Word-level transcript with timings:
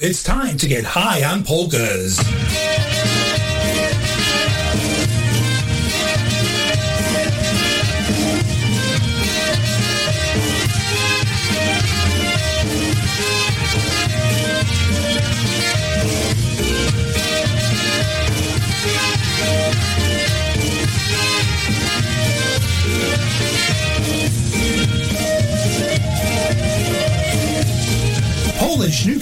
It's 0.00 0.22
time 0.22 0.56
to 0.56 0.66
get 0.66 0.84
high 0.84 1.22
on 1.22 1.44
polkas. 1.44 2.18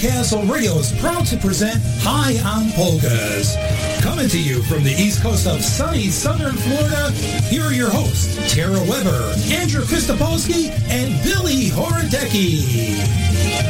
Newcastle 0.03 0.43
Radio 0.45 0.79
is 0.79 0.98
proud 0.98 1.27
to 1.27 1.37
present 1.37 1.79
High 1.98 2.39
on 2.49 2.72
Polkas. 2.72 3.54
Coming 4.00 4.31
to 4.31 4.43
you 4.43 4.63
from 4.63 4.82
the 4.82 4.93
east 4.93 5.23
coast 5.23 5.46
of 5.46 5.63
sunny 5.63 6.09
southern 6.09 6.57
Florida, 6.57 7.11
here 7.50 7.64
are 7.64 7.75
your 7.75 7.90
hosts, 7.90 8.35
Tara 8.50 8.81
Weber, 8.89 9.35
Andrew 9.53 9.82
Kristopolsky, 9.82 10.71
and 10.89 11.23
Billy 11.23 11.68
Horodecki. 11.68 13.70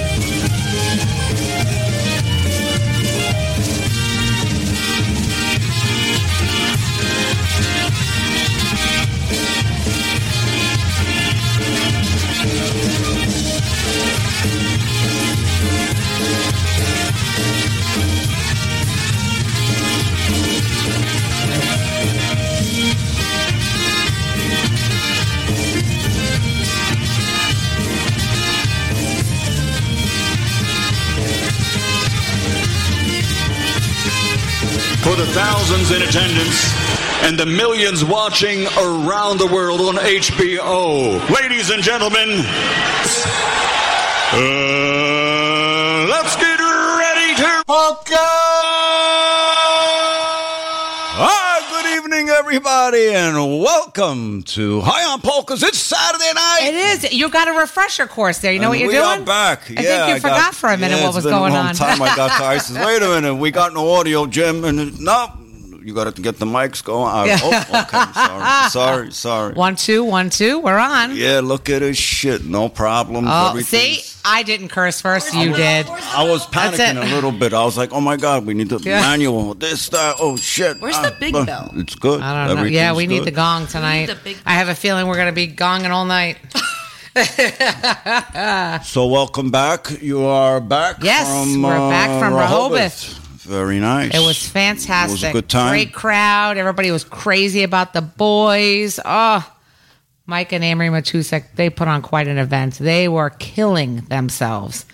For 35.10 35.16
the 35.16 35.26
thousands 35.26 35.90
in 35.90 36.02
attendance 36.02 36.72
and 37.24 37.36
the 37.36 37.44
millions 37.44 38.04
watching 38.04 38.64
around 38.78 39.40
the 39.40 39.46
world 39.48 39.80
on 39.80 39.96
HBO. 39.96 41.18
Ladies 41.30 41.70
and 41.70 41.82
gentlemen, 41.82 42.28
uh, 44.30 46.06
let's 46.08 46.36
get 46.36 46.60
ready 46.60 47.34
to 47.42 47.64
polka! 47.66 48.28
Hi, 51.18 51.58
good 51.72 51.86
evening, 51.96 52.30
everybody, 52.52 53.14
and 53.14 53.36
welcome 53.60 54.42
to 54.42 54.80
High 54.80 55.04
on 55.12 55.20
Polkas. 55.20 55.62
It's 55.62 55.78
Saturday 55.78 56.32
night. 56.34 56.58
It 56.62 56.74
is. 57.04 57.12
You 57.12 57.28
got 57.30 57.46
a 57.46 57.52
refresher 57.52 58.08
course 58.08 58.38
there. 58.38 58.52
You 58.52 58.58
know 58.58 58.64
And 58.64 58.70
what 58.72 58.78
you're 58.80 58.88
we 58.88 58.94
doing? 58.94 59.20
are 59.22 59.24
back. 59.24 59.70
I 59.70 59.74
yeah, 59.74 59.82
think 59.82 60.08
you 60.08 60.14
I 60.14 60.18
forgot 60.18 60.40
got- 60.46 60.54
for 60.56 60.68
a 60.70 60.76
minute 60.76 60.96
yeah, 60.98 61.04
what 61.06 61.14
was 61.14 61.22
going 61.24 61.54
on. 61.54 61.76
time 61.76 62.02
I 62.02 62.16
got 62.16 62.36
to 62.38 62.44
I 62.44 62.58
said, 62.58 62.84
wait 62.84 63.02
a 63.02 63.08
minute, 63.08 63.36
we 63.36 63.52
got 63.52 63.72
no 63.72 63.92
audio, 63.92 64.26
Jim, 64.26 64.64
and 64.64 64.98
no, 65.00 65.30
you 65.90 65.96
got 65.96 66.14
to 66.14 66.22
get 66.22 66.38
the 66.38 66.46
mics 66.46 66.82
going. 66.84 67.10
I, 67.10 67.26
Yeah. 67.26 67.38
Oh, 67.42 67.82
okay, 67.82 68.12
sorry, 68.14 68.70
sorry, 68.70 69.12
sorry. 69.12 69.54
One, 69.54 69.74
two, 69.74 70.04
one, 70.04 70.30
two. 70.30 70.60
We're 70.60 70.78
on. 70.78 71.16
Yeah, 71.16 71.40
look 71.42 71.68
at 71.68 71.80
this 71.80 71.96
shit. 71.98 72.44
No 72.44 72.68
problem. 72.68 73.24
Oh, 73.28 73.58
see, 73.60 74.02
I 74.24 74.44
didn't 74.44 74.68
curse 74.68 75.00
first. 75.00 75.34
You 75.34 75.52
did. 75.52 75.86
I 75.88 76.22
was 76.30 76.46
panicking 76.46 76.96
a 77.02 77.12
little 77.14 77.32
bit. 77.32 77.52
I 77.52 77.64
was 77.64 77.76
like, 77.76 77.92
"Oh 77.92 78.00
my 78.00 78.16
god, 78.16 78.46
we 78.46 78.54
need 78.54 78.68
the 78.68 78.78
Yeah. 78.78 79.00
manual. 79.00 79.54
This, 79.54 79.88
that. 79.88 80.16
Oh 80.20 80.36
shit." 80.36 80.80
Where's 80.80 80.94
Ah, 80.96 81.10
the 81.10 81.16
big 81.18 81.32
bell? 81.34 81.70
It's 81.74 81.96
good. 81.96 82.20
I 82.22 82.46
don't 82.46 82.56
know. 82.56 82.62
Yeah, 82.62 82.90
Everything's 82.90 82.96
we 83.10 83.18
need 83.18 83.24
the 83.26 83.32
gong 83.32 83.66
tonight. 83.66 84.06
the 84.06 84.14
big- 84.14 84.38
I 84.46 84.52
have 84.54 84.68
a 84.68 84.74
feeling 84.76 85.08
we're 85.08 85.16
going 85.16 85.26
to 85.26 85.32
be 85.32 85.48
gonging 85.48 85.90
all 85.90 86.04
night. 86.04 86.38
So 88.84 89.06
welcome 89.06 89.50
back. 89.50 89.90
You 90.00 90.24
are 90.24 90.60
back. 90.60 91.02
Yes, 91.02 91.26
from, 91.28 91.60
we're 91.62 91.76
back 91.90 92.08
uh, 92.10 92.20
from 92.20 92.34
Rehoboth. 92.34 93.19
Very 93.42 93.80
nice. 93.80 94.14
It 94.14 94.18
was 94.20 94.46
fantastic. 94.46 95.08
It 95.08 95.12
was 95.12 95.24
a 95.24 95.32
good 95.32 95.48
time. 95.48 95.70
Great 95.70 95.92
crowd. 95.94 96.58
Everybody 96.58 96.90
was 96.90 97.04
crazy 97.04 97.62
about 97.62 97.94
the 97.94 98.02
boys. 98.02 99.00
Oh, 99.04 99.50
Mike 100.26 100.52
and 100.52 100.62
Anne 100.62 100.76
Marie 100.78 100.88
Matusek, 100.88 101.44
they 101.56 101.70
put 101.70 101.88
on 101.88 102.02
quite 102.02 102.28
an 102.28 102.36
event. 102.38 102.74
They 102.74 103.08
were 103.08 103.30
killing 103.30 103.96
themselves. 104.02 104.84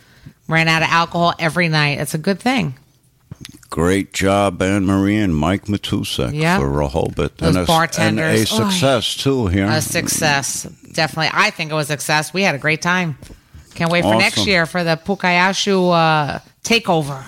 Ran 0.49 0.69
out 0.69 0.83
of 0.83 0.89
alcohol 0.89 1.35
every 1.41 1.69
night. 1.69 1.99
It's 1.99 2.15
a 2.15 2.19
good 2.19 2.39
thing. 2.39 2.75
Great 3.69 4.13
job, 4.13 4.63
Anne 4.63 4.87
Marie 4.87 5.17
and 5.17 5.35
Mike 5.37 5.65
Matusek 5.65 6.33
Yep. 6.33 6.61
for 6.61 6.71
Rehoboth. 6.71 7.37
Those 7.39 7.57
and 7.57 7.65
a, 7.65 7.67
bartenders. 7.67 8.53
And 8.53 8.61
a 8.61 8.65
Oh, 8.65 8.71
success 8.71 9.15
too 9.17 9.49
here. 9.49 9.67
A 9.67 9.83
success. 9.83 10.63
Definitely. 10.93 11.31
I 11.35 11.51
think 11.51 11.73
it 11.73 11.75
was 11.75 11.91
a 11.91 11.95
success. 11.95 12.33
We 12.33 12.43
had 12.43 12.55
a 12.55 12.59
great 12.59 12.81
time. 12.81 13.19
Can't 13.75 13.91
wait 13.91 14.03
for 14.03 14.15
next 14.15 14.47
year 14.47 14.65
for 14.65 14.85
the 14.85 14.99
Pukayashu 15.05 15.93
uh, 15.93 16.39
takeover 16.65 17.25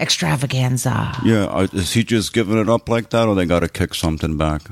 extravaganza. 0.00 1.12
Yeah, 1.24 1.66
is 1.72 1.92
he 1.92 2.02
just 2.02 2.32
giving 2.32 2.58
it 2.58 2.68
up 2.68 2.88
like 2.88 3.10
that, 3.10 3.28
or 3.28 3.34
they 3.34 3.46
got 3.46 3.60
to 3.60 3.68
kick 3.68 3.94
something 3.94 4.36
back? 4.36 4.62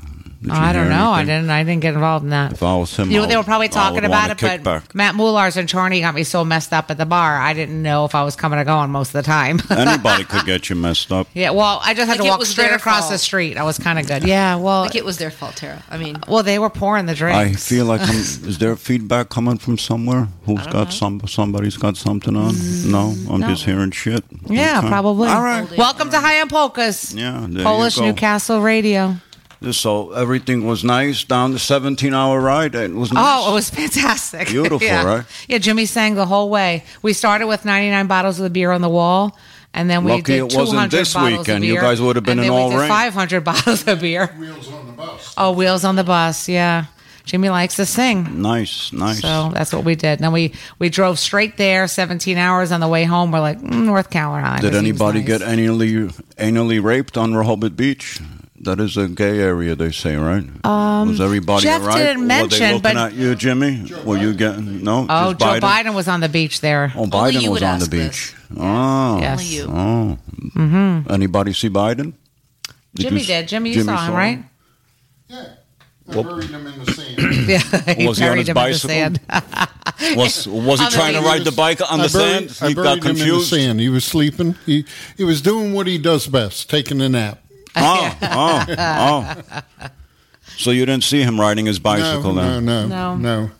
Did 0.41 0.51
oh, 0.51 0.55
you 0.55 0.59
I 0.61 0.71
don't 0.71 0.83
hear 0.87 0.91
know. 0.95 1.11
I 1.11 1.25
didn't. 1.25 1.49
I 1.49 1.63
didn't 1.65 1.81
get 1.81 1.95
involved 1.95 2.23
in 2.23 2.29
that. 2.29 2.53
If 2.53 2.63
I 2.63 2.75
was 2.77 2.95
him, 2.95 3.11
You 3.11 3.19
know, 3.19 3.25
they 3.25 3.35
were 3.35 3.43
probably 3.43 3.67
talking 3.67 4.05
about 4.05 4.29
it, 4.31 4.39
but 4.39 4.61
kickback. 4.63 4.95
Matt 4.95 5.15
Moulars 5.15 5.57
and 5.57 5.67
Charney 5.67 5.99
got 5.99 6.15
me 6.15 6.23
so 6.23 6.45
messed 6.45 6.71
up 6.71 6.89
at 6.89 6.97
the 6.97 7.05
bar. 7.05 7.37
I 7.37 7.51
didn't 7.53 7.81
know 7.83 8.05
if 8.05 8.15
I 8.15 8.23
was 8.23 8.37
coming 8.37 8.57
or 8.57 8.63
going 8.63 8.89
most 8.89 9.09
of 9.09 9.13
the 9.13 9.23
time. 9.23 9.59
Anybody 9.69 10.23
could 10.23 10.45
get 10.45 10.69
you 10.69 10.77
messed 10.77 11.11
up. 11.11 11.27
yeah, 11.33 11.49
well, 11.49 11.81
I 11.83 11.93
just 11.93 12.07
had 12.07 12.19
Like 12.19 12.25
to 12.25 12.29
walk 12.37 12.45
straight 12.45 12.71
across 12.71 13.01
fault. 13.01 13.11
the 13.11 13.17
street. 13.17 13.57
I 13.57 13.63
was 13.63 13.77
kind 13.77 13.99
of 13.99 14.07
good. 14.07 14.23
Yeah, 14.23 14.55
well, 14.55 14.81
Like 14.83 14.95
it 14.95 15.03
was 15.03 15.17
their 15.17 15.29
fault, 15.29 15.57
Tara. 15.57 15.83
I 15.89 15.97
mean, 15.97 16.15
well, 16.25 16.41
they 16.43 16.57
were 16.57 16.69
pouring 16.69 17.05
the 17.05 17.15
drinks. 17.15 17.37
I 17.37 17.51
feel 17.75 17.83
like 17.85 17.99
I'm, 18.01 18.09
is 18.15 18.59
there 18.59 18.77
feedback 18.77 19.27
coming 19.27 19.57
from 19.57 19.77
somewhere? 19.77 20.29
Who's 20.45 20.65
got 20.67 20.93
some? 20.93 21.19
Somebody's 21.27 21.75
got 21.75 21.97
something 21.97 22.37
on? 22.37 22.53
No, 22.89 23.13
I'm 23.29 23.41
just 23.41 23.65
hearing 23.65 23.91
shit. 23.91 24.23
yeah, 24.47 24.77
Okay. 24.79 24.87
probably. 24.87 25.27
All 25.27 25.41
right. 25.43 25.69
Welcome 25.77 26.09
to 26.11 26.19
High 26.21 26.39
on 26.39 26.47
Polkas. 26.47 27.13
Yeah, 27.13 27.45
there 27.49 27.65
Polish 27.65 27.97
you 27.97 28.03
go. 28.03 28.07
Newcastle 28.11 28.61
Radio. 28.61 29.15
So 29.71 30.11
everything 30.13 30.65
was 30.65 30.83
nice 30.85 31.25
down 31.25 31.51
the 31.51 31.59
17 31.59 32.13
hour 32.13 32.39
ride. 32.39 32.75
It 32.75 32.93
was 32.93 33.11
nice. 33.11 33.23
Oh, 33.27 33.51
it 33.51 33.53
was 33.53 33.69
fantastic. 33.69 34.47
Beautiful, 34.49 34.81
yeah. 34.81 35.03
right? 35.03 35.25
Yeah, 35.49 35.57
Jimmy 35.57 35.85
sang 35.85 36.15
the 36.15 36.25
whole 36.25 36.49
way. 36.49 36.83
We 37.01 37.11
started 37.13 37.47
with 37.47 37.65
99 37.65 38.07
bottles 38.07 38.39
of 38.39 38.43
the 38.43 38.49
beer 38.49 38.71
on 38.71 38.79
the 38.79 38.89
wall, 38.89 39.37
and 39.73 39.89
then 39.89 40.05
we 40.05 40.11
Lucky 40.13 40.23
did 40.23 40.37
it 40.37 40.43
wasn't 40.55 40.69
200 40.71 40.91
this 40.91 41.13
bottles 41.13 41.39
weekend. 41.39 41.63
of 41.63 41.67
You 41.67 41.73
beer. 41.73 41.81
guys 41.81 41.99
would 42.01 42.15
have 42.15 42.23
been 42.23 42.39
and 42.39 42.47
in 42.47 42.53
then 42.53 42.61
all 42.61 42.69
we 42.69 42.75
did 42.75 42.79
rain. 42.81 42.89
500 42.89 43.43
bottles 43.43 43.85
of 43.87 43.99
beer. 43.99 44.27
Wheels 44.39 44.71
on 44.71 44.87
the 44.87 44.93
bus. 44.93 45.33
Oh, 45.37 45.51
wheels 45.51 45.83
on 45.83 45.95
the 45.97 46.05
bus. 46.05 46.47
Yeah, 46.47 46.85
Jimmy 47.25 47.49
likes 47.49 47.75
to 47.75 47.85
sing. 47.85 48.41
Nice, 48.41 48.93
nice. 48.93 49.19
So 49.19 49.51
that's 49.53 49.73
what 49.73 49.83
we 49.83 49.95
did. 49.95 50.19
Then 50.19 50.31
we 50.31 50.53
we 50.79 50.87
drove 50.87 51.19
straight 51.19 51.57
there, 51.57 51.85
17 51.87 52.37
hours 52.37 52.71
on 52.71 52.79
the 52.79 52.87
way 52.87 53.03
home. 53.03 53.31
We're 53.33 53.41
like 53.41 53.59
mm, 53.59 53.83
North 53.85 54.09
Carolina. 54.09 54.61
Did 54.61 54.73
anybody 54.73 55.19
nice. 55.19 55.27
get 55.27 55.41
anally 55.41 56.13
anally 56.37 56.81
raped 56.81 57.17
on 57.17 57.35
Rehoboth 57.35 57.75
Beach? 57.75 58.21
That 58.61 58.79
is 58.81 58.97
a 58.97 59.07
gay 59.07 59.39
area, 59.39 59.73
they 59.75 59.91
say, 59.91 60.15
right? 60.17 60.43
Um, 60.65 61.09
was 61.09 61.21
everybody 61.21 61.63
Jeff 61.63 61.81
all 61.81 61.87
right? 61.87 61.97
didn't 61.97 62.21
Were 62.21 62.27
mention, 62.27 62.59
they 62.59 62.73
looking 62.73 62.81
but- 62.81 62.97
at 62.97 63.13
you, 63.13 63.33
Jimmy? 63.35 63.89
Were 64.03 64.17
you 64.17 64.33
getting 64.33 64.83
no? 64.83 65.05
Oh, 65.09 65.33
just 65.33 65.61
Joe 65.61 65.65
Biden? 65.67 65.93
was 65.95 66.07
on 66.09 66.19
the 66.19 66.27
beach 66.27 66.59
there. 66.59 66.91
Oh, 66.95 67.03
Only 67.03 67.09
Biden 67.37 67.41
you 67.41 67.51
was 67.51 67.61
would 67.61 67.63
on 67.69 67.79
the 67.79 67.83
ask 67.85 67.91
beach. 67.91 68.35
this. 68.49 68.57
Oh, 68.57 69.19
Yes. 69.19 69.39
only 69.39 69.45
you. 69.45 69.63
oh. 69.69 70.17
Mm-hmm. 70.57 71.11
Anybody 71.11 71.53
see 71.53 71.69
Biden? 71.69 72.13
Did 72.95 73.03
Jimmy 73.03 73.15
you 73.17 73.21
s- 73.21 73.27
did. 73.27 73.47
Jimmy, 73.47 73.69
you 73.69 73.75
Jimmy 73.75 73.85
saw 73.85 74.05
him, 74.07 74.13
right? 74.13 74.43
Yeah. 75.29 75.45
I 76.11 76.15
Well- 76.15 76.23
buried 76.23 76.49
him 76.49 76.67
in 76.67 76.83
the 76.83 76.91
sand. 76.91 77.15
Yeah, 77.49 77.93
he 77.93 78.07
Was 78.07 78.17
he 78.17 78.23
on 78.25 78.29
buried 78.31 78.39
his 78.39 78.49
him 78.49 78.53
bicycle? 78.55 78.89
in 78.89 79.13
the 79.13 79.19
sand. 79.29 80.17
Was 80.17 80.47
was 80.47 80.79
he 80.79 80.85
On 80.85 80.91
the 80.91 80.97
trying 80.97 81.13
to 81.13 81.19
beach. 81.19 81.27
ride 81.27 81.43
the 81.45 81.51
bike 81.51 81.81
on 81.91 82.01
I 82.01 82.07
the 82.07 82.17
buried, 82.17 82.51
sand? 82.51 82.65
I 82.65 82.67
He 82.69 82.75
buried 82.75 82.83
got 82.85 82.97
him 82.97 83.11
in 83.11 83.15
the 83.15 83.19
confused. 83.23 83.49
sand. 83.49 83.79
He 83.79 83.89
was 83.89 84.03
sleeping. 84.05 84.55
He 84.65 84.85
he 85.17 85.23
was 85.23 85.41
doing 85.41 85.73
what 85.73 85.87
he 85.87 85.97
does 85.97 86.27
best, 86.27 86.69
taking 86.69 86.99
a 87.01 87.07
nap. 87.09 87.39
Oh, 87.75 88.17
oh, 88.21 88.65
oh. 89.49 89.59
So 90.57 90.71
you 90.71 90.85
didn't 90.85 91.03
see 91.03 91.21
him 91.21 91.39
riding 91.39 91.65
his 91.65 91.79
bicycle 91.79 92.33
no, 92.33 92.41
then? 92.41 92.65
no, 92.65 92.87
No. 92.87 93.15
no, 93.15 93.45
no. 93.45 93.51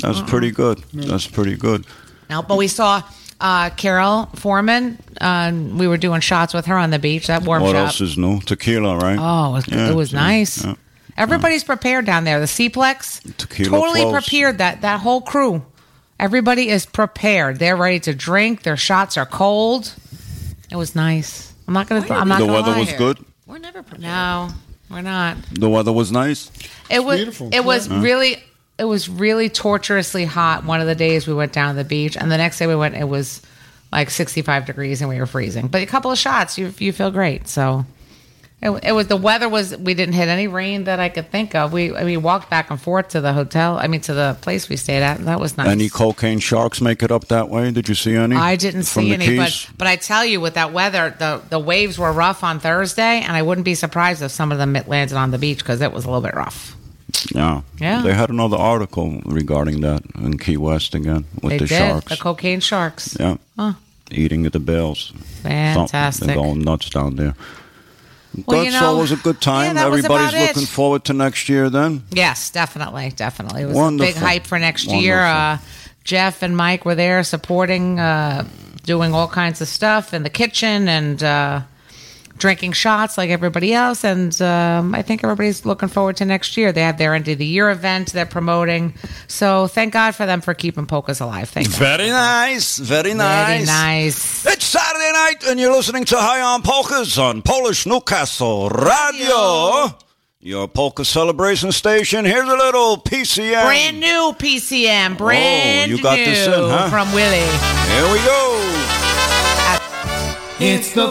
That's 0.00 0.20
pretty 0.22 0.50
good. 0.50 0.78
That's 0.94 1.26
pretty 1.26 1.54
good. 1.56 1.84
No, 2.30 2.40
but 2.42 2.56
we 2.56 2.66
saw 2.68 3.02
uh, 3.40 3.68
Carol 3.70 4.26
Foreman. 4.36 4.98
Uh, 5.20 5.52
we 5.54 5.86
were 5.86 5.98
doing 5.98 6.20
shots 6.22 6.54
with 6.54 6.64
her 6.66 6.76
on 6.78 6.88
the 6.90 6.98
beach. 6.98 7.26
That 7.26 7.42
warmed 7.42 7.64
What 7.66 7.76
up. 7.76 7.86
else 7.88 8.00
is 8.00 8.16
new? 8.16 8.40
Tequila, 8.40 8.96
right? 8.96 9.18
Oh, 9.20 9.50
it 9.50 9.52
was, 9.52 9.68
Yeah, 9.68 9.90
it 9.90 9.94
was 9.94 10.12
yeah, 10.12 10.20
nice. 10.20 10.64
yeah. 10.64 10.74
Everybody's 11.18 11.62
prepared 11.62 12.06
down 12.06 12.24
there. 12.24 12.40
The 12.40 12.46
Seaplex, 12.46 13.36
Tequila 13.36 13.68
totally 13.70 14.00
flows. 14.00 14.12
prepared. 14.24 14.56
That 14.58 14.80
that 14.80 15.00
whole 15.00 15.20
crew, 15.20 15.62
everybody 16.18 16.70
is 16.70 16.86
prepared. 16.86 17.58
They're 17.58 17.76
ready 17.76 18.00
to 18.00 18.14
drink. 18.14 18.62
Their 18.62 18.78
shots 18.78 19.18
are 19.18 19.26
cold. 19.26 19.92
It 20.70 20.76
was 20.76 20.94
nice. 20.94 21.52
I'm 21.68 21.74
not 21.74 21.86
gonna. 21.86 22.00
Why 22.06 22.16
are 22.16 22.20
I'm 22.22 22.28
not 22.28 22.38
The 22.40 22.46
gonna 22.46 22.52
weather 22.58 22.72
lie 22.72 22.78
was 22.78 22.88
here. 22.88 22.96
good. 22.98 23.18
We're 23.46 23.58
never 23.58 23.82
prepared. 23.82 24.02
No, 24.02 24.48
we're 24.90 25.02
not. 25.02 25.36
The 25.52 25.68
weather 25.68 25.92
was 25.92 26.10
nice. 26.12 26.50
It 26.90 27.04
was. 27.04 27.16
beautiful. 27.18 27.50
It 27.52 27.64
was 27.64 27.88
Uh-huh. 27.90 28.00
really. 28.00 28.42
It 28.78 28.84
was 28.84 29.08
really 29.08 29.48
torturously 29.48 30.24
hot. 30.24 30.64
One 30.64 30.80
of 30.80 30.86
the 30.86 30.94
days 30.94 31.26
we 31.26 31.34
went 31.34 31.52
down 31.52 31.74
to 31.74 31.82
the 31.82 31.88
beach, 31.88 32.16
and 32.16 32.32
the 32.32 32.38
next 32.38 32.58
day 32.58 32.66
we 32.66 32.74
went. 32.74 32.94
It 32.96 33.08
was 33.08 33.42
like 33.92 34.08
65 34.10 34.64
degrees 34.64 35.00
and 35.02 35.10
we 35.10 35.18
were 35.18 35.26
freezing. 35.26 35.66
But 35.68 35.82
a 35.82 35.86
couple 35.86 36.10
of 36.10 36.18
shots, 36.18 36.56
you 36.58 36.72
you 36.78 36.92
feel 36.92 37.10
great. 37.10 37.46
So 37.48 37.84
it, 38.62 38.70
it 38.84 38.92
was 38.92 39.08
the 39.08 39.16
weather 39.16 39.48
was 39.48 39.76
we 39.76 39.92
didn't 39.94 40.14
hit 40.14 40.28
any 40.28 40.46
rain 40.46 40.84
that 40.84 41.00
I 41.00 41.08
could 41.08 41.30
think 41.30 41.54
of. 41.54 41.72
We 41.72 41.90
we 41.90 42.16
walked 42.16 42.48
back 42.48 42.70
and 42.70 42.80
forth 42.80 43.08
to 43.08 43.20
the 43.20 43.32
hotel. 43.32 43.76
I 43.76 43.88
mean 43.88 44.00
to 44.02 44.14
the 44.14 44.36
place 44.40 44.68
we 44.68 44.76
stayed 44.76 45.02
at. 45.02 45.18
And 45.18 45.26
that 45.26 45.40
was 45.40 45.56
nice. 45.58 45.68
Any 45.68 45.88
cocaine 45.88 46.38
sharks 46.38 46.80
make 46.80 47.02
it 47.02 47.10
up 47.10 47.26
that 47.28 47.48
way? 47.48 47.72
Did 47.72 47.88
you 47.88 47.96
see 47.96 48.14
any? 48.14 48.36
I 48.36 48.54
didn't 48.54 48.84
see 48.84 49.12
any, 49.12 49.36
but 49.36 49.46
Keys? 49.46 49.68
but 49.76 49.88
I 49.88 49.96
tell 49.96 50.24
you, 50.24 50.40
with 50.40 50.54
that 50.54 50.72
weather, 50.72 51.14
the 51.18 51.42
the 51.50 51.58
waves 51.58 51.98
were 51.98 52.12
rough 52.12 52.44
on 52.44 52.60
Thursday, 52.60 53.20
and 53.20 53.32
I 53.32 53.42
wouldn't 53.42 53.64
be 53.64 53.74
surprised 53.74 54.22
if 54.22 54.30
some 54.30 54.52
of 54.52 54.58
them 54.58 54.72
landed 54.86 55.16
on 55.16 55.32
the 55.32 55.38
beach 55.38 55.58
because 55.58 55.80
it 55.80 55.92
was 55.92 56.04
a 56.04 56.08
little 56.08 56.22
bit 56.22 56.34
rough. 56.34 56.76
Yeah. 57.34 57.62
Yeah. 57.78 58.02
They 58.02 58.14
had 58.14 58.30
another 58.30 58.56
article 58.56 59.20
regarding 59.26 59.80
that 59.80 60.02
in 60.14 60.38
Key 60.38 60.56
West 60.56 60.94
again 60.94 61.24
with 61.42 61.50
they 61.50 61.58
the 61.58 61.66
did 61.66 61.78
sharks. 61.78 62.08
the 62.10 62.16
cocaine 62.16 62.60
sharks. 62.60 63.16
yeah. 63.18 63.36
Huh. 63.58 63.72
Eating 64.10 64.46
at 64.46 64.52
the 64.52 64.60
bills. 64.60 65.12
Fantastic. 65.42 66.26
They're 66.26 66.36
going 66.36 66.60
nuts 66.60 66.90
down 66.90 67.16
there. 67.16 67.34
Well, 68.46 68.60
Good, 68.64 68.72
you 68.72 68.80
know, 68.80 68.96
it 68.96 69.00
was 69.00 69.12
a 69.12 69.16
good 69.16 69.40
time. 69.40 69.76
yeah, 69.76 69.86
Everybody's 69.86 70.28
about 70.30 70.34
it. 70.34 70.46
looking 70.56 70.66
forward 70.66 71.04
to 71.04 71.12
next 71.12 71.48
year 71.48 71.68
then. 71.68 72.02
Yes, 72.10 72.50
definitely, 72.50 73.10
definitely. 73.14 73.62
It 73.62 73.66
was 73.68 73.94
a 73.94 73.96
big 73.98 74.14
hype 74.16 74.46
for 74.46 74.58
next 74.58 74.86
year. 74.86 75.18
Uh, 75.20 75.58
Jeff 76.04 76.42
and 76.42 76.56
Mike 76.56 76.84
were 76.84 76.94
there 76.94 77.22
supporting, 77.24 78.00
uh, 78.00 78.46
doing 78.84 79.12
all 79.14 79.28
kinds 79.28 79.60
of 79.60 79.68
stuff 79.68 80.14
in 80.14 80.22
the 80.22 80.30
kitchen 80.30 80.88
and 80.88 81.22
uh, 81.22 81.60
drinking 82.42 82.72
shots 82.72 83.16
like 83.16 83.30
everybody 83.30 83.72
else. 83.72 84.04
And 84.04 84.34
um, 84.42 84.94
I 84.96 85.02
think 85.02 85.22
everybody's 85.22 85.64
looking 85.64 85.88
forward 85.88 86.16
to 86.16 86.24
next 86.24 86.56
year. 86.56 86.72
They 86.72 86.82
have 86.82 86.98
their 86.98 87.14
end 87.14 87.28
of 87.28 87.38
the 87.38 87.46
year 87.46 87.70
event 87.70 88.12
they're 88.12 88.26
promoting. 88.26 88.94
So 89.28 89.68
thank 89.68 89.92
God 89.92 90.14
for 90.16 90.26
them 90.26 90.40
for 90.40 90.52
keeping 90.52 90.84
polkas 90.86 91.20
alive. 91.20 91.48
Thank 91.48 91.68
God. 91.70 91.78
Very 91.78 92.08
nice. 92.10 92.78
Very 92.78 93.14
nice. 93.14 93.46
Very 93.46 93.64
nice. 93.64 94.44
It's 94.46 94.64
Saturday 94.64 95.12
night, 95.12 95.44
and 95.48 95.60
you're 95.60 95.72
listening 95.72 96.04
to 96.06 96.16
High 96.16 96.40
on 96.42 96.62
Polkas 96.62 97.16
on 97.16 97.42
Polish 97.42 97.86
Newcastle 97.86 98.68
Radio. 98.70 99.96
Your 100.44 100.66
polka 100.66 101.04
celebration 101.04 101.70
station. 101.70 102.24
Here's 102.24 102.48
a 102.48 102.56
little 102.56 102.96
PCM. 102.96 103.62
Brand 103.64 104.00
new 104.00 104.34
PCM. 104.36 105.16
Brand 105.16 105.92
Oh, 105.92 105.94
you 105.94 106.02
got 106.02 106.18
new 106.18 106.24
this 106.24 106.46
in, 106.48 106.52
huh? 106.52 106.90
from 106.90 107.12
Willie. 107.12 107.38
Here 107.94 108.08
we 108.12 108.18
go. 108.26 108.48
It's 110.58 110.92
the 110.94 111.10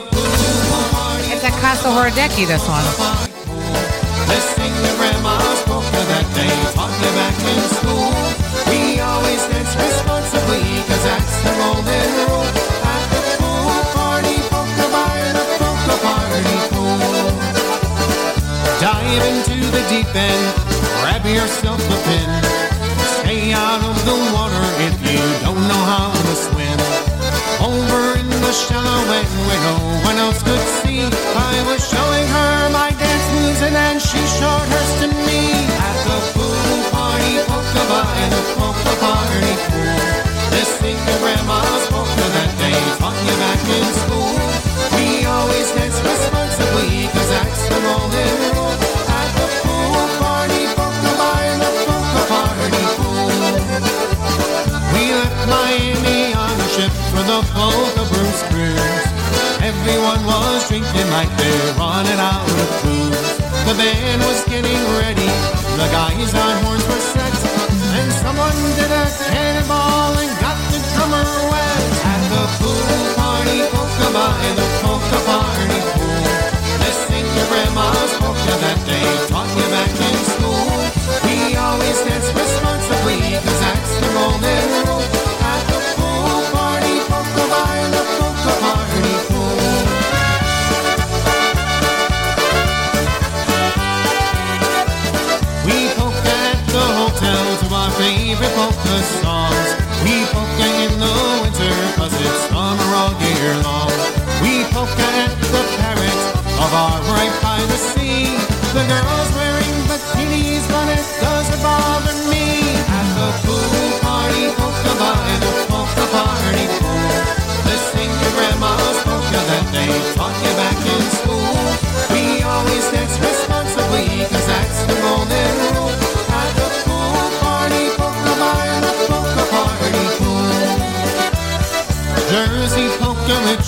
It's 1.43 1.49
at 1.49 1.59
Casa 1.59 1.89
Horodecki, 1.89 2.45
this 2.45 2.69
one. 2.69 2.85
Sing 4.53 4.73
the 4.85 4.93
grandma's 4.93 5.65
that 5.65 6.29
taught 6.77 6.93
me 7.01 7.09
back 7.17 7.33
in 7.33 7.61
school. 7.81 8.13
We 8.69 9.01
always 9.01 9.41
dance 9.49 9.73
responsibly, 9.73 10.61
cause 10.85 11.01
that's 11.01 11.33
the 11.41 11.49
golden 11.57 12.09
rule. 12.29 12.45
At 12.85 13.05
the 13.09 13.21
pool 13.41 13.73
party, 13.97 14.37
by 14.93 15.17
the 15.33 15.45
polka 15.57 15.97
party 16.05 16.45
pool. 16.77 17.33
Dive 18.77 19.25
into 19.25 19.65
the 19.65 19.81
deep 19.89 20.13
end, 20.13 20.45
grab 21.01 21.25
yourself 21.25 21.81
a 21.81 21.97
pin. 22.05 22.29
Stay 23.17 23.49
out 23.49 23.81
of 23.81 23.97
the 24.05 24.13
water 24.29 24.65
if 24.85 24.93
you 25.09 25.25
don't 25.41 25.65
know 25.65 25.83
how 25.89 26.13
to 26.13 26.33
swim. 26.37 26.77
Over 27.65 28.10
the 28.51 28.57
shallow 28.57 28.99
where 29.07 29.61
no 29.63 29.75
one 30.03 30.17
else 30.17 30.43
could 30.43 30.59
see, 30.83 30.99
I 30.99 31.55
was 31.63 31.79
showing 31.87 32.27
her 32.35 32.69
my 32.75 32.89
dance 32.99 33.27
moves 33.31 33.61
and 33.61 33.73
then 33.73 33.95
she 33.97 34.19
showed 34.27 34.67
hers 34.67 34.91
to 34.99 35.07
me. 35.07 35.55
At 35.87 35.97
the 36.03 36.17
pool 36.35 36.79
party, 36.91 37.39
polka 37.47 37.83
by 37.87 38.11
the 38.33 38.41
polka 38.59 38.93
party 38.99 39.55
pool. 39.71 40.03
Let's 40.51 40.67
sing 40.83 40.99
the 41.07 41.15
grandma's 41.23 41.85
polka 41.95 42.27
that 42.35 42.51
they 42.59 42.75
taught 42.99 43.19
you 43.23 43.35
back 43.39 43.61
in 43.77 43.87
school. 44.03 44.35
We 44.99 45.23
always 45.23 45.71
dance 45.71 45.99
responsibly, 46.03 47.07
cause 47.15 47.29
that's 47.31 47.63
the 47.71 47.79
golden 47.87 48.40
Everyone 60.11 60.43
was 60.43 60.67
drinking 60.67 61.09
like 61.15 61.31
they're 61.37 61.73
running 61.79 62.19
out 62.19 62.43
of 62.43 62.69
booze. 62.83 63.37
The 63.63 63.75
band 63.79 64.21
was 64.27 64.43
getting 64.43 64.81
ready, 64.99 65.29
the 65.79 65.87
guys 65.87 66.35
on 66.35 66.63
horns 66.65 66.83
were 66.83 66.99
set, 66.99 67.31
and 67.95 68.11
someone 68.19 68.51
did 68.75 68.91
a 68.91 69.05
cannonball 69.31 70.11
and 70.19 70.31
got 70.43 70.59
the 70.67 70.79
drummer 70.91 71.23
wet. 71.47 71.79
At 72.03 72.21
the 72.27 72.43
pool 72.59 73.15
party, 73.15 73.80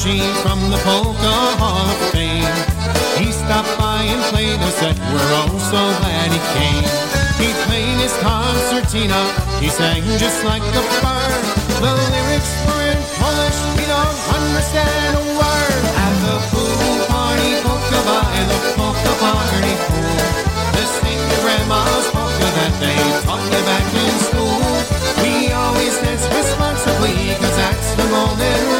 Richie 0.03 0.19
from 0.43 0.59
the 0.69 0.75
Polka 0.83 1.35
Hall 1.63 1.87
of 1.87 2.11
Fame. 2.11 2.43
He 3.15 3.31
stopped 3.31 3.71
by 3.79 4.03
and 4.03 4.19
played 4.35 4.59
a 4.59 4.71
set, 4.75 4.99
we're 4.99 5.31
all 5.39 5.55
so 5.71 5.79
glad 6.03 6.27
he 6.27 6.41
came. 6.59 6.83
He 7.39 7.47
played 7.63 8.03
his 8.03 8.11
concertina, 8.19 9.31
he 9.63 9.69
sang 9.69 10.03
just 10.19 10.43
like 10.43 10.59
a 10.75 10.83
bird. 10.99 11.43
The 11.79 11.93
lyrics 12.11 12.51
were 12.67 12.83
in 12.91 12.99
Polish, 13.15 13.59
we 13.79 13.87
don't 13.87 14.19
understand 14.43 15.15
a 15.15 15.23
word. 15.39 15.83
At 15.95 16.15
the 16.27 16.35
pool 16.51 16.99
party, 17.07 17.63
polka 17.63 17.99
by 18.03 18.35
the 18.43 18.59
polka 18.75 19.13
party 19.23 19.73
pool. 19.87 20.19
Let's 20.75 20.91
sing 20.99 21.21
the 21.31 21.39
grandma's 21.47 22.07
polka 22.11 22.47
that 22.59 22.73
they 22.83 22.99
taught 23.23 23.39
you 23.39 23.61
back 23.71 23.87
in 23.87 24.15
school. 24.27 24.67
We 25.23 25.55
always 25.55 25.95
dance 26.03 26.27
responsibly, 26.27 27.39
cause 27.39 27.55
that's 27.55 27.95
the 27.95 28.03
golden 28.11 28.72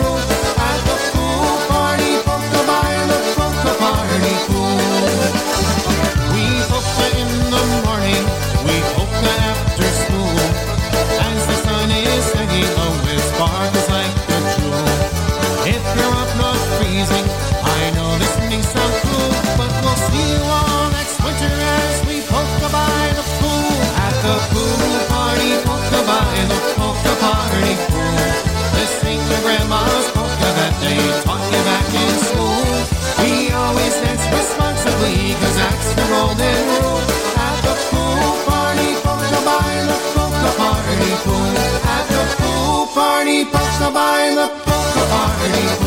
party, 43.23 43.45
polka 43.45 43.91
by 43.93 44.33
the 44.35 44.47
polka 44.65 45.03
party 45.09 45.82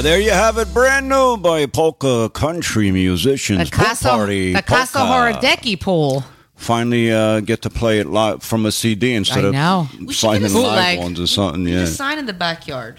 Uh, 0.00 0.02
there 0.02 0.18
you 0.18 0.30
have 0.30 0.56
it, 0.56 0.72
brand 0.72 1.10
new 1.10 1.36
by 1.36 1.66
polka 1.66 2.30
country 2.30 2.90
musicians. 2.90 3.68
The 3.68 3.76
Pool 3.76 3.84
Casa, 3.84 4.08
Party 4.08 4.54
the 4.54 4.62
Casa 4.62 4.96
Horodecki 5.00 5.78
pool. 5.78 6.24
Finally, 6.56 7.12
uh, 7.12 7.40
get 7.40 7.60
to 7.60 7.68
play 7.68 7.98
it 7.98 8.06
live 8.06 8.42
from 8.42 8.64
a 8.64 8.72
CD 8.72 9.12
instead 9.12 9.44
I 9.44 9.50
know. 9.50 9.88
of 9.92 10.00
We 10.00 10.14
should 10.14 10.30
get 10.30 10.42
a 10.44 10.48
finding 10.48 10.54
live 10.54 10.62
bootleg. 10.62 10.98
ones 11.00 11.20
or 11.20 11.26
something. 11.26 11.68
Yeah. 11.68 11.80
a 11.80 11.86
sign 11.86 12.18
in 12.18 12.24
the 12.24 12.32
backyard. 12.32 12.98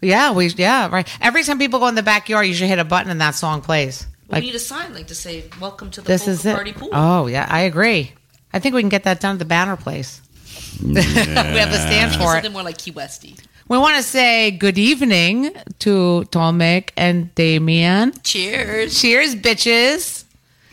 Yeah, 0.00 0.30
we 0.34 0.46
yeah 0.50 0.86
right. 0.86 1.08
Every 1.20 1.42
time 1.42 1.58
people 1.58 1.80
go 1.80 1.88
in 1.88 1.96
the 1.96 2.04
backyard, 2.04 2.46
you 2.46 2.54
should 2.54 2.68
hit 2.68 2.78
a 2.78 2.84
button 2.84 3.10
and 3.10 3.20
that 3.20 3.34
song 3.34 3.60
plays. 3.60 4.06
We 4.28 4.38
need 4.38 4.54
a 4.54 4.60
sign 4.60 4.94
like 4.94 5.08
to 5.08 5.16
say 5.16 5.50
"Welcome 5.60 5.90
to 5.90 6.00
the 6.00 6.06
this 6.06 6.26
polka 6.26 6.30
is 6.30 6.46
it. 6.46 6.54
party 6.54 6.72
pool." 6.74 6.90
Oh 6.92 7.26
yeah, 7.26 7.48
I 7.50 7.62
agree. 7.62 8.12
I 8.52 8.60
think 8.60 8.76
we 8.76 8.82
can 8.82 8.88
get 8.88 9.02
that 9.02 9.18
done 9.18 9.32
at 9.32 9.38
the 9.40 9.46
banner 9.46 9.76
place. 9.76 10.22
we 10.80 10.94
have 10.94 11.72
the 11.72 11.78
stand 11.78 12.12
for 12.12 12.36
it. 12.36 12.42
Something 12.42 12.52
more 12.52 12.62
like 12.62 12.78
Key 12.78 12.92
Westy. 12.92 13.34
We 13.68 13.78
want 13.78 13.96
to 13.96 14.02
say 14.02 14.52
good 14.52 14.78
evening 14.78 15.50
to 15.80 16.24
Tomek 16.30 16.90
and 16.96 17.34
Damien. 17.34 18.12
Cheers. 18.22 19.00
Cheers, 19.00 19.34
bitches. 19.34 20.24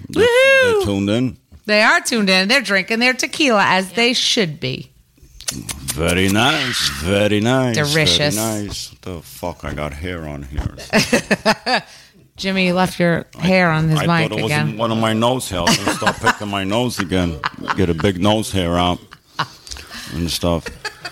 They're 0.10 0.26
Woohoo! 0.28 0.84
tuned 0.84 1.10
in. 1.10 1.38
They 1.66 1.82
are 1.82 2.02
tuned 2.02 2.30
in. 2.30 2.48
They're 2.50 2.62
drinking 2.62 3.00
their 3.00 3.14
tequila 3.14 3.64
as 3.66 3.94
they 3.94 4.14
should 4.14 4.60
be. 4.60 4.92
Very 5.52 6.30
nice. 6.30 6.90
Very 7.02 7.40
nice. 7.40 7.76
Delicious. 7.76 8.36
Very 8.36 8.66
nice. 8.68 8.92
What 8.92 9.02
the 9.02 9.22
fuck, 9.22 9.64
I 9.64 9.74
got 9.74 9.94
hair 9.94 10.28
on 10.28 10.44
here. 10.44 10.76
Jimmy, 12.36 12.68
you 12.68 12.74
left 12.74 13.00
your 13.00 13.26
hair 13.40 13.72
on 13.72 13.90
his 13.90 14.00
I 14.00 14.06
mic 14.08 14.30
thought 14.30 14.40
it 14.40 14.46
again. 14.46 14.62
wasn't 14.66 14.78
one 14.80 14.92
of 14.92 14.98
my 14.98 15.14
nose 15.14 15.50
hairs. 15.50 15.70
I'm 15.88 15.96
start 15.96 16.16
picking 16.20 16.48
my 16.50 16.64
nose 16.64 17.00
again. 17.00 17.40
Get 17.76 17.90
a 17.90 17.94
big 17.94 18.20
nose 18.22 18.52
hair 18.52 18.78
out 18.78 19.00
and 20.14 20.30
stuff. 20.30 20.66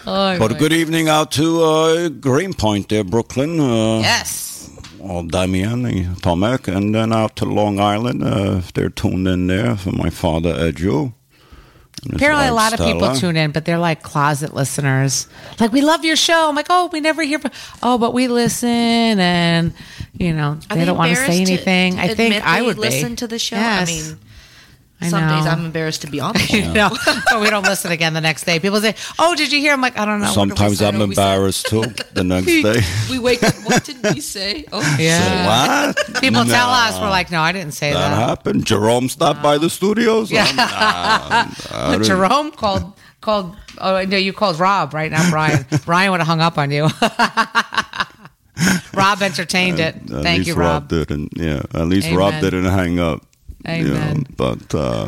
Oh, 0.05 0.37
But 0.39 0.57
good 0.57 0.73
evening 0.73 1.09
out 1.09 1.31
to 1.33 1.63
uh, 1.63 2.09
Greenpoint 2.09 2.89
there, 2.89 3.03
Brooklyn. 3.03 3.59
Uh, 3.59 3.99
yes. 3.99 4.69
all 4.99 5.23
Damian 5.23 5.85
and 5.85 6.15
Tomek, 6.17 6.67
and 6.67 6.93
then 6.95 7.13
out 7.13 7.35
to 7.37 7.45
Long 7.45 7.79
Island. 7.79 8.23
Uh, 8.23 8.55
if 8.57 8.73
they're 8.73 8.89
tuned 8.89 9.27
in 9.27 9.47
there 9.47 9.75
for 9.75 9.91
my 9.91 10.09
father, 10.09 10.53
Edu. 10.53 11.13
and 12.03 12.13
his 12.13 12.15
Apparently, 12.15 12.47
a 12.47 12.53
wife, 12.53 12.71
lot 12.71 12.79
of 12.79 12.85
people 12.85 13.15
tune 13.15 13.37
in, 13.37 13.51
but 13.51 13.65
they're 13.65 13.77
like 13.77 14.01
closet 14.01 14.53
listeners. 14.55 15.27
Like, 15.59 15.71
we 15.71 15.81
love 15.81 16.03
your 16.03 16.15
show. 16.15 16.49
I'm 16.49 16.55
like, 16.55 16.67
oh, 16.71 16.89
we 16.91 16.99
never 16.99 17.21
hear 17.21 17.37
from. 17.37 17.51
Oh, 17.83 17.97
but 17.99 18.11
we 18.13 18.27
listen, 18.27 18.69
and 19.19 19.73
you 20.13 20.33
know, 20.33 20.57
Are 20.71 20.75
they 20.77 20.85
don't 20.85 20.97
want 20.97 21.11
to 21.11 21.15
say 21.15 21.21
embarrassed 21.41 21.51
anything. 21.51 21.99
I 21.99 22.07
think 22.15 22.43
I 22.43 22.61
would 22.63 22.79
listen 22.79 23.11
be. 23.11 23.15
to 23.17 23.27
the 23.27 23.37
show. 23.39 23.55
Yes. 23.55 23.87
I 23.89 23.91
mean, 23.91 24.19
I 25.01 25.09
some 25.09 25.21
know. 25.27 25.35
days 25.35 25.45
I'm 25.47 25.65
embarrassed 25.65 26.01
to 26.03 26.07
be 26.11 26.19
on 26.19 26.33
the 26.33 26.39
show. 26.39 26.57
you 26.57 26.73
know, 26.73 26.89
but 27.31 27.41
we 27.41 27.49
don't 27.49 27.63
listen 27.65 27.91
again 27.91 28.13
the 28.13 28.21
next 28.21 28.43
day. 28.45 28.59
People 28.59 28.79
say, 28.81 28.93
"Oh, 29.17 29.35
did 29.35 29.51
you 29.51 29.59
hear?" 29.59 29.73
I'm 29.73 29.81
like, 29.81 29.97
I 29.97 30.05
don't 30.05 30.19
know. 30.19 30.27
What 30.33 30.49
did 30.49 30.59
we 30.59 30.75
Sometimes? 30.75 30.81
I'm 30.81 30.99
What 30.99 31.09
we 31.09 31.15
said? 31.15 31.21
embarrassed 31.21 31.65
too. 31.67 31.83
The 32.13 32.23
next 32.23 32.45
day, 32.45 32.81
we 33.09 33.17
wake 33.19 33.41
up. 33.43 33.55
What 33.65 33.83
did 33.83 33.97
we 34.13 34.21
say? 34.21 34.65
Oh, 34.71 34.81
Yeah. 34.99 35.87
what? 35.87 36.21
People 36.21 36.45
tell 36.45 36.69
us 36.69 36.99
we're 36.99 37.09
like, 37.09 37.31
no, 37.31 37.41
I 37.41 37.51
didn't 37.51 37.73
say 37.73 37.93
That 37.93 38.09
that. 38.09 38.27
happened. 38.29 38.65
Jerome 38.65 39.09
stopped 39.09 39.41
by 39.41 39.57
the 39.57 39.69
studios. 39.69 40.31
Yeah. 40.31 40.51
Nah, 41.71 41.97
Jerome 42.03 42.51
called 42.51 42.93
called. 43.21 43.55
Oh 43.79 44.03
no, 44.05 44.17
you 44.17 44.33
called 44.33 44.59
Rob 44.59 44.93
right 44.93 45.09
now, 45.11 45.27
Brian. 45.31 45.65
Brian 45.85 46.11
would 46.11 46.19
have 46.19 46.27
hung 46.27 46.41
up 46.41 46.57
on 46.59 46.69
you. 46.71 46.87
Rob 48.93 49.21
entertained 49.21 49.79
uh, 49.79 49.83
it. 49.83 49.95
At 49.95 50.23
Thank 50.23 50.37
least 50.39 50.47
you, 50.49 50.55
Rob. 50.55 50.87
didn't. 50.89 51.31
Yeah, 51.35 51.63
at 51.73 51.87
least 51.87 52.11
Rob 52.11 52.39
didn't 52.41 52.65
hang 52.65 52.99
up. 52.99 53.25
You 53.67 53.83
know, 53.85 53.93
Amen. 53.95 54.25
but 54.35 54.73
uh, 54.75 55.07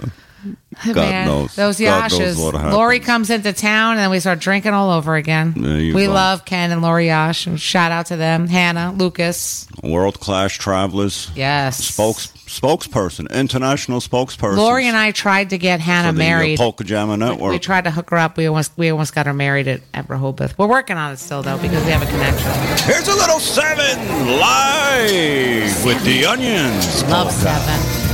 God 0.85 0.95
Man, 0.95 1.27
knows. 1.27 1.55
Those 1.55 1.79
God 1.79 2.11
knows 2.11 2.19
Yashes. 2.19 2.43
what 2.43 2.55
happens. 2.55 2.73
Lori 2.73 2.99
comes 2.99 3.29
into 3.29 3.53
town 3.53 3.91
and 3.91 3.99
then 3.99 4.09
we 4.09 4.19
start 4.19 4.39
drinking 4.39 4.73
all 4.73 4.89
over 4.91 5.15
again. 5.15 5.53
There 5.55 5.77
we 5.95 6.05
go. 6.05 6.11
love 6.11 6.43
Ken 6.45 6.71
and 6.71 6.81
Lori 6.81 7.05
Yash. 7.07 7.47
Shout 7.59 7.91
out 7.91 8.07
to 8.07 8.17
them. 8.17 8.47
Hannah, 8.47 8.91
Lucas. 8.91 9.67
world 9.81 10.19
class 10.19 10.51
travelers. 10.51 11.31
Yes. 11.35 11.77
Spokes 11.77 12.27
spokesperson, 12.45 13.31
international 13.33 13.99
spokesperson. 14.01 14.57
Lori 14.57 14.87
and 14.87 14.97
I 14.97 15.11
tried 15.11 15.51
to 15.51 15.57
get 15.57 15.79
Hannah 15.79 16.09
for 16.09 16.17
the, 16.17 16.23
uh, 16.23 16.27
married. 16.27 16.57
Polka 16.59 16.83
Jammer 16.83 17.15
Network. 17.17 17.51
We 17.51 17.59
tried 17.59 17.85
to 17.85 17.91
hook 17.91 18.09
her 18.09 18.17
up. 18.17 18.35
We 18.35 18.47
almost 18.47 18.73
we 18.77 18.89
almost 18.89 19.15
got 19.15 19.25
her 19.27 19.33
married 19.33 19.67
at, 19.69 19.81
at 19.93 20.09
Rehoboth. 20.09 20.57
We're 20.57 20.67
working 20.67 20.97
on 20.97 21.13
it 21.13 21.17
still 21.19 21.41
though 21.41 21.57
because 21.57 21.83
we 21.85 21.91
have 21.91 22.01
a 22.01 22.05
connection. 22.11 22.51
Here's 22.85 23.07
a 23.07 23.15
little 23.15 23.39
seven 23.39 23.97
live 24.39 25.85
with 25.85 26.03
the 26.03 26.25
onions. 26.25 27.01
Love 27.03 27.27
Polka. 27.27 27.31
seven. 27.33 28.12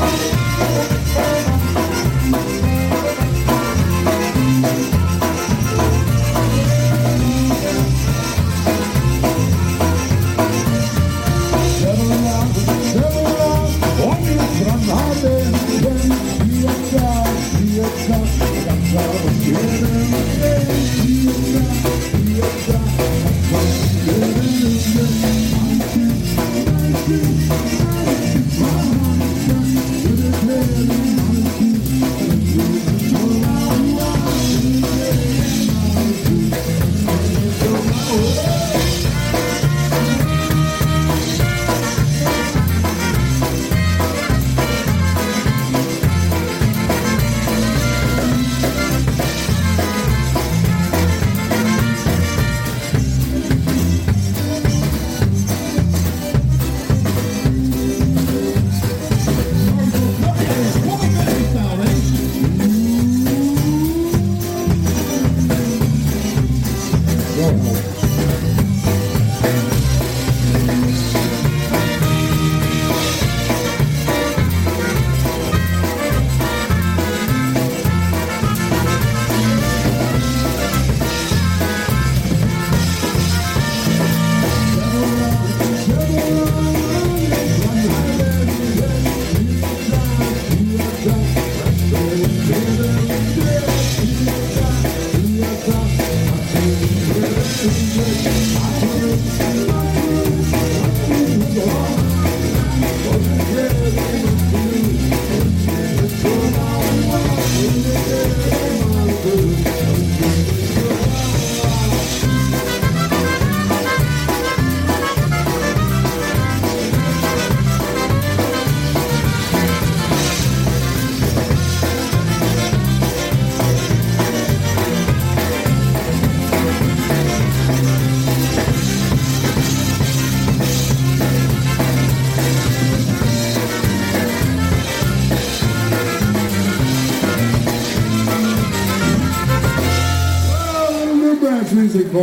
Dance 0.00 0.40
music 4.60 4.99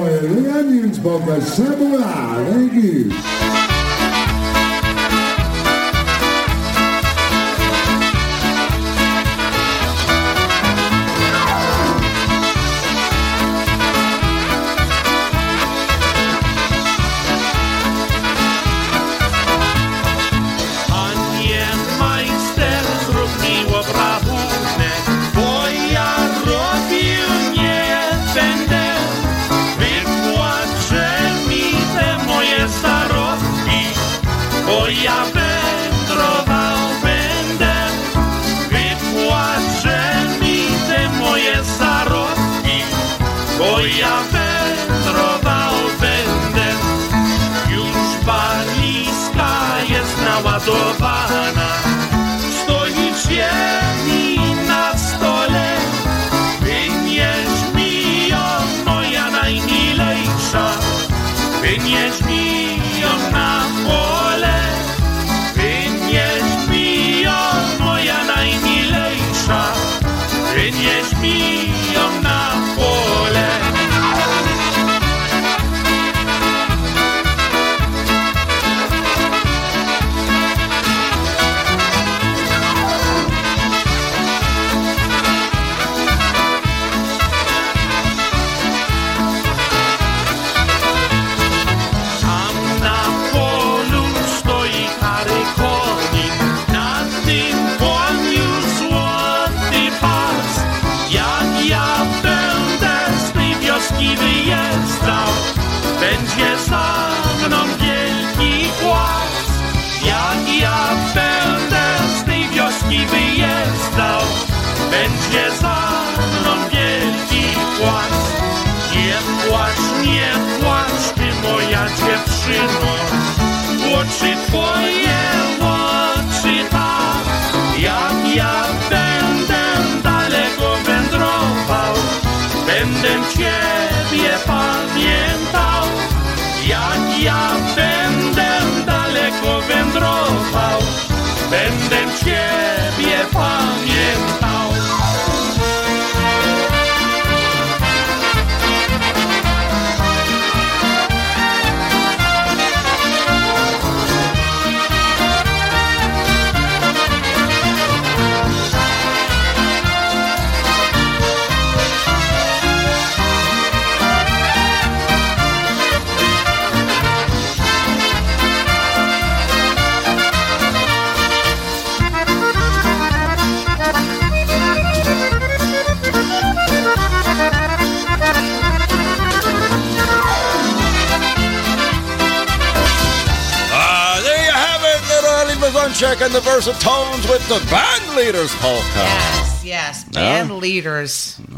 you. 0.05 0.41
The 0.43 0.53
Onions 0.59 0.99
Polka 0.99 1.41
Samurai. 1.41 1.86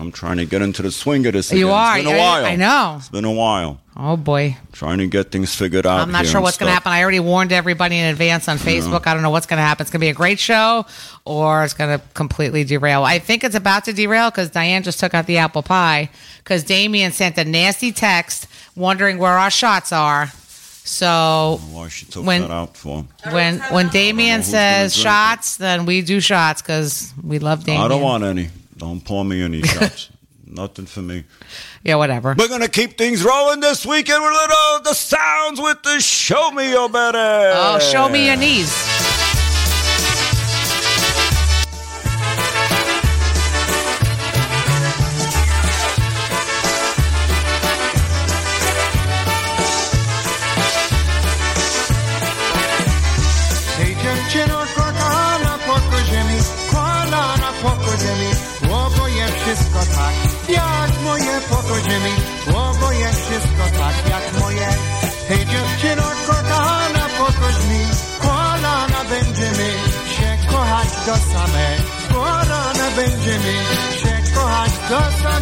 I'm 0.10 0.13
trying 0.13 0.38
to 0.38 0.45
get 0.48 0.63
into 0.63 0.82
the 0.82 0.89
swing 0.91 1.24
of 1.28 1.34
this. 1.34 1.52
You 1.52 1.67
again. 1.67 1.78
are. 1.78 1.98
It's 2.00 2.06
been 2.08 2.15
a 2.15 2.17
I- 2.17 2.19
while. 2.19 2.45
I 2.45 2.56
know. 2.56 2.95
It's 2.98 3.10
been 3.10 3.26
a 3.26 3.32
while. 3.32 3.80
Oh 3.95 4.17
boy. 4.17 4.58
Trying 4.72 4.98
to 5.00 5.08
get 5.08 5.30
things 5.32 5.54
figured 5.54 5.86
out. 5.86 6.00
I'm 6.00 6.12
not 6.12 6.24
here 6.24 6.32
sure 6.32 6.41
what's 6.41 6.58
going 6.58 6.69
to 6.69 6.74
happen. 6.74 6.91
I 6.91 7.02
already 7.04 7.19
warned 7.19 7.52
everybody 7.52 7.98
in 7.98 8.06
advance 8.10 8.48
on 8.48 8.58
Facebook. 8.58 9.06
I 9.06 9.13
don't 9.13 9.22
know 9.22 9.30
what's 9.30 9.45
going 9.45 9.58
to 9.60 9.63
happen. 9.63 9.84
It's 9.84 9.91
going 9.91 10.00
to 10.00 10.06
be 10.06 10.10
a 10.10 10.13
great 10.13 10.39
show 10.39 10.86
or 11.26 11.63
it's 11.63 11.74
going 11.74 12.00
to 12.00 12.04
completely 12.15 12.63
derail. 12.63 13.04
I 13.04 13.19
think 13.19 13.43
it's 13.43 13.56
about 13.56 13.86
to 13.86 13.93
derail 13.93 14.32
because 14.32 14.50
Diane 14.50 14.82
just 14.84 15.00
took 15.00 15.13
out 15.13 15.28
the 15.28 15.38
apple 15.38 15.62
pie 15.62 16.10
because 16.39 16.63
Damien 16.63 17.12
sent 17.12 17.38
a 17.38 17.43
nasty 17.45 17.91
text 17.91 18.48
wondering 18.76 19.17
where 19.19 19.34
our 19.38 19.52
shots 19.52 19.91
are. 19.91 20.28
So 20.86 21.06
oh, 21.08 21.62
Why 21.72 21.88
she 21.89 22.06
took 22.08 22.26
When- 22.26 22.41
that 22.43 22.52
out 22.52 22.78
for? 22.78 23.06
when 23.32 23.60
when 23.60 23.89
Damien 23.89 24.41
says 24.43 24.93
drink 24.93 25.06
it. 25.06 25.10
shots, 25.10 25.58
then 25.58 25.86
we 25.86 26.02
do 26.02 26.19
shots 26.22 26.62
because 26.63 27.13
we 27.22 27.38
love 27.39 27.63
Damien. 27.65 27.84
I 27.84 27.88
don't 27.89 28.02
want 28.02 28.24
any. 28.24 28.50
Don't 28.80 29.02
pour 29.04 29.24
me 29.26 29.44
any 29.44 29.62
shots. 29.62 30.10
Nothing 30.48 30.88
for 30.88 31.02
me. 31.02 31.26
Yeah, 31.84 31.96
whatever. 31.96 32.34
We're 32.36 32.48
gonna 32.48 32.68
keep 32.70 32.98
things 32.98 33.24
rolling 33.24 33.60
this 33.60 33.86
weekend 33.86 34.24
with 34.24 34.32
little 34.32 34.80
the 34.84 34.94
sounds 34.96 35.62
with 35.62 35.84
the 35.84 36.00
show 36.00 36.50
me 36.52 36.72
your 36.72 36.89
better. 36.89 37.52
Oh, 37.54 37.78
show 37.80 38.10
me 38.10 38.26
your 38.26 38.36
knees. 38.36 38.98
Kochać 74.89 75.38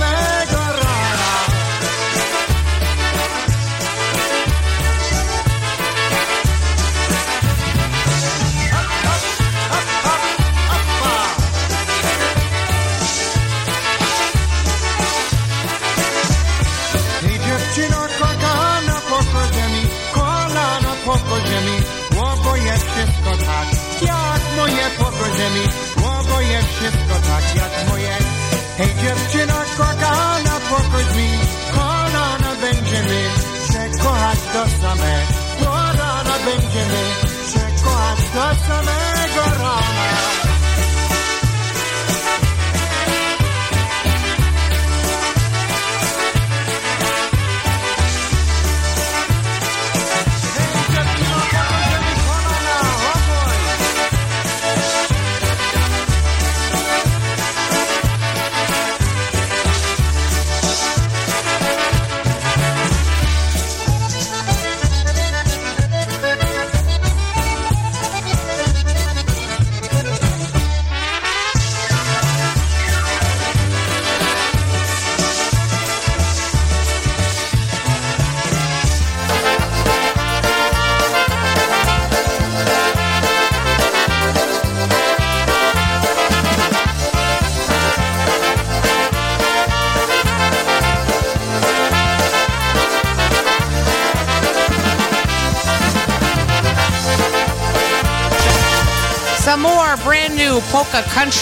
kochać 34.87 35.27
do 35.59 35.65
samego 35.65 35.75
rana, 35.97 36.35
będziemy 36.45 37.03
się 37.51 37.83
kochać 37.83 38.57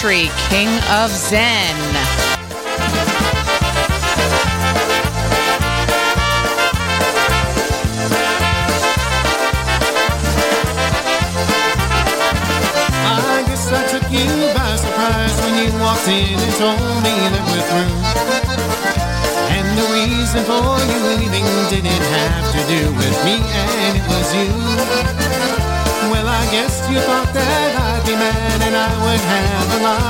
country, 0.06 0.30
King 0.48 0.68
of 0.88 1.10
Zen. 1.10 1.85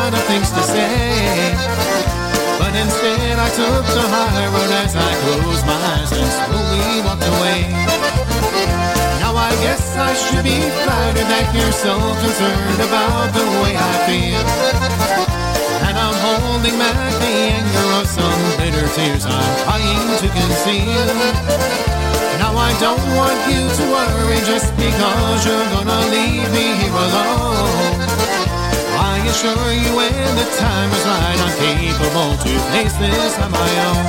Lot 0.06 0.14
of 0.14 0.26
things 0.30 0.50
to 0.54 0.62
say. 0.62 1.50
But 2.62 2.72
instead, 2.78 3.38
I 3.42 3.50
took 3.58 3.84
the 3.90 4.06
high 4.06 4.46
road 4.54 4.72
as 4.86 4.94
I 4.94 5.10
closed 5.22 5.66
my 5.66 5.74
eyes 5.74 6.10
and 6.14 6.30
slowly 6.30 7.02
walked 7.02 7.26
away. 7.26 7.66
Now 9.18 9.34
I 9.34 9.50
guess 9.66 9.82
I 9.98 10.14
should 10.14 10.46
be 10.46 10.62
flattered 10.86 11.26
that 11.26 11.50
you're 11.50 11.74
so 11.74 11.98
concerned 12.22 12.80
about 12.86 13.34
the 13.34 13.46
way 13.66 13.74
I 13.74 13.94
feel. 14.06 14.46
And 15.90 15.96
I'm 15.98 16.18
holding 16.22 16.78
back 16.78 17.10
the 17.18 17.34
anger 17.58 17.88
of 17.98 18.06
some 18.06 18.42
bitter 18.62 18.86
tears 18.94 19.26
I'm 19.26 19.54
trying 19.66 20.10
to 20.22 20.28
conceal. 20.30 21.06
Now 22.38 22.54
I 22.54 22.70
don't 22.78 23.06
want 23.18 23.38
you 23.50 23.62
to 23.66 23.84
worry 23.90 24.38
just 24.46 24.70
because 24.78 25.38
you're 25.42 25.68
gonna 25.74 25.98
leave 26.14 26.46
me 26.54 26.78
here 26.78 26.94
alone. 26.94 28.05
I 29.16 29.24
assure 29.32 29.72
you 29.72 29.96
when 29.96 30.12
the 30.36 30.44
time 30.60 30.92
is 30.92 31.04
right, 31.08 31.40
I'm 31.40 31.56
capable 31.56 32.36
to 32.36 32.52
face 32.68 32.92
this 33.00 33.32
on 33.40 33.50
my 33.50 33.72
own. 33.88 34.04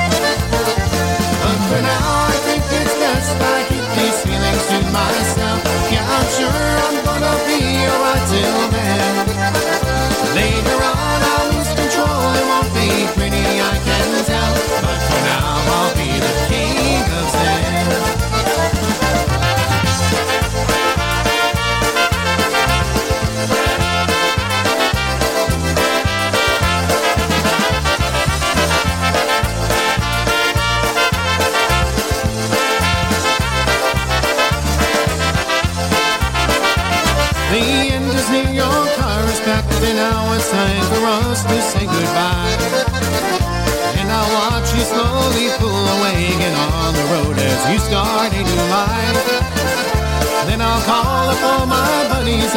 But 1.40 1.58
for 1.72 1.80
now, 1.80 2.28
I 2.28 2.36
think 2.44 2.64
it's 2.76 2.96
best 3.00 3.32
I 3.40 3.64
keep 3.72 3.88
these 3.96 4.20
feelings 4.28 4.64
to 4.68 4.80
myself. 4.92 5.64
Yeah, 5.88 6.04
I'm 6.04 6.28
sure 6.36 6.52
I'm 6.52 6.98
gonna 7.08 7.36
be 7.48 7.88
alright 7.88 8.24
till 8.28 8.68
then. 8.76 8.87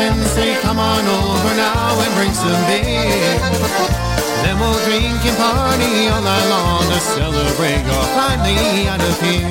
And 0.01 0.25
say, 0.33 0.57
come 0.63 0.79
on 0.79 1.05
over 1.05 1.53
now 1.57 2.01
and 2.01 2.13
bring 2.17 2.33
some 2.33 2.57
beer. 2.65 3.37
Then 4.43 4.57
we'll 4.57 4.81
drink 4.89 5.21
and 5.29 5.37
party 5.37 6.09
all 6.09 6.23
night 6.25 6.47
long 6.49 6.85
to 6.89 7.01
celebrate 7.01 7.85
you're 7.85 8.09
finally 8.17 8.89
out 8.89 9.03
of 9.05 9.21
here. 9.21 9.45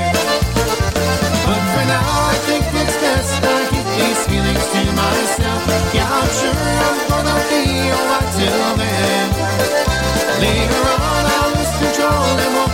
But 1.45 1.61
for 1.73 1.85
now, 1.85 2.33
I 2.33 2.35
think 2.49 2.65
it's 2.81 2.97
best 2.97 3.41
I 3.45 3.61
keep 3.69 3.87
these 4.01 4.21
feelings 4.25 4.65
to 4.73 4.81
myself. 4.97 5.61
Yeah, 5.93 6.09
I'm 6.09 6.29
sure 6.41 6.57
I'm 6.57 6.97
gonna 7.09 7.37
be 7.53 7.63
alright 7.93 8.29
till 8.33 8.73
then. 8.81 9.27
Later 10.41 10.83
on, 10.97 11.23
I'll 11.37 11.51
lose 11.53 11.73
control 11.77 12.33
and 12.41 12.51
won't 12.57 12.68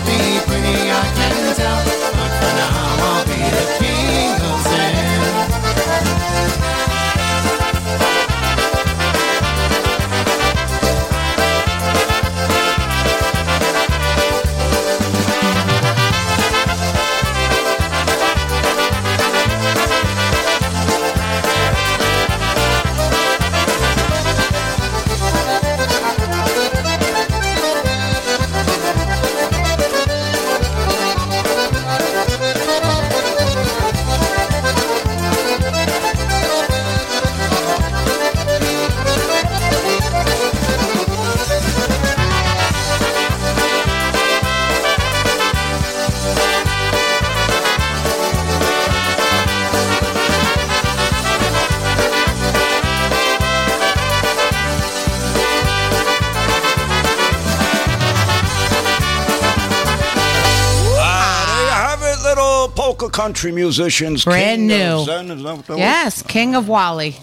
country 63.26 63.52
musicians. 63.52 64.24
Brand 64.24 64.70
King 64.70 64.72
of 64.72 65.00
new. 65.00 65.06
Zen, 65.06 65.32
is 65.32 65.44
that 65.44 65.56
what 65.56 65.66
that 65.66 65.74
was? 65.74 65.80
Yes, 65.80 66.22
King 66.22 66.56
of 66.56 66.68
Wally. 66.68 67.16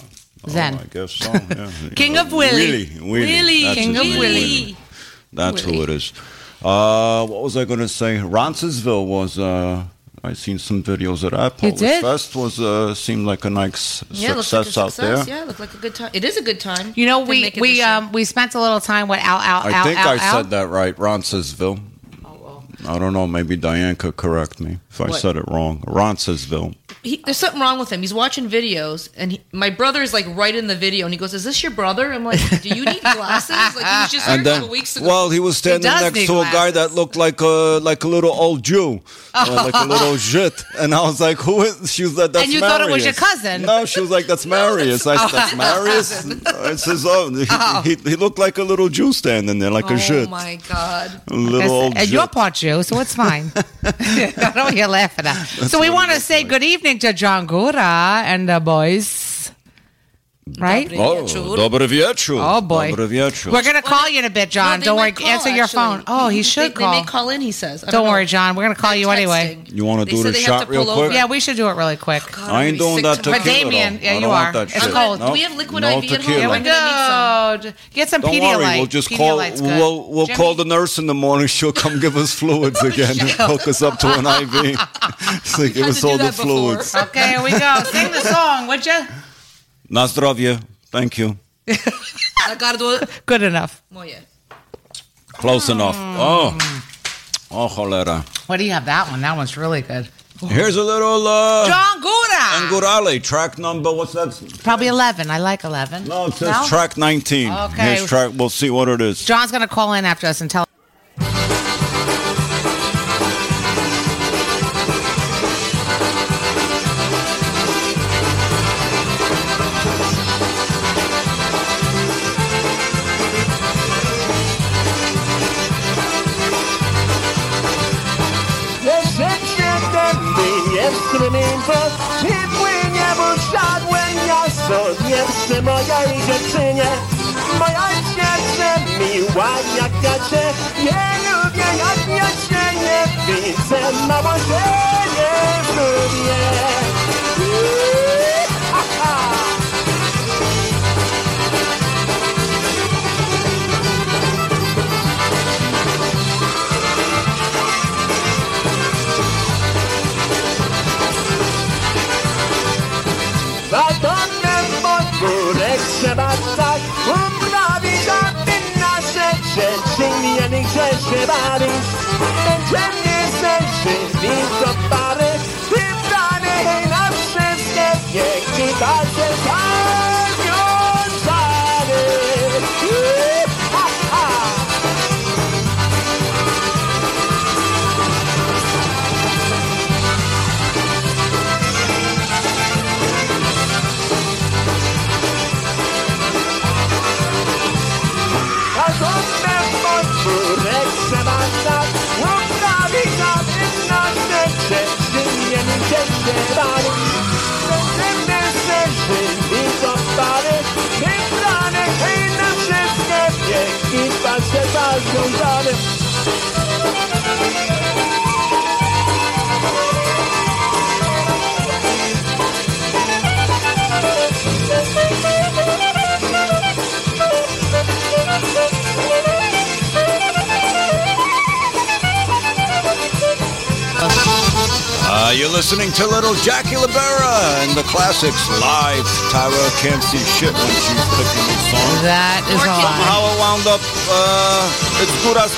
Zen. 0.49 0.75
Oh, 0.75 0.81
I 0.83 0.87
guess 0.87 1.12
so. 1.12 1.33
Yeah. 1.33 1.71
King 1.97 2.19
of 2.19 2.33
Willie. 2.33 2.88
Willie. 2.97 3.01
Willie. 3.01 3.27
Willie. 3.27 3.62
That's 3.62 3.79
King 3.79 3.97
of 3.97 4.03
name, 4.03 4.19
Willie. 4.19 4.77
That's 5.33 5.65
Willie. 5.65 5.77
who 5.77 5.83
it 5.85 5.91
is. 5.91 6.12
Uh, 6.61 7.25
what 7.27 7.43
was 7.43 7.57
I 7.57 7.65
going 7.65 7.79
to 7.79 7.88
say? 7.88 8.19
Roncesville 8.19 9.07
was. 9.07 9.38
Uh, 9.38 9.85
I 10.25 10.35
seen 10.35 10.59
some 10.59 10.83
videos 10.85 11.25
of 11.25 11.33
that. 11.33 11.55
You 11.55 11.71
Polish 11.71 11.81
did? 11.81 12.01
Fest 12.03 12.37
was 12.37 12.61
uh, 12.61 12.95
seemed 12.95 13.27
like 13.27 13.45
a 13.45 13.51
nice 13.51 14.05
Yeah, 14.11 14.33
it 14.33 14.37
looks 14.37 14.53
like 14.53 14.62
a 14.62 14.65
success 14.71 15.01
out 15.01 15.05
there. 15.05 15.25
Yeah, 15.37 15.45
looked 15.45 15.59
like 15.59 15.75
a 15.75 15.79
good 15.79 15.97
time. 15.97 16.11
It 16.12 16.25
is 16.25 16.37
a 16.37 16.43
good 16.43 16.61
time. 16.61 16.93
You 16.95 17.07
know, 17.07 17.21
we 17.21 17.53
we 17.61 17.83
um 17.83 18.12
we 18.12 18.25
spent 18.25 18.55
a 18.55 18.61
little 18.61 18.79
time 18.81 19.09
with 19.09 19.19
Al 19.21 19.38
Al 19.41 19.62
I 19.67 19.71
Al 19.73 19.85
think 19.85 19.99
Al, 19.99 20.09
I 20.09 20.17
Al. 20.19 20.33
said 20.43 20.51
that 20.51 20.69
right. 20.69 20.97
Roncesville. 20.97 21.81
I 22.94 22.98
don't 22.98 23.12
know. 23.12 23.26
Maybe 23.26 23.57
Diane 23.57 23.96
could 23.96 24.16
correct 24.16 24.61
me 24.61 24.78
if 24.90 25.00
I 25.00 25.09
What? 25.09 25.20
said 25.20 25.37
it 25.37 25.44
wrong. 25.48 25.83
Roncesville. 25.87 26.74
he, 27.02 27.16
there's 27.24 27.37
something 27.38 27.61
wrong 27.61 27.78
with 27.78 27.90
him. 27.90 28.00
He's 28.00 28.14
watching 28.14 28.48
videos, 28.48 29.09
and 29.16 29.33
he, 29.33 29.40
my 29.52 29.70
brother 29.70 30.02
is 30.02 30.12
like 30.12 30.26
right 30.37 30.55
in 30.55 30.66
the 30.66 30.76
video, 30.76 31.07
and 31.07 31.12
he 31.14 31.18
goes, 31.18 31.33
"Is 31.35 31.44
this 31.44 31.62
your 31.62 31.72
brother?" 31.72 32.12
I'm 32.12 32.24
like, 32.24 32.38
"Do 32.62 32.68
you 32.68 32.85
need 32.85 33.00
glasses?" 33.02 33.57
Like 33.57 33.87
he 33.87 33.96
was 34.02 34.11
just 34.12 34.26
here 34.26 34.35
And 34.35 34.40
a 34.42 34.44
then, 34.44 34.61
couple 34.61 34.70
weeks 34.72 34.96
ago. 34.96 35.07
well, 35.07 35.31
he 35.31 35.40
was 35.40 35.57
standing 35.57 35.90
does 35.90 36.02
next 36.02 36.14
need 36.14 36.26
to 36.26 36.40
a 36.40 36.44
guy 36.52 36.70
that 36.70 36.92
looked 36.92 37.16
like 37.16 37.40
a 37.40 37.81
like 37.83 38.05
a 38.05 38.09
little 38.09 38.31
old 38.33 38.62
Jew, 38.62 39.00
uh, 39.35 39.62
like 39.72 39.74
a 39.74 39.87
little 39.88 40.16
Jit, 40.16 40.62
and 40.78 40.94
I 40.94 41.02
was 41.02 41.20
like, 41.20 41.38
"Who 41.38 41.62
is?" 41.62 41.92
She 41.92 42.02
was 42.05 42.16
like, 42.16 42.33
"That's 42.33 42.44
And 42.44 42.52
you 42.52 42.61
thought 42.61 42.81
it 42.83 42.90
was 42.90 43.05
your 43.05 43.14
cousin. 43.14 43.62
No, 43.62 43.85
she 43.87 44.00
was 44.00 44.11
like, 44.11 44.26
"That's 44.26 44.46
Marius." 44.57 45.07
I 45.07 45.16
said, 45.16 45.31
"That's 45.38 45.57
Marius." 45.57 46.26
I 46.46 46.76
says, 46.76 47.05
"Oh, 47.07 47.31
he, 47.35 47.94
he, 47.96 48.11
he 48.11 48.16
looked 48.16 48.38
like 48.38 48.59
a 48.59 48.64
little 48.64 48.88
Jew 48.88 49.12
standing 49.12 49.59
there, 49.59 49.70
like 49.70 49.90
a 49.90 49.94
oh 49.94 50.26
my 50.28 50.59
god! 50.68 51.20
a 51.31 51.35
little 51.35 51.70
old 51.70 51.96
and 51.96 52.09
you're 52.09 52.28
part 52.28 52.55
Jew, 52.55 52.82
so 52.83 53.01
it's 53.01 53.14
fine. 53.14 53.53
I 53.85 54.33
don't 54.37 54.57
know 54.57 54.68
you're 54.68 54.88
laughing 54.88 55.27
at. 55.27 55.45
so 55.45 55.81
we 55.81 55.90
want 55.90 56.11
to 56.12 56.21
say 56.21 56.45
good 56.45 56.62
evening 56.62 56.99
to 57.01 57.12
John 57.12 57.47
Gura 57.47 58.23
and 58.25 58.49
the 58.49 58.61
boys. 58.61 59.32
Right? 60.59 60.91
Oh, 60.99 61.23
wieczór. 61.25 61.57
dobry 61.57 61.88
wieczór. 61.88 62.41
Oh 62.41 62.61
boy. 62.62 62.91
Dobry 62.91 63.09
wieczór. 63.09 63.53
We're 63.53 63.62
gonna 63.62 63.83
call 63.83 64.09
you 64.09 64.19
in 64.19 64.25
a 64.25 64.31
bit, 64.31 64.51
John. 64.51 64.81
No, 64.81 64.85
Don't 64.87 64.97
worry. 64.99 65.12
call, 65.12 65.27
Answer 65.29 65.49
your 65.51 65.65
actually. 65.65 65.83
phone. 65.83 66.03
Oh, 66.07 66.29
he 66.29 66.43
should 66.43 66.73
they, 66.75 66.83
call. 66.83 66.91
may 67.01 67.05
call 67.05 67.31
in. 67.31 67.41
He 67.41 67.53
says. 67.53 67.85
I 67.85 67.91
Don't 67.91 68.05
know. 68.05 68.11
worry, 68.11 68.27
John. 68.27 68.55
We're 68.55 68.65
gonna 68.65 68.75
call 68.75 68.91
They're 68.91 69.01
you 69.01 69.11
anyway. 69.11 69.59
You 69.67 69.85
wanna 69.85 70.05
do 70.05 70.17
said 70.23 70.35
the 70.35 70.38
shot 70.41 70.69
real 70.69 70.85
pull 70.85 70.95
quick? 70.95 71.05
over. 71.07 71.15
Yeah, 71.15 71.27
we 71.27 71.41
should 71.41 71.57
do 71.57 71.69
it 71.69 71.77
really 71.77 71.97
quick. 71.97 72.23
Oh, 72.29 72.37
God, 72.37 72.51
I 72.51 72.65
ain't 72.67 72.79
doing 72.79 73.03
that 73.03 73.17
sick 73.17 73.25
tequila. 73.25 73.38
But 73.38 73.45
Damien, 73.45 73.95
though. 73.97 74.01
yeah, 74.03 74.11
I 74.11 74.15
you 74.15 74.21
don't 74.21 74.31
are. 74.35 74.53
that 74.53 74.69
It's 74.75 74.85
shit. 74.85 74.93
cold. 74.93 75.21
Do 75.21 75.33
we 75.33 75.41
have 75.43 75.57
liquid 75.57 75.81
no 75.83 75.99
IV 75.99 76.12
at 76.12 76.23
home? 76.23 76.37
Here 76.37 76.49
we 76.49 76.55
I'm 76.57 76.62
gonna 76.62 77.59
go. 77.62 77.73
Get 77.95 78.09
some 78.11 78.21
Don't 78.21 78.35
Pedialyte. 78.35 78.57
worry, 78.57 78.77
we'll 78.79 78.87
just 78.87 79.11
call. 79.11 79.37
We'll 79.38 80.09
we'll 80.11 80.27
call 80.37 80.55
the 80.55 80.65
nurse 80.65 80.99
in 80.99 81.07
the 81.07 81.15
morning. 81.15 81.47
She'll 81.49 81.73
come 81.73 81.99
give 82.01 82.17
us 82.17 82.33
fluids 82.35 82.83
again 82.91 83.19
and 83.21 83.31
hook 83.31 83.67
us 83.69 83.81
up 83.83 83.99
to 84.01 84.07
an 84.19 84.27
IV. 84.27 84.77
so 85.45 85.69
give 85.77 85.87
us 85.87 86.05
all 86.05 86.19
the 86.19 86.33
fluids. 86.33 86.95
Okay, 86.95 87.29
here 87.29 87.43
we 87.43 87.51
go. 87.53 87.83
Sing 87.91 88.11
the 88.12 88.21
song, 88.21 88.67
would 88.69 88.85
you? 88.87 89.01
Na 89.92 90.07
zdrowie. 90.07 90.59
Thank 90.90 91.18
you. 91.18 91.37
Na 92.48 92.57
gardło 92.57 92.92
Good 93.26 93.42
enough. 93.42 93.70
moje. 93.90 94.22
Close 95.33 95.72
enough. 95.72 95.96
Mm. 95.96 96.16
Oh. 96.18 96.55
Oh, 97.50 97.68
cholera. 97.68 98.22
What 98.46 98.59
do 98.59 98.64
you 98.64 98.72
have 98.72 98.87
that 98.87 99.11
one? 99.11 99.20
That 99.20 99.37
one's 99.37 99.57
really 99.57 99.83
good. 99.83 100.09
Here's 100.48 100.76
a 100.76 100.83
little, 100.83 101.26
uh... 101.28 101.66
John 101.68 102.02
Gura. 102.02 102.66
Angurale, 102.66 103.22
track 103.22 103.59
number, 103.59 103.92
what's 103.92 104.12
that? 104.12 104.61
Probably 104.64 104.88
11. 104.88 105.31
I 105.31 105.38
like 105.38 105.62
11. 105.62 106.09
No, 106.09 106.26
it 106.26 106.35
says 106.35 106.68
track 106.68 106.96
19. 106.96 107.52
Okay. 107.52 107.94
Here's 107.94 108.09
track, 108.09 108.33
we'll 108.35 108.48
see 108.50 108.70
what 108.70 108.88
it 108.88 109.00
is. 109.00 109.24
John's 109.24 109.52
going 109.52 109.61
to 109.61 109.68
call 109.68 109.92
in 109.92 110.05
after 110.05 110.26
us 110.26 110.40
and 110.40 110.50
tell. 110.50 110.66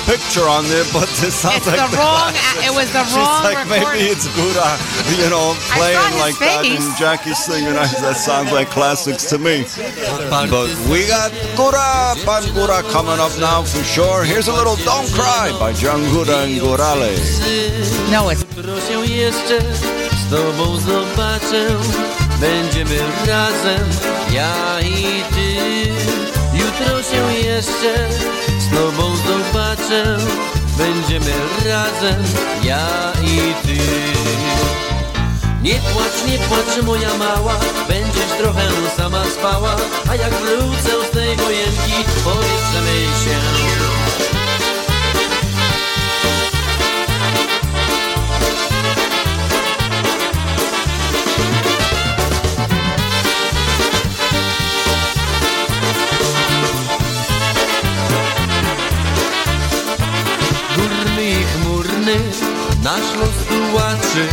Picture 0.05 0.47
on 0.47 0.63
there, 0.67 0.85
but 0.93 1.09
it 1.21 1.31
sounds 1.31 1.57
It's 1.57 1.67
like 1.67 1.77
the 1.77 1.97
wrong. 1.97 2.31
classics. 2.33 2.65
It 2.67 2.73
was 2.75 2.89
the 2.91 3.03
She's 3.05 3.15
wrong 3.17 3.43
like, 3.43 3.57
recording. 3.69 4.01
maybe 4.01 4.11
it's 4.13 4.27
Gura, 4.37 4.69
you 5.21 5.29
know, 5.29 5.53
playing 5.75 5.97
saw 5.99 6.09
his 6.09 6.19
like 6.25 6.37
that, 6.39 6.65
and 6.65 6.97
Jackie's 6.97 7.37
singing. 7.45 7.75
I- 7.77 7.87
That 8.01 8.17
sounds 8.17 8.51
like 8.51 8.69
classics 8.69 9.25
to 9.31 9.37
me. 9.37 9.65
But 10.29 10.69
we 10.89 11.05
got 11.07 11.31
Gura, 11.55 12.15
Pan 12.25 12.43
Gura 12.55 12.81
coming 12.91 13.19
up 13.19 13.33
now 13.39 13.63
for 13.63 13.83
sure. 13.83 14.23
Here's 14.23 14.47
a 14.47 14.53
little 14.53 14.75
Don't 14.85 15.09
Cry 15.13 15.51
by 15.59 15.71
John 15.73 16.01
Gura 16.13 16.43
and 16.43 16.59
Gurale. 16.61 17.13
No, 18.11 18.29
it's 18.31 18.43
Jutro 18.57 18.81
się 18.81 19.13
jeszcze 19.13 19.59
z 19.61 20.29
tobą 20.29 20.77
zobaczę 20.79 21.77
Będziemy 22.39 22.97
razem, 23.27 23.89
ja 24.31 24.79
i 24.81 25.23
ty 25.35 25.55
Jutro 26.79 27.03
się 27.03 27.33
jeszcze 27.33 28.09
z 28.59 28.69
tobą 28.69 29.15
zobaczę 29.15 30.17
Będziemy 30.77 31.31
razem, 31.65 32.23
ja 32.63 33.13
i 33.23 33.67
ty. 33.67 33.77
Nie 35.61 35.73
płacz, 35.73 36.27
nie 36.27 36.37
płacz 36.37 36.85
moja 36.85 37.17
mała. 37.17 37.59
Będziesz 37.87 38.37
trochę 38.37 38.61
sama 38.97 39.25
spała. 39.25 39.75
A 40.09 40.15
jak 40.15 40.33
wrócę 40.33 41.07
z 41.07 41.11
tej 41.11 41.35
wojenki 41.35 41.93
Pobierzemy 42.23 43.05
się 43.25 43.94
nasz 62.85 63.09
los 63.19 63.37
tułaczy 63.49 64.27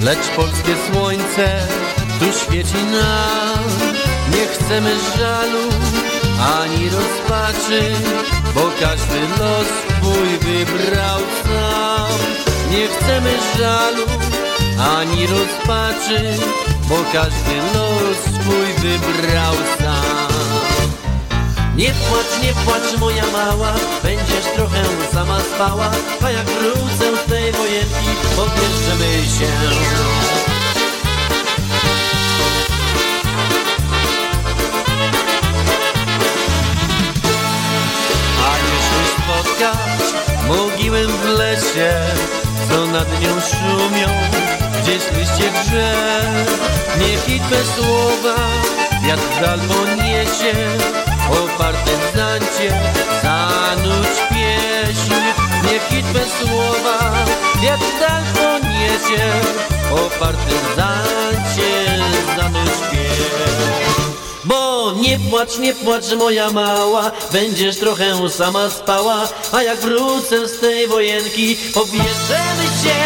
Lecz 0.00 0.28
polskie 0.36 0.74
słońce 0.86 1.66
tu 2.18 2.26
świeci 2.38 2.82
nam. 2.84 3.64
Nie 4.34 4.46
chcemy 4.46 4.90
żalu 5.18 5.64
ani 6.56 6.90
rozpaczy 6.90 7.82
Bo 8.54 8.70
każdy 8.80 9.20
los 9.20 9.66
swój 9.66 10.28
wybrał 10.38 11.20
sam. 11.44 12.18
Nie 12.70 12.88
chcemy 12.88 13.32
żalu 13.58 14.06
ani 14.96 15.26
rozpaczy 15.26 16.34
Bo 16.88 16.96
każdy 17.12 17.56
los 17.74 18.18
swój 18.34 18.66
wybrał 18.82 19.54
sam. 19.78 20.30
Nie 21.76 21.90
płacz, 21.90 22.42
nie 22.42 22.52
płacz 22.52 23.00
moja 23.00 23.24
mała 23.32 23.72
Będziesz 24.02 24.46
trochę 24.56 24.82
sama 25.12 25.40
spała 25.40 25.90
A 26.24 26.30
jak 26.30 26.46
wrócę 26.46 27.09
tej 27.50 27.60
wojenki 27.60 28.10
Pobierzemy 28.36 29.28
się 29.38 29.46
A 38.44 38.56
jeśli 38.56 39.04
spotkać 39.18 40.02
mogiłę 40.48 41.06
w 41.06 41.24
lesie 41.24 41.92
Co 42.70 42.86
nad 42.86 43.20
nią 43.20 43.40
szumią 43.40 44.08
Gdzieś 44.82 45.02
liście 45.18 45.50
drzew. 45.50 46.60
Niech 46.98 47.28
i 47.28 47.40
bez 47.40 47.68
słowa 47.74 48.36
Wiatr 49.06 49.40
dal 49.40 49.60
poniesie 49.60 50.54
O 51.30 51.58
partyzancie 51.58 52.80
Zanudź 53.22 54.20
pieśń 54.30 55.29
Niech 55.64 55.92
i 55.92 56.02
bez 56.02 56.28
słowa 56.28 57.24
Wiatr 57.62 57.84
dal 58.00 58.22
poniesie 58.34 59.24
O 59.92 60.10
partyzancie 60.20 61.70
Zanudź 62.36 62.90
pieśń 62.90 63.80
bo 64.44 64.92
nie 64.92 65.18
płacz, 65.18 65.58
nie 65.58 65.74
płacz 65.74 66.12
moja 66.18 66.50
mała 66.50 67.10
Będziesz 67.32 67.76
trochę 67.76 68.30
sama 68.30 68.70
spała. 68.70 69.28
A 69.52 69.62
jak 69.62 69.78
wrócę 69.80 70.48
z 70.48 70.60
tej 70.60 70.88
wojenki 70.88 71.56
Pobierzemy 71.74 72.64
się 72.82 73.00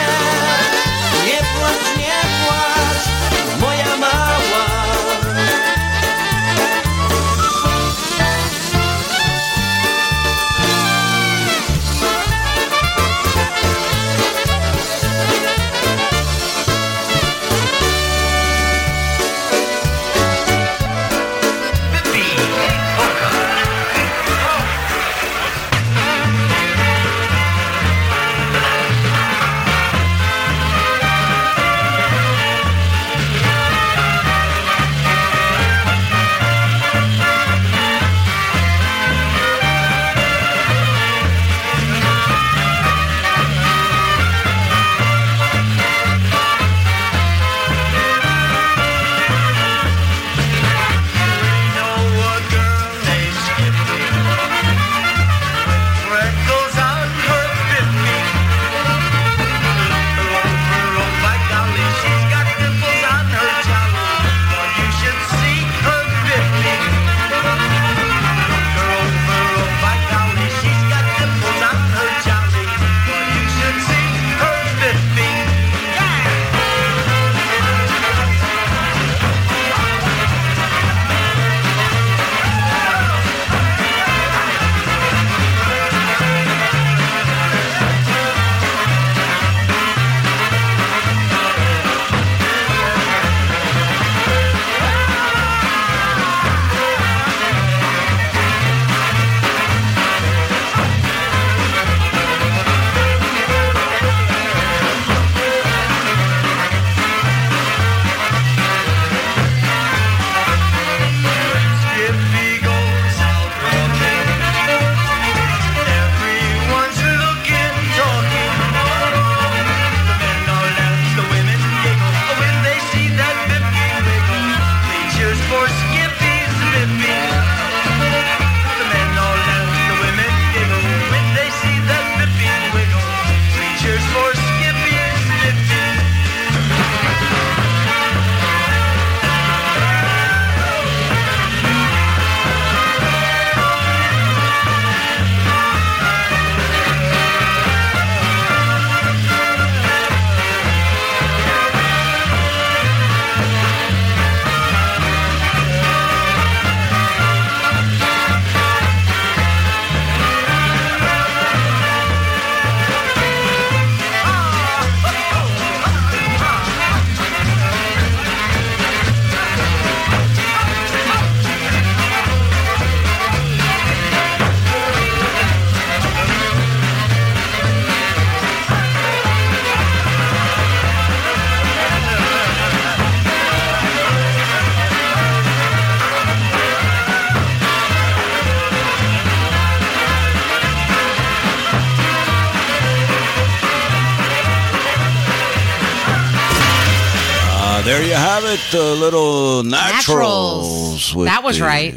have 198.75 198.85
it, 198.87 198.97
uh, 198.99 199.01
little 199.05 199.63
naturals. 199.63 201.15
Naturals. 201.15 201.25
That 201.27 201.43
was 201.45 201.59
the 201.59 201.65
right. 201.65 201.95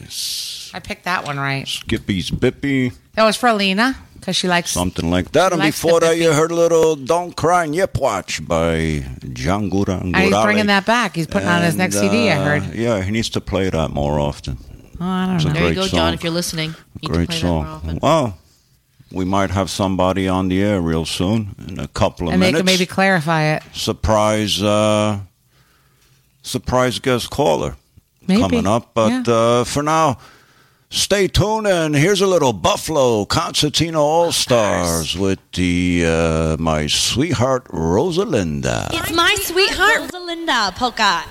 I 0.73 0.80
picked 0.80 1.05
that 1.05 1.25
one 1.25 1.38
right. 1.39 1.65
Skippy's 1.67 2.30
Bippy, 2.32 2.93
That 3.15 3.23
was 3.23 3.36
for 3.36 3.51
Lena 3.53 3.95
because 4.15 4.36
she 4.36 4.47
likes. 4.47 4.71
something 4.71 5.09
like 5.09 5.32
that. 5.32 5.53
And 5.53 5.61
before 5.61 5.99
that, 6.01 6.17
you 6.17 6.34
heard 6.34 6.51
a 6.51 6.55
little 6.55 6.95
"Don't 6.95 7.36
Cry 7.36 7.65
Yip 7.65 7.97
Watch" 7.97 8.45
by 8.47 9.03
John 9.34 9.69
Gura 9.71 10.01
And 10.01 10.15
he's 10.15 10.36
bringing 10.43 10.67
that 10.67 10.86
back. 10.86 11.15
He's 11.15 11.28
putting 11.28 11.47
on 11.47 11.63
his 11.63 11.75
next 11.75 11.95
CD. 11.99 12.30
I 12.30 12.36
heard. 12.43 12.75
Yeah, 12.75 13.01
he 13.01 13.11
needs 13.11 13.30
to 13.30 13.41
play 13.41 13.69
that 13.69 13.91
more 13.91 14.19
often. 14.19 14.57
Oh, 14.99 15.05
I 15.05 15.25
don't 15.28 15.41
a 15.45 15.47
know. 15.47 15.53
There 15.53 15.69
you 15.69 15.75
go, 15.75 15.82
song. 15.88 15.97
John. 15.99 16.13
If 16.13 16.23
you're 16.23 16.34
listening, 16.34 16.69
you 17.01 17.01
need 17.01 17.07
to 17.07 17.13
Great 17.13 17.30
play 17.30 17.39
that 17.39 17.45
more 17.47 17.65
song. 17.65 17.73
often. 17.75 17.99
Well, 18.01 18.38
we 19.11 19.25
might 19.25 19.51
have 19.51 19.69
somebody 19.69 20.28
on 20.28 20.49
the 20.49 20.61
air 20.61 20.82
real 20.82 21.05
soon 21.05 21.55
in 21.67 21.80
a 21.80 21.88
couple 21.88 22.28
of 22.28 22.34
minutes. 22.34 22.34
And 22.34 22.41
they 22.43 22.51
can 22.59 22.65
maybe 22.65 22.86
clarify 22.86 23.43
it. 23.55 23.63
surprise 23.73 24.61
uh 24.61 25.19
surprise 26.47 26.99
guest 26.99 27.29
caller 27.29 27.75
Maybe. 28.27 28.41
coming 28.41 28.67
up 28.67 28.93
but 28.93 29.27
uh 29.27 29.63
for 29.65 29.83
now 29.83 30.17
stay 30.89 31.27
tuned 31.27 31.67
and 31.67 31.95
here's 31.95 32.21
a 32.21 32.27
little 32.27 32.53
buffalo 32.53 33.25
concertina 33.25 33.99
all 34.01 34.31
stars 34.31 35.17
with 35.17 35.39
the 35.53 36.03
uh 36.07 36.57
my 36.59 36.87
sweetheart 36.87 37.65
rosalinda 37.65 38.87
It's 38.93 39.11
my 39.11 39.35
sweetheart, 39.41 40.09
Rosalinda 40.09 40.73
polka. 40.75 41.23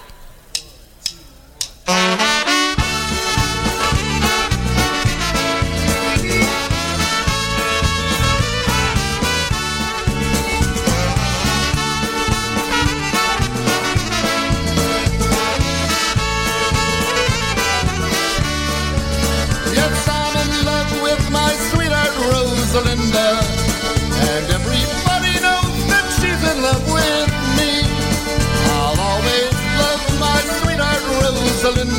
Rosalinda. 31.66 31.95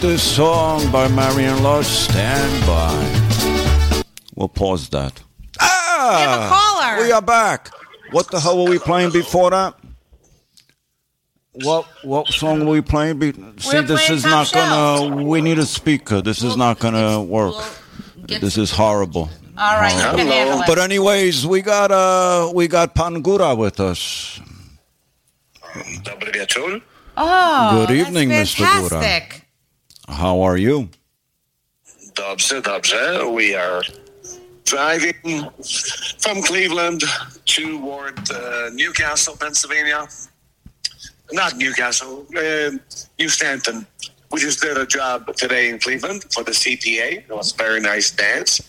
Hold. 0.00 0.12
this 0.12 0.22
song 0.36 0.90
by 0.90 1.08
Marion 1.08 1.62
Lush. 1.62 1.86
Stand 1.88 2.66
by. 2.66 4.02
We'll 4.34 4.48
pause 4.48 4.88
that. 4.90 5.22
Ah! 5.60 6.16
We 6.16 6.22
have 6.22 6.40
a 6.40 6.48
caller. 6.48 7.06
We 7.06 7.12
are 7.12 7.22
back. 7.22 7.70
What 8.10 8.30
the 8.30 8.40
hell 8.40 8.64
were 8.64 8.70
we 8.70 8.78
playing 8.78 9.12
before 9.12 9.50
that? 9.50 9.74
What 11.52 11.84
what 12.02 12.28
song 12.28 12.64
were 12.64 12.72
we 12.72 12.80
playing? 12.80 13.18
Be- 13.18 13.32
See, 13.32 13.42
We're 13.76 13.82
this 13.82 14.06
playing 14.06 14.12
is 14.18 14.24
not 14.24 14.46
Shelf. 14.46 15.00
gonna. 15.10 15.24
We 15.24 15.40
need 15.40 15.58
a 15.58 15.66
speaker. 15.66 16.22
This 16.22 16.42
is 16.42 16.56
not 16.56 16.78
gonna 16.78 17.22
work. 17.22 17.54
This 18.16 18.56
is 18.56 18.70
horrible. 18.70 19.28
All 19.58 19.74
right, 19.76 19.92
you 19.94 20.16
can 20.16 20.26
handle 20.28 20.60
it. 20.60 20.66
But 20.66 20.78
anyways, 20.78 21.46
we 21.46 21.60
got 21.60 21.90
uh 21.90 22.50
we 22.54 22.66
got 22.68 22.94
Pan 22.94 23.22
Gura 23.22 23.56
with 23.56 23.78
us. 23.80 24.40
Dobry 26.02 26.32
wieczór. 26.32 26.80
Oh, 27.16 27.86
Good 27.86 27.88
that's 27.98 28.08
evening, 28.08 28.28
Mr. 28.30 28.64
Gura. 28.64 29.42
How 30.10 30.40
are 30.40 30.56
you? 30.56 30.88
Dobrze, 32.14 32.60
dobrze. 32.60 33.32
We 33.32 33.54
are 33.54 33.82
driving 34.64 35.48
from 36.18 36.42
Cleveland 36.42 37.02
toward 37.46 38.18
uh, 38.30 38.70
Newcastle, 38.74 39.36
Pennsylvania. 39.36 40.08
Not 41.32 41.56
Newcastle, 41.56 42.26
uh, 42.36 42.70
New 43.18 43.28
Stanton. 43.28 43.86
We 44.32 44.40
just 44.40 44.60
did 44.60 44.76
a 44.76 44.86
job 44.86 45.34
today 45.36 45.70
in 45.70 45.78
Cleveland 45.78 46.24
for 46.32 46.42
the 46.42 46.52
CPA. 46.52 47.18
It 47.18 47.30
was 47.30 47.52
a 47.52 47.56
very 47.56 47.80
nice 47.80 48.10
dance. 48.10 48.60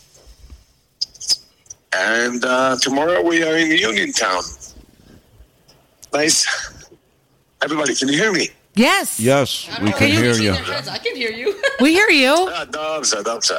And 1.93 2.45
uh, 2.45 2.77
tomorrow 2.79 3.21
we 3.23 3.43
are 3.43 3.57
in 3.57 3.71
Uniontown. 3.71 4.43
Nice. 6.13 6.45
Everybody, 7.63 7.95
can 7.95 8.07
you 8.07 8.17
hear 8.17 8.31
me? 8.31 8.49
Yes. 8.81 9.19
Yes, 9.19 9.69
we 9.81 9.91
can 9.91 10.09
hear 10.09 10.33
you. 10.33 10.53
I 10.53 10.97
can 10.97 11.15
hear 11.15 11.31
you. 11.31 11.55
We 11.79 11.91
hear 11.93 12.09
you. 12.09 12.33
Uh, 12.61 12.65
dobrze, 12.65 13.23
dobrze. 13.23 13.57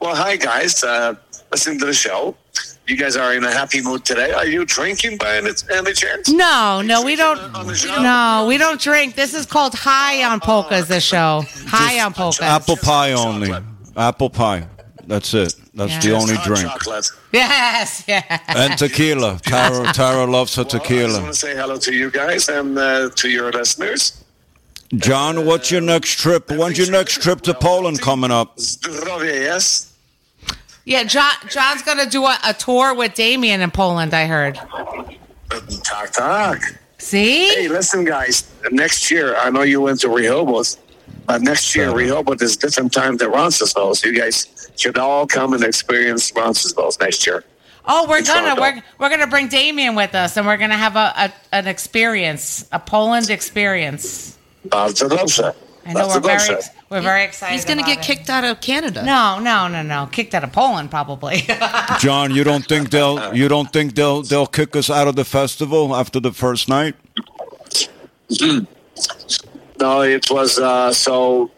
Well, 0.00 0.14
hi 0.14 0.36
guys. 0.36 0.82
Uh, 0.84 1.14
listen 1.50 1.78
to 1.78 1.86
the 1.86 1.92
show. 1.92 2.36
You 2.86 2.96
guys 2.96 3.16
are 3.16 3.34
in 3.34 3.44
a 3.44 3.50
happy 3.50 3.80
mood 3.82 4.04
today. 4.04 4.32
Are 4.32 4.46
you 4.46 4.64
drinking 4.64 5.18
by 5.18 5.36
any, 5.36 5.50
any 5.72 5.92
chance? 5.92 6.28
No, 6.30 6.82
no, 6.82 7.02
we 7.04 7.16
don't. 7.16 7.40
No, 8.02 8.44
we 8.48 8.56
don't 8.58 8.80
drink. 8.80 9.14
This 9.14 9.34
is 9.34 9.46
called 9.46 9.74
High 9.74 10.24
on 10.24 10.40
Polkas. 10.40 10.86
This 10.88 11.04
show, 11.04 11.44
High 11.66 12.00
on 12.04 12.12
Polkas. 12.12 12.42
Apple 12.42 12.76
pie 12.76 13.12
only. 13.12 13.50
Apple 13.96 14.30
pie. 14.30 14.66
That's 15.06 15.34
it. 15.34 15.54
That's 15.74 15.98
the 16.04 16.12
only 16.12 16.34
Hot 16.36 16.46
drink. 16.46 16.62
chocolate. 16.70 17.06
Yes, 17.32 18.04
yes. 18.06 18.24
And 18.48 18.78
tequila. 18.78 19.38
Tara, 19.42 19.92
Tara 19.92 20.24
loves 20.26 20.54
her 20.56 20.64
tequila. 20.64 21.04
I 21.04 21.06
just 21.08 21.22
want 21.22 21.34
to 21.34 21.40
say 21.40 21.54
hello 21.56 21.76
to 21.78 21.92
you 21.94 22.10
guys 22.10 22.48
and 22.48 22.78
uh, 22.78 23.10
to 23.16 23.28
your 23.28 23.50
listeners. 23.52 24.19
John, 24.96 25.46
what's 25.46 25.70
your 25.70 25.80
next 25.80 26.18
trip? 26.18 26.50
When's 26.50 26.76
your 26.76 26.90
next 26.90 27.22
trip 27.22 27.42
to 27.42 27.54
Poland 27.54 28.00
coming 28.00 28.32
up? 28.32 28.56
Zdrowie, 28.56 29.42
yes? 29.42 29.92
Yeah, 30.84 31.04
John. 31.04 31.32
John's 31.48 31.82
gonna 31.82 32.10
do 32.10 32.24
a, 32.24 32.36
a 32.44 32.52
tour 32.54 32.94
with 32.94 33.14
Damien 33.14 33.60
in 33.60 33.70
Poland. 33.70 34.14
I 34.14 34.26
heard. 34.26 34.56
Tak, 35.84 36.12
tak. 36.12 36.80
See? 36.98 37.54
Hey, 37.54 37.68
listen, 37.68 38.04
guys. 38.04 38.50
Next 38.72 39.10
year, 39.10 39.36
I 39.36 39.50
know 39.50 39.62
you 39.62 39.80
went 39.80 40.00
to 40.00 40.08
Rehoboth, 40.08 40.76
but 41.26 41.42
next 41.42 41.74
year, 41.76 41.94
Rehoboth 41.94 42.42
is 42.42 42.56
different 42.56 42.92
time 42.92 43.16
than 43.16 43.30
Roncesvalles. 43.30 44.00
So 44.00 44.08
you 44.08 44.18
guys 44.18 44.70
should 44.76 44.98
all 44.98 45.26
come 45.26 45.52
and 45.52 45.62
experience 45.62 46.32
Roncesvalles 46.34 46.98
next 46.98 47.26
year. 47.26 47.44
Oh, 47.86 48.06
we're 48.08 48.22
gonna 48.22 48.54
Toronto. 48.56 48.60
we're, 48.60 48.82
we're 48.98 49.10
gonna 49.10 49.26
bring 49.28 49.46
Damien 49.46 49.94
with 49.94 50.16
us, 50.16 50.36
and 50.36 50.44
we're 50.46 50.56
gonna 50.56 50.76
have 50.76 50.96
a, 50.96 51.12
a 51.16 51.32
an 51.52 51.68
experience, 51.68 52.68
a 52.72 52.80
Poland 52.80 53.30
experience. 53.30 54.36
Bardzo 54.64 55.08
dobrze. 55.08 55.52
I 55.86 55.92
know 55.94 56.00
Bardzo 56.08 56.14
we're 56.20 56.20
very 56.38 56.58
ex- 56.58 56.70
we're 56.90 57.02
very 57.02 57.24
excited. 57.24 57.52
He's 57.54 57.64
gonna 57.64 57.82
get 57.82 57.98
it. 57.98 58.06
kicked 58.06 58.28
out 58.30 58.44
of 58.44 58.60
Canada. 58.60 59.02
No, 59.02 59.38
no, 59.40 59.68
no, 59.68 59.82
no. 59.82 60.08
Kicked 60.12 60.34
out 60.34 60.44
of 60.44 60.52
Poland, 60.52 60.90
probably. 60.90 61.42
John, 62.00 62.30
you 62.34 62.44
don't 62.44 62.66
think 62.68 62.90
they'll 62.90 63.34
you 63.34 63.48
don't 63.48 63.72
think 63.72 63.94
they'll 63.94 64.22
they'll 64.22 64.46
kick 64.52 64.76
us 64.76 64.90
out 64.90 65.08
of 65.08 65.14
the 65.16 65.24
festival 65.24 65.94
after 65.96 66.20
the 66.20 66.32
first 66.32 66.68
night? 66.68 66.94
No, 69.80 70.02
it 70.02 70.30
was 70.30 70.58
uh, 70.58 70.92
so 70.92 71.50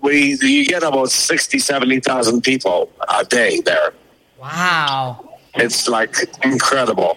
we 0.00 0.38
you 0.40 0.64
get 0.66 0.82
about 0.84 1.10
60, 1.10 1.58
70,000 1.58 2.40
people 2.42 2.88
a 3.08 3.24
day 3.24 3.60
there. 3.60 3.92
wow. 4.40 5.16
It's 5.56 5.88
like 5.88 6.14
incredible. 6.44 7.16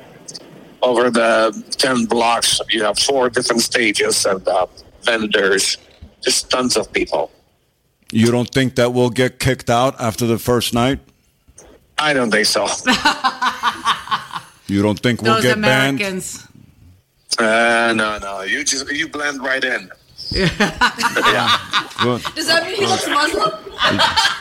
Over 0.81 1.11
the 1.11 1.51
10 1.77 2.05
blocks, 2.05 2.59
you 2.69 2.83
have 2.85 2.97
four 2.97 3.29
different 3.29 3.61
stages 3.61 4.25
and 4.25 4.47
uh, 4.47 4.65
vendors, 5.03 5.77
just 6.21 6.49
tons 6.49 6.77
of 6.77 6.91
people. 6.91 7.31
You 8.11 8.31
don't 8.31 8.49
think 8.49 8.75
that 8.75 8.93
we'll 8.93 9.11
get 9.11 9.39
kicked 9.39 9.69
out 9.69 9.99
after 9.99 10.25
the 10.25 10.39
first 10.39 10.73
night? 10.73 10.99
I 11.97 12.13
don't 12.13 12.31
think 12.31 12.45
so. 12.45 12.67
You 14.69 14.83
don't 14.83 14.99
think 14.99 15.21
we'll 15.23 15.33
Those 15.35 15.43
get 15.43 15.59
banned? 15.59 15.99
Uh, 17.39 17.93
no, 17.95 18.19
no, 18.19 18.41
you 18.41 18.63
just 18.63 18.89
you 18.91 19.07
blend 19.07 19.41
right 19.41 19.63
in. 19.63 19.89
Good. 20.31 20.49
Does 22.35 22.47
that 22.47 22.63
mean 22.65 22.75
he 22.75 22.85
looks 22.85 23.07
Muslim? 23.07 23.51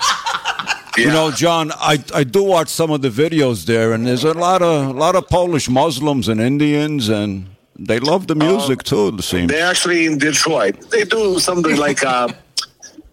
You 0.96 1.06
know, 1.12 1.30
John, 1.30 1.70
I, 1.76 2.02
I 2.12 2.24
do 2.24 2.42
watch 2.42 2.68
some 2.68 2.90
of 2.90 3.02
the 3.02 3.08
videos 3.08 3.66
there, 3.66 3.92
and 3.92 4.04
there's 4.04 4.24
a 4.24 4.34
lot 4.34 4.62
of 4.62 4.88
a 4.88 4.92
lot 4.98 5.14
of 5.14 5.28
Polish 5.28 5.68
Muslims 5.68 6.26
and 6.26 6.40
Indians, 6.40 7.08
and 7.08 7.46
they 7.78 8.00
love 8.00 8.26
the 8.26 8.34
music 8.34 8.82
too. 8.82 9.08
It 9.08 9.22
seems. 9.22 9.50
They're 9.50 9.66
actually 9.70 10.06
in 10.06 10.18
Detroit. 10.18 10.90
They 10.90 11.04
do 11.04 11.38
something 11.38 11.76
like 11.86 12.04
uh, 12.04 12.28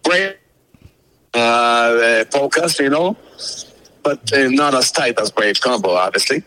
brave 0.02 0.36
uh, 1.34 1.38
uh, 1.38 2.24
polkas, 2.26 2.78
you 2.78 2.88
know, 2.90 3.16
but 4.02 4.32
uh, 4.32 4.48
not 4.48 4.74
as 4.74 4.90
tight 4.90 5.18
as 5.20 5.30
Brave 5.30 5.60
Combo, 5.60 5.90
obviously. 5.90 6.42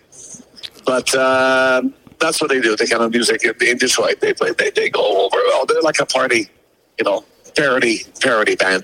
But 0.85 1.13
uh, 1.13 1.83
that's 2.19 2.41
what 2.41 2.49
they 2.49 2.59
do. 2.59 2.75
The 2.75 2.87
kind 2.87 3.03
of 3.03 3.11
music 3.11 3.43
in, 3.43 3.53
in 3.67 3.77
Detroit. 3.77 4.19
They 4.21 4.33
play. 4.33 4.51
They, 4.53 4.71
they 4.71 4.89
go 4.89 5.25
over. 5.25 5.37
Oh, 5.37 5.65
they're 5.67 5.81
like 5.81 5.99
a 5.99 6.05
party, 6.05 6.49
you 6.97 7.05
know, 7.05 7.23
parody 7.55 7.99
parody 8.19 8.55
band. 8.55 8.83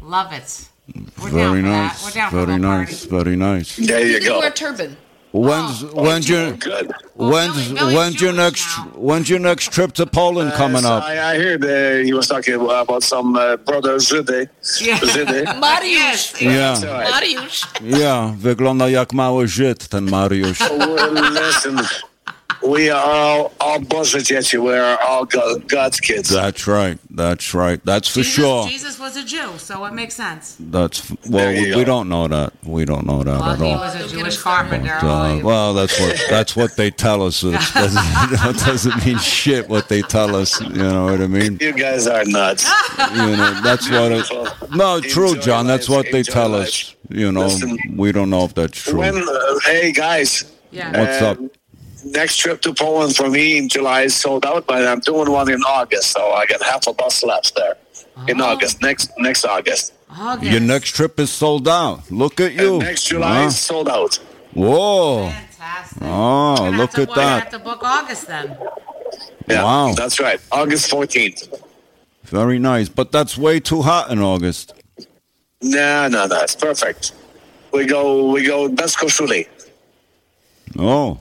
Love 0.00 0.32
it. 0.32 0.68
We're 1.22 1.30
Very 1.30 1.62
down 1.62 1.62
for 1.62 1.62
that. 1.62 1.92
nice. 1.92 2.04
We're 2.04 2.10
down 2.12 2.30
for 2.30 2.36
a 2.36 2.46
Very 2.46 2.58
little 2.58 2.70
nice. 2.78 3.04
Very 3.04 3.36
nice. 3.36 3.76
There 3.76 4.06
you 4.06 4.14
You 4.14 4.28
go. 4.28 4.38
wear 4.40 4.48
a 4.48 4.52
turban. 4.52 4.96
When's 5.32 5.84
when's 5.92 6.28
your 6.28 6.52
Good. 6.56 6.90
When's 7.20 7.72
Billy's 7.72 7.94
when's 7.96 8.20
your 8.20 8.32
next 8.32 8.64
now. 8.78 8.84
when's 8.96 9.28
your 9.28 9.40
next 9.40 9.72
trip 9.72 9.92
to 9.92 10.06
Poland 10.06 10.52
coming 10.52 10.84
Uh, 10.84 10.88
so 10.88 10.94
up? 10.96 11.04
I, 11.04 11.34
I 11.34 11.38
heard 11.38 11.64
uh, 11.64 12.04
he 12.06 12.12
was 12.14 12.26
talking 12.28 12.54
about 12.54 13.02
some 13.04 13.36
uh, 13.36 13.56
brother 13.56 13.98
Żydy. 14.00 14.48
Yeah. 14.80 14.98
Żydy. 15.00 15.44
Mariusz. 15.60 16.32
Yeah, 16.40 16.74
That's. 16.80 17.10
Mariusz. 17.10 17.66
yeah. 17.82 18.34
Wygląda 18.36 18.88
jak 18.88 19.12
mały 19.12 19.48
Żyd 19.48 19.88
ten 19.88 20.10
Mariusz. 20.10 20.58
Well, 20.60 21.14
listen, 21.32 21.78
we 22.62 22.90
are 22.90 23.02
all, 23.02 23.52
all 23.60 23.78
Boże 23.80 24.20
dzieci. 24.22 24.58
We 24.58 24.74
are 24.78 24.98
all 25.08 25.24
God's 25.68 26.00
kids. 26.00 26.28
That's 26.30 26.66
right. 26.66 26.98
That's 27.10 27.54
right. 27.54 27.80
That's 27.84 28.08
for 28.08 28.20
Jesus, 28.22 28.34
sure. 28.34 28.66
Jesus 28.68 28.98
was 28.98 29.16
a 29.16 29.24
Jew, 29.24 29.58
so 29.58 29.84
it 29.86 29.92
makes 29.92 30.14
sense. 30.14 30.56
That's 30.60 31.02
well. 31.28 31.48
We, 31.52 31.74
we 31.74 31.84
don't 31.84 32.08
know 32.08 32.28
that. 32.28 32.52
We 32.64 32.84
don't 32.84 33.06
know 33.06 33.22
that 33.24 33.40
Well, 33.40 33.50
at 33.50 33.58
he 33.58 33.64
all. 33.72 33.78
was 33.80 33.94
a 33.94 34.08
Jewish 34.08 34.26
us 34.28 34.38
started. 34.38 34.70
carpenter. 34.84 35.06
Uh, 35.06 35.40
well, 35.42 35.74
that's 35.74 35.98
what 36.00 36.20
that's 36.30 36.54
what 36.56 36.76
they 36.76 36.90
tell 36.90 37.22
us. 37.22 37.42
It 37.42 37.52
doesn't, 37.74 37.94
that 37.94 38.62
doesn't 38.66 39.04
mean 39.06 39.18
shit 39.18 39.68
what 39.68 39.88
they 39.88 40.02
tell 40.02 40.36
us. 40.36 40.60
You 40.60 40.68
know 40.70 41.04
what 41.04 41.20
I 41.20 41.26
mean? 41.26 41.58
You 41.60 41.72
guys 41.72 42.06
are 42.06 42.24
nuts. 42.24 42.70
You 43.10 43.36
know 43.36 43.60
that's 43.62 43.90
what. 43.90 44.12
It, 44.12 44.30
no, 44.76 45.00
true, 45.00 45.30
Enjoy 45.30 45.40
John. 45.40 45.66
That's 45.66 45.88
what 45.88 46.06
they 46.12 46.18
enjoy 46.18 46.32
tell 46.32 46.48
life. 46.50 46.68
us. 46.68 46.94
You 47.08 47.32
know, 47.32 47.46
Listen. 47.46 47.78
we 47.96 48.12
don't 48.12 48.30
know 48.30 48.44
if 48.44 48.54
that's 48.54 48.82
true. 48.82 48.98
When, 49.00 49.16
uh, 49.16 49.58
hey 49.64 49.90
guys, 49.92 50.44
Yeah. 50.70 50.92
What's 51.00 51.22
up? 51.22 51.38
Next 52.04 52.36
trip 52.38 52.60
to 52.62 52.72
Poland 52.74 53.14
for 53.16 53.28
me 53.28 53.56
in 53.58 53.68
July 53.68 54.02
is 54.02 54.14
sold 54.16 54.44
out, 54.46 54.66
but 54.66 54.86
I'm 54.86 55.00
doing 55.00 55.30
one 55.30 55.50
in 55.50 55.62
August, 55.62 56.10
so 56.12 56.20
I 56.32 56.46
got 56.46 56.62
half 56.62 56.86
a 56.86 56.92
bus 56.92 57.22
left 57.22 57.54
there. 57.54 57.76
In 58.28 58.40
ah. 58.40 58.50
August, 58.52 58.82
next 58.82 59.10
next 59.18 59.44
August. 59.44 59.92
August. 60.10 60.50
Your 60.52 60.60
next 60.60 60.94
trip 60.96 61.18
is 61.20 61.30
sold 61.30 61.68
out. 61.68 62.10
Look 62.10 62.40
at 62.40 62.52
you. 62.54 62.74
And 62.74 62.82
next 62.84 63.04
July 63.04 63.42
Huh? 63.42 63.46
is 63.48 63.58
sold 63.58 63.88
out. 63.88 64.18
Whoa. 64.54 65.28
Fantastic. 65.30 66.02
Oh, 66.02 66.62
We're 66.62 66.76
look 66.76 66.90
to, 66.92 67.02
at 67.02 67.14
that. 67.14 67.42
have 67.44 67.50
to 67.52 67.58
book 67.60 67.80
August 67.82 68.26
then. 68.26 68.56
Yeah, 69.48 69.62
Wow. 69.62 69.94
that's 69.94 70.18
right. 70.20 70.40
August 70.50 70.90
14th. 70.90 71.48
Very 72.24 72.58
nice. 72.58 72.88
But 72.88 73.12
that's 73.12 73.38
way 73.38 73.60
too 73.60 73.82
hot 73.82 74.10
in 74.10 74.18
August. 74.20 74.74
No, 75.62 76.08
no, 76.08 76.26
no, 76.26 76.40
it's 76.42 76.56
perfect. 76.56 77.12
We 77.72 77.86
go, 77.86 78.30
we 78.32 78.44
go 78.44 78.68
bez 78.68 78.96
koszuli. 78.96 79.46
Oh. 80.78 81.18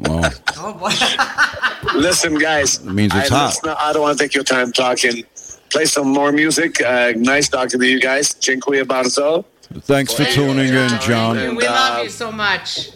Wow. 0.00 0.30
Oh. 0.56 1.90
Listen, 1.94 2.38
guys. 2.38 2.78
It 2.78 2.84
means 2.92 3.14
it's 3.14 3.30
I, 3.30 3.34
hot. 3.34 3.46
listen, 3.46 3.74
I 3.78 3.92
don't 3.92 4.02
want 4.02 4.18
to 4.18 4.24
take 4.24 4.34
your 4.34 4.44
time 4.44 4.72
talking. 4.72 5.24
Play 5.70 5.84
some 5.86 6.08
more 6.08 6.32
music. 6.32 6.80
Uh, 6.80 7.12
nice 7.16 7.48
talking 7.48 7.80
to 7.80 7.86
you 7.86 8.00
guys. 8.00 8.34
Dziękuję 8.40 8.84
bardzo. 8.84 9.44
Thanks 9.86 10.14
for 10.14 10.24
tuning 10.24 10.74
in, 10.74 10.98
John. 11.08 11.56
we 11.56 11.68
love 11.68 12.04
you 12.04 12.10
so 12.10 12.32
much. 12.32 12.90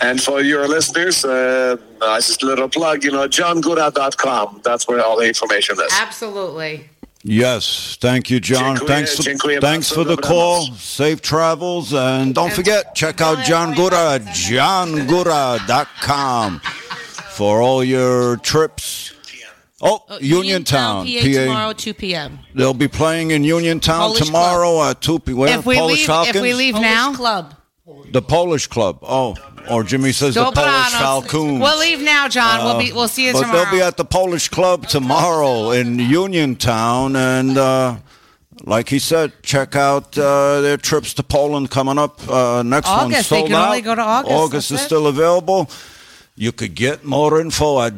And 0.00 0.20
for 0.20 0.42
your 0.42 0.68
listeners, 0.68 1.24
uh, 1.24 1.76
uh, 2.00 2.16
just 2.20 2.42
a 2.42 2.46
little 2.46 2.68
plug, 2.68 3.02
you 3.04 3.10
know, 3.10 3.26
johngura.com. 3.28 4.60
That's 4.62 4.86
where 4.88 5.02
all 5.02 5.16
the 5.16 5.26
information 5.26 5.76
is. 5.80 5.92
Absolutely. 6.00 6.88
Yes, 7.28 7.96
thank 8.00 8.30
you, 8.30 8.38
John. 8.40 8.76
Dziękuję, 8.76 8.88
thanks, 8.88 9.20
dziękuję 9.20 9.60
thanks 9.60 9.92
for 9.92 10.06
the 10.06 10.16
call. 10.16 10.68
Safe 10.78 11.20
travels, 11.20 11.92
and 11.92 12.34
don't 12.34 12.52
forget, 12.52 12.94
check 12.94 13.20
out 13.20 13.38
John 13.48 13.74
Gura 13.74 14.14
at 14.14 14.22
johngura.com 14.22 15.40
for 17.30 17.60
all 17.62 17.84
your 17.84 18.36
trips. 18.36 19.12
Oh, 19.80 20.04
oh 20.08 20.18
Uniontown, 20.20 21.04
PA, 21.04 21.12
PA. 21.20 21.28
tomorrow, 21.32 21.72
2 21.72 21.94
p.m. 21.94 22.38
They'll 22.54 22.72
be 22.72 22.88
playing 22.88 23.32
in 23.32 23.42
Uniontown 23.42 23.98
Polish 23.98 24.26
tomorrow 24.26 24.82
at 24.84 25.00
2 25.02 25.18
p. 25.18 25.32
Where? 25.34 25.58
If 25.58 25.66
we 25.66 25.74
Polish 25.76 25.98
leave, 25.98 26.06
Falcons? 26.06 26.36
if 26.36 26.42
we 26.42 26.54
leave 26.54 26.74
Polish 26.74 26.88
now, 26.88 27.12
Club. 27.12 27.54
The 28.10 28.20
Polish 28.22 28.66
club. 28.66 28.98
Oh, 29.02 29.36
or 29.70 29.84
Jimmy 29.84 30.10
says 30.12 30.34
the 30.34 30.42
Polish 30.42 30.58
Dobranos. 30.58 30.98
Falcons. 30.98 31.60
We'll 31.60 31.78
leave 31.78 32.02
now, 32.02 32.26
John. 32.28 32.64
we'll 32.64 32.78
be. 32.78 32.92
We'll 32.92 33.06
see 33.08 33.26
you 33.26 33.32
but 33.32 33.42
tomorrow. 33.42 33.62
they'll 33.64 33.72
be 33.72 33.80
at 33.80 33.96
the 33.96 34.04
Polish 34.04 34.48
club 34.48 34.88
tomorrow 34.88 35.70
in 35.70 35.98
Uniontown, 36.00 37.14
and 37.14 37.56
uh, 37.56 37.96
like 38.64 38.88
he 38.88 38.98
said, 38.98 39.32
check 39.42 39.76
out 39.76 40.18
uh, 40.18 40.60
their 40.62 40.76
trips 40.78 41.14
to 41.14 41.22
Poland 41.22 41.70
coming 41.70 41.96
up. 41.98 42.28
Uh, 42.28 42.62
next 42.64 42.88
one 42.88 43.06
August. 43.06 43.30
They 43.30 43.36
sold 43.38 43.48
can 43.50 43.56
out. 43.56 43.66
only 43.68 43.82
go 43.82 43.94
to 43.94 44.02
August. 44.02 44.32
August 44.34 44.70
That's 44.70 44.80
is 44.80 44.84
it. 44.84 44.86
still 44.88 45.06
available. 45.06 45.70
You 46.34 46.50
could 46.52 46.74
get 46.74 47.04
more 47.04 47.40
info 47.40 47.80
at 47.80 47.94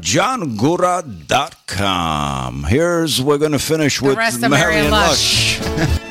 johngura.com. 1.39 2.65
Here's 2.65 3.21
we're 3.23 3.39
going 3.39 3.53
to 3.53 3.59
finish 3.59 4.01
with 4.03 4.17
rest 4.17 4.43
of 4.43 4.51
Marion 4.51 4.91
Lush. 4.91 5.59
Tańcuje 5.59 6.05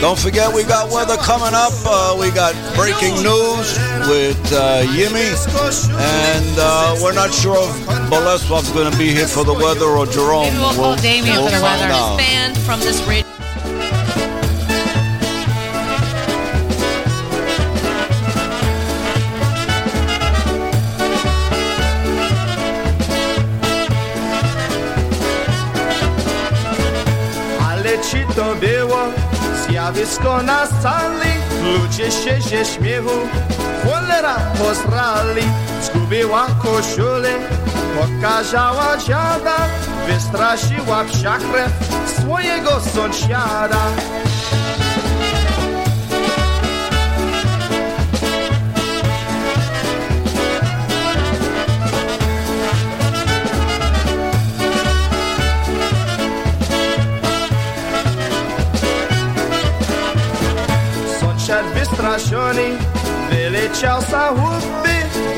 Don't 0.00 0.18
forget, 0.18 0.52
we 0.52 0.62
got 0.62 0.92
weather 0.92 1.16
coming 1.16 1.54
up. 1.54 1.72
Uh, 1.84 2.16
we 2.20 2.30
got 2.30 2.52
breaking 2.76 3.14
news 3.24 3.78
with 4.08 4.38
uh, 4.52 4.84
Yimmy. 4.92 5.32
And 5.96 6.54
uh, 6.58 6.96
we're 7.02 7.14
not 7.14 7.32
sure 7.32 7.56
if 7.56 8.10
Boleslav's 8.10 8.70
going 8.72 8.90
to 8.92 8.98
be 8.98 9.10
here 9.10 9.26
for 9.26 9.44
the 9.44 9.54
weather 9.54 9.86
or 9.86 10.06
Jerome. 10.06 10.44
Maybe 10.44 10.58
we'll 10.58 10.74
call 10.74 10.96
Damien 10.96 11.36
for 11.36 11.50
the 11.50 11.62
weather. 11.62 11.88
out. 11.88 12.18
Banned 12.18 12.58
from 12.58 12.80
this 12.80 13.00
radio. 13.08 13.35
Zjawisko 29.86 30.42
na 30.42 30.66
sali. 30.66 31.32
Ludzie 31.62 32.10
się 32.10 32.40
ze 32.40 32.64
śmiechu 32.64 33.18
cholera 33.84 34.36
posrali. 34.58 35.42
Zgubiła 35.82 36.46
koszulę, 36.62 37.30
pokazała 37.98 38.96
dziada. 38.96 39.56
Wystraszyła 40.06 41.04
psia 41.04 41.38
swojego 42.06 42.80
sąsiada 42.80 43.78
Sąsiad 61.46 61.74
wystraszony 61.74 62.62
wyleciał 63.30 64.02
z 64.02 64.04
chałupy 64.04 64.88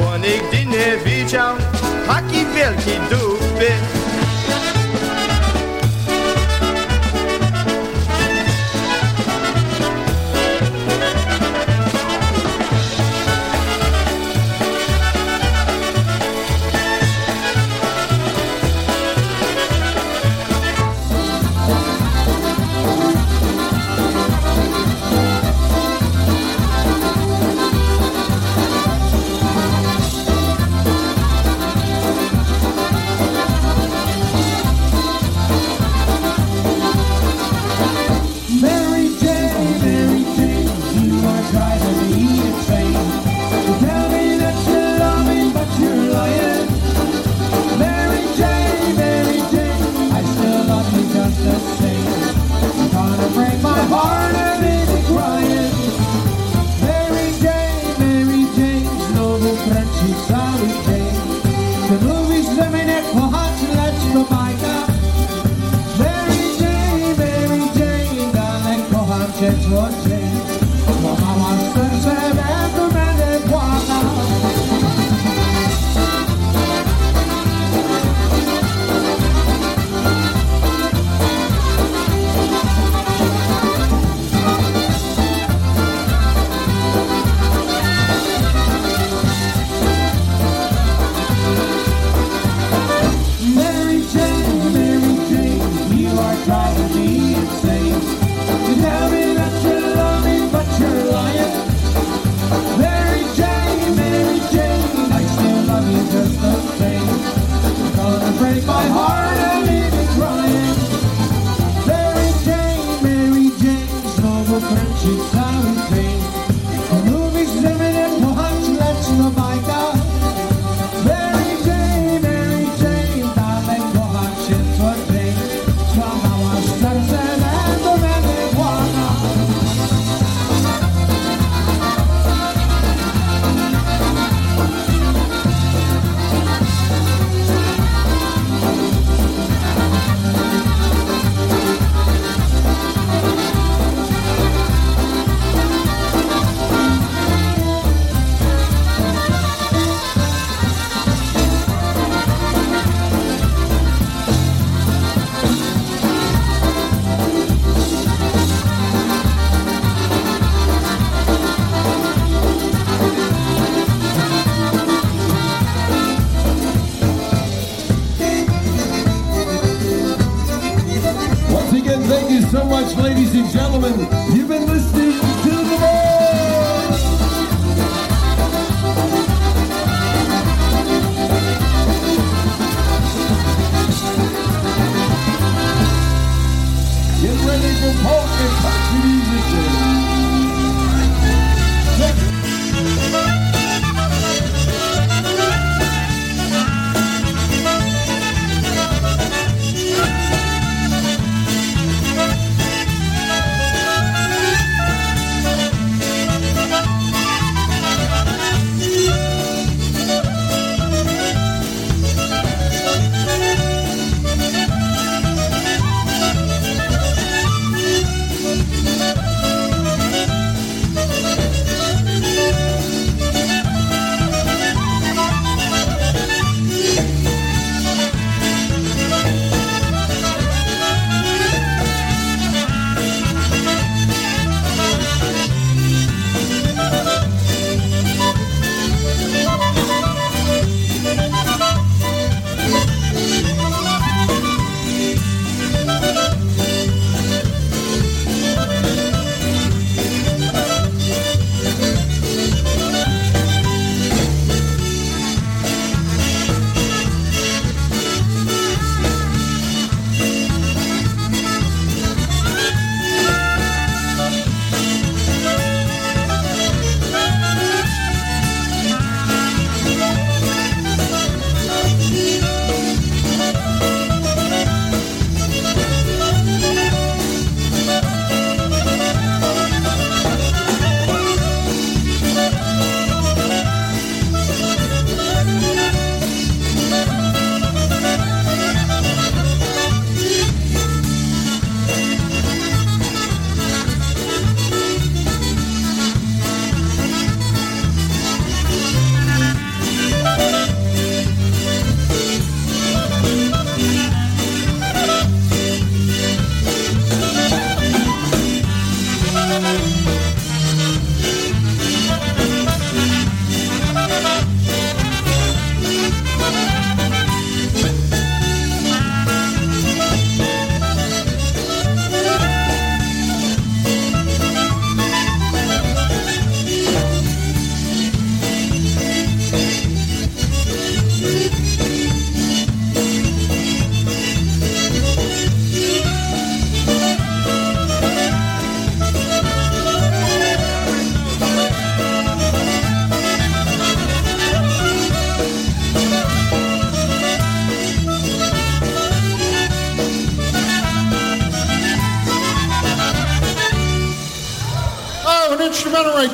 Bo 0.00 0.16
nigdy 0.16 0.66
nie 0.66 0.96
widział 1.04 1.56
takiej 2.06 2.46
wielkiej 2.46 3.00
dupy 3.11 3.97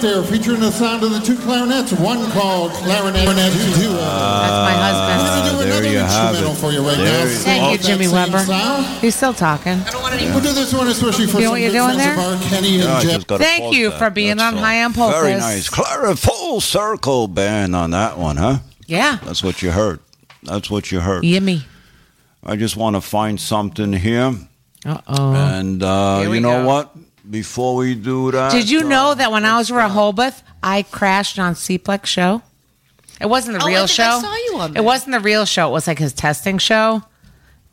there, 0.04 0.22
featuring 0.22 0.60
the 0.60 0.70
sound 0.70 1.02
of 1.02 1.10
the 1.10 1.18
two 1.20 1.34
clarinets. 1.36 1.90
One 1.92 2.30
called 2.32 2.72
clarinet, 2.72 3.24
two. 3.24 3.32
That's 3.32 4.60
my 4.60 4.76
husband. 4.76 5.18
We're 5.24 5.32
gonna 5.32 5.50
do 5.50 5.62
another 5.64 5.80
there 5.82 5.92
you 5.92 5.98
have 5.98 6.34
instrumental 6.34 6.52
it. 6.52 6.56
for 6.58 6.70
you 6.72 6.86
right 6.86 6.96
There 6.98 7.24
now. 7.24 7.24
you- 7.24 7.36
Thank 7.38 7.72
you, 7.72 7.78
Jimmy 7.86 8.08
Weber. 8.08 8.38
sound. 8.40 8.84
He's 9.00 9.14
still 9.14 9.32
talking. 9.32 9.80
We'll 9.82 10.40
do 10.40 10.52
this 10.52 10.74
one 10.74 10.88
especially 10.88 11.26
for 11.26 11.38
You 11.38 11.44
know 11.44 11.46
some 11.46 11.50
what 11.52 11.60
you're 11.62 11.70
good 11.70 11.78
doing 11.78 11.94
friends 11.98 12.16
there? 12.16 12.34
of 12.34 12.42
our 12.42 12.48
Kenny 12.50 12.74
and 12.74 12.84
Yeah, 12.84 12.96
I 12.96 13.02
Jeff. 13.02 13.24
Thank 13.38 13.74
you 13.74 13.90
that, 13.90 13.98
for 13.98 14.10
being 14.10 14.36
that's 14.36 14.52
on 14.52 14.58
all. 14.58 14.64
High 14.64 14.84
on 14.84 14.92
Polkas. 14.92 15.20
Very 15.22 15.34
nice. 15.40 15.68
Clara, 15.70 16.14
full 16.16 16.60
circle 16.60 17.26
band 17.26 17.74
on 17.74 17.90
that 17.92 18.18
one, 18.18 18.36
huh? 18.36 18.58
Yeah. 18.86 19.18
That's 19.24 19.42
what 19.42 19.62
you 19.62 19.70
heard. 19.70 20.00
That's 20.42 20.70
what 20.70 20.92
you 20.92 21.00
heard. 21.00 21.24
Yimmy. 21.24 21.62
I 22.44 22.56
just 22.56 22.76
want 22.76 22.94
to 22.96 23.00
find 23.00 23.40
something 23.40 23.94
here. 23.94 24.34
Uh 24.84 24.98
oh. 25.08 25.32
And 25.32 25.82
uh, 25.82 26.20
Here 26.20 26.28
we 26.28 26.36
you 26.36 26.42
know 26.42 26.60
go. 26.62 26.66
what? 26.68 26.94
Before 27.34 27.74
we 27.74 27.96
do 27.96 28.30
that, 28.30 28.52
Did 28.52 28.70
you 28.70 28.82
uh, 28.82 28.88
know 28.88 29.14
that 29.14 29.32
when 29.32 29.44
I 29.44 29.58
was 29.58 29.68
in 29.68 29.74
Rehoboth, 29.76 30.44
I 30.62 30.82
crashed 30.84 31.36
on 31.36 31.54
Seeplek 31.54 32.06
show? 32.06 32.42
It 33.20 33.26
wasn't 33.26 33.58
the 33.58 33.64
Oh, 33.64 33.66
I 33.66 33.70
real 33.70 33.86
think 33.88 33.96
show. 33.96 34.04
I 34.04 34.20
saw 34.20 34.34
you 34.36 34.58
on 34.60 34.72
there. 34.72 34.82
It 34.82 34.84
wasn't 34.86 35.12
the 35.12 35.20
real 35.20 35.44
show. 35.44 35.68
It 35.68 35.72
was 35.72 35.88
like 35.88 35.98
his 35.98 36.12
testing 36.12 36.58
show, 36.58 37.02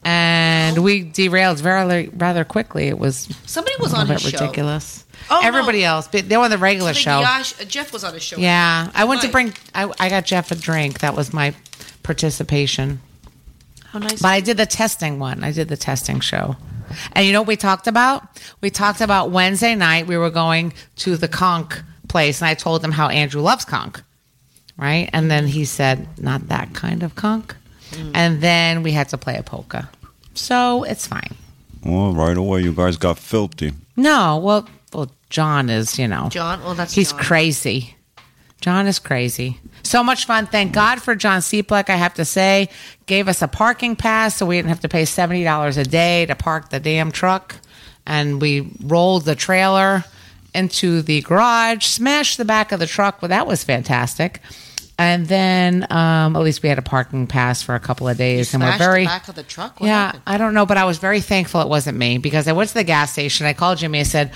and 0.03 0.80
we 0.80 1.03
derailed 1.03 1.59
very 1.59 2.07
rather 2.09 2.43
quickly. 2.43 2.88
It 2.88 2.97
was 2.97 3.28
Somebody 3.45 3.76
was 3.80 3.93
a 3.93 3.97
on 3.97 4.07
little 4.07 4.16
his 4.16 4.32
bit 4.32 4.39
show. 4.39 4.45
ridiculous. 4.45 5.05
Oh, 5.30 5.39
no. 5.41 5.47
Everybody 5.47 5.84
else, 5.84 6.07
but 6.07 6.28
they 6.28 6.38
were 6.38 6.45
on 6.45 6.49
the 6.49 6.57
regular 6.57 6.89
I 6.89 6.93
think 6.93 7.03
show. 7.03 7.20
Yash- 7.20 7.62
uh, 7.62 7.66
Jeff 7.66 7.93
was 7.93 8.03
on 8.03 8.16
his 8.16 8.24
show. 8.24 8.38
Yeah, 8.38 8.89
I 8.95 9.03
went 9.05 9.22
to 9.22 9.28
Nice. 9.28 9.32
bring. 9.32 9.53
I, 9.76 9.91
I 9.99 10.09
got 10.09 10.26
Jeff 10.26 10.49
a 10.49 10.55
drink. 10.55 10.99
That 11.01 11.16
was 11.16 11.32
my 11.34 11.53
participation. 12.01 12.99
How 13.91 13.99
nice. 13.99 14.22
But 14.24 14.30
I 14.30 14.39
did 14.41 14.57
the 14.57 14.66
testing 14.66 15.20
one. 15.20 15.43
I 15.43 15.51
did 15.51 15.68
the 15.68 15.78
testing 15.78 16.20
show. 16.20 16.55
And 17.14 17.26
you 17.26 17.34
know 17.34 17.42
what 17.42 17.48
we 17.48 17.56
talked 17.56 17.88
about? 17.88 18.42
We 18.62 18.70
talked 18.70 19.02
about 19.02 19.32
Wednesday 19.32 19.76
night. 19.76 20.08
We 20.08 20.18
were 20.18 20.30
going 20.30 20.74
to 20.98 21.18
the 21.18 21.28
conch 21.28 21.74
place, 22.08 22.42
and 22.42 22.50
I 22.50 22.54
told 22.54 22.84
him 22.84 22.92
how 22.92 23.08
Andrew 23.10 23.42
loves 23.42 23.66
conch, 23.66 23.98
right? 24.78 25.10
And 25.14 25.30
then 25.32 25.48
he 25.48 25.66
said, 25.66 26.08
"Not 26.20 26.48
that 26.50 26.74
kind 26.74 27.04
of 27.04 27.16
conch." 27.16 27.52
Hmm. 27.94 28.12
And 28.14 28.42
then 28.42 28.84
we 28.84 28.92
had 28.92 29.10
to 29.10 29.18
play 29.18 29.38
a 29.38 29.44
polka, 29.44 29.89
so 30.34 30.84
it's 30.84 31.08
fine. 31.08 31.36
Well, 31.84 32.14
right 32.14 32.38
away, 32.38 32.62
you 32.62 32.74
guys 32.74 32.98
got 32.98 33.18
filthy. 33.18 33.74
No, 33.96 34.38
well, 34.38 34.68
well, 34.94 35.12
John 35.30 35.70
is, 35.70 35.98
you 35.98 36.08
know, 36.08 36.30
John. 36.30 36.64
Well, 36.64 36.76
that's 36.76 36.94
he's 36.94 37.12
John. 37.12 37.22
crazy. 37.22 37.96
John 38.62 38.86
is 38.86 38.99
crazy. 38.99 39.59
So 39.84 40.03
much 40.03 40.26
fun. 40.26 40.45
Thank 40.45 40.72
God 40.72 41.01
for 41.01 41.16
John 41.16 41.41
Seeplek, 41.41 41.89
I 41.89 41.95
have 41.95 42.14
to 42.14 42.26
say. 42.26 42.70
Gave 43.07 43.28
us 43.28 43.41
a 43.41 43.47
parking 43.47 43.95
pass 43.95 44.36
so 44.36 44.45
we 44.45 44.55
didn't 44.55 44.70
have 44.70 44.82
to 44.82 44.89
pay 44.89 45.03
$70 45.03 45.78
a 45.78 45.84
day 45.84 46.28
to 46.28 46.36
park 46.36 46.70
the 46.70 46.80
damn 46.80 47.12
truck. 47.12 47.55
And 48.05 48.39
we 48.39 48.72
rolled 48.84 49.26
the 49.26 49.36
trailer 49.36 50.05
into 50.53 51.01
the 51.01 51.22
garage, 51.22 51.86
smashed 51.86 52.38
the 52.38 52.45
back 52.45 52.72
of 52.72 52.80
the 52.80 52.88
truck. 52.88 53.22
Well, 53.22 53.30
that 53.30 53.47
was 53.47 53.64
fantastic. 53.64 54.41
And 54.99 55.26
then 55.26 55.88
um, 55.91 56.36
at 56.36 56.43
least 56.43 56.62
we 56.62 56.70
had 56.70 56.78
a 56.78 56.84
parking 56.84 57.26
pass 57.26 57.64
for 57.64 57.74
a 57.74 57.80
couple 57.80 58.07
of 58.07 58.18
days. 58.18 58.53
and 58.53 58.62
we're 58.62 58.78
very 58.78 59.03
the 59.03 59.07
back 59.07 59.28
of 59.28 59.34
the 59.34 59.41
truck. 59.41 59.80
What 59.80 59.88
yeah, 59.88 60.05
happened? 60.05 60.24
I 60.28 60.38
don't 60.38 60.53
know, 60.53 60.68
but 60.68 60.78
I 60.78 60.86
was 60.86 60.99
very 60.99 61.22
thankful 61.22 61.62
it 61.62 61.68
wasn't 61.68 61.97
me 61.97 62.20
because 62.20 62.47
I 62.47 62.51
went 62.51 62.70
to 62.70 62.76
the 62.76 62.84
gas 62.84 63.12
station. 63.12 63.47
I 63.47 63.53
called 63.53 63.80
Jimmy. 63.80 64.01
I 64.01 64.03
said, 64.03 64.32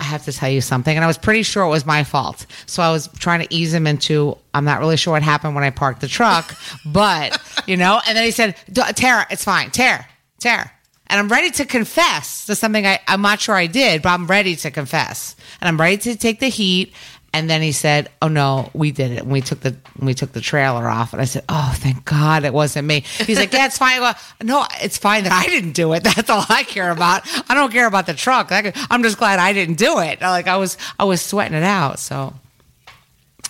I 0.00 0.04
have 0.04 0.24
to 0.24 0.32
tell 0.32 0.48
you 0.48 0.60
something. 0.62 0.94
And 0.96 1.04
I 1.04 1.06
was 1.06 1.18
pretty 1.18 1.42
sure 1.42 1.62
it 1.62 1.68
was 1.68 1.84
my 1.84 2.04
fault. 2.04 2.46
So 2.66 2.82
I 2.82 2.90
was 2.90 3.08
trying 3.18 3.46
to 3.46 3.54
ease 3.54 3.72
him 3.74 3.86
into, 3.86 4.36
I'm 4.54 4.64
not 4.64 4.80
really 4.80 4.96
sure 4.96 5.12
what 5.12 5.22
happened 5.22 5.54
when 5.54 5.62
I 5.62 5.70
parked 5.70 6.00
the 6.00 6.08
truck, 6.08 6.56
but, 6.86 7.40
you 7.66 7.76
know, 7.76 8.00
and 8.06 8.16
then 8.16 8.24
he 8.24 8.30
said, 8.30 8.56
"D- 8.72 8.82
Tara, 8.94 9.26
it's 9.30 9.44
fine. 9.44 9.70
Tara, 9.70 10.06
Tara. 10.40 10.70
And 11.08 11.18
I'm 11.18 11.28
ready 11.28 11.50
to 11.50 11.64
confess 11.64 12.46
to 12.46 12.54
something 12.54 12.86
I, 12.86 13.00
I'm 13.08 13.20
not 13.20 13.40
sure 13.40 13.56
I 13.56 13.66
did, 13.66 14.00
but 14.00 14.10
I'm 14.10 14.28
ready 14.28 14.54
to 14.56 14.70
confess. 14.70 15.34
And 15.60 15.66
I'm 15.68 15.78
ready 15.78 15.96
to 15.98 16.16
take 16.16 16.38
the 16.38 16.48
heat. 16.48 16.94
And 17.32 17.48
then 17.48 17.62
he 17.62 17.70
said, 17.70 18.10
"Oh 18.20 18.26
no, 18.26 18.70
we 18.74 18.90
did 18.90 19.12
it. 19.12 19.18
And 19.22 19.30
we 19.30 19.40
took 19.40 19.60
the 19.60 19.76
we 20.00 20.14
took 20.14 20.32
the 20.32 20.40
trailer 20.40 20.88
off." 20.88 21.12
And 21.12 21.22
I 21.22 21.26
said, 21.26 21.44
"Oh, 21.48 21.72
thank 21.76 22.04
God 22.04 22.44
it 22.44 22.52
wasn't 22.52 22.88
me." 22.88 23.04
He's 23.24 23.38
like, 23.38 23.52
"Yeah, 23.52 23.66
it's 23.66 23.78
fine." 23.78 24.00
Well, 24.00 24.16
no, 24.42 24.64
it's 24.82 24.98
fine 24.98 25.22
that 25.24 25.32
I 25.32 25.46
didn't 25.46 25.72
do 25.72 25.92
it. 25.92 26.02
That's 26.04 26.28
all 26.28 26.44
I 26.48 26.64
care 26.64 26.90
about. 26.90 27.22
I 27.48 27.54
don't 27.54 27.70
care 27.72 27.86
about 27.86 28.06
the 28.06 28.14
truck. 28.14 28.48
I'm 28.50 29.02
just 29.04 29.16
glad 29.16 29.38
I 29.38 29.52
didn't 29.52 29.76
do 29.78 30.00
it. 30.00 30.20
Like 30.20 30.48
I 30.48 30.56
was 30.56 30.76
I 30.98 31.04
was 31.04 31.22
sweating 31.22 31.56
it 31.56 31.62
out. 31.62 32.00
So 32.00 32.34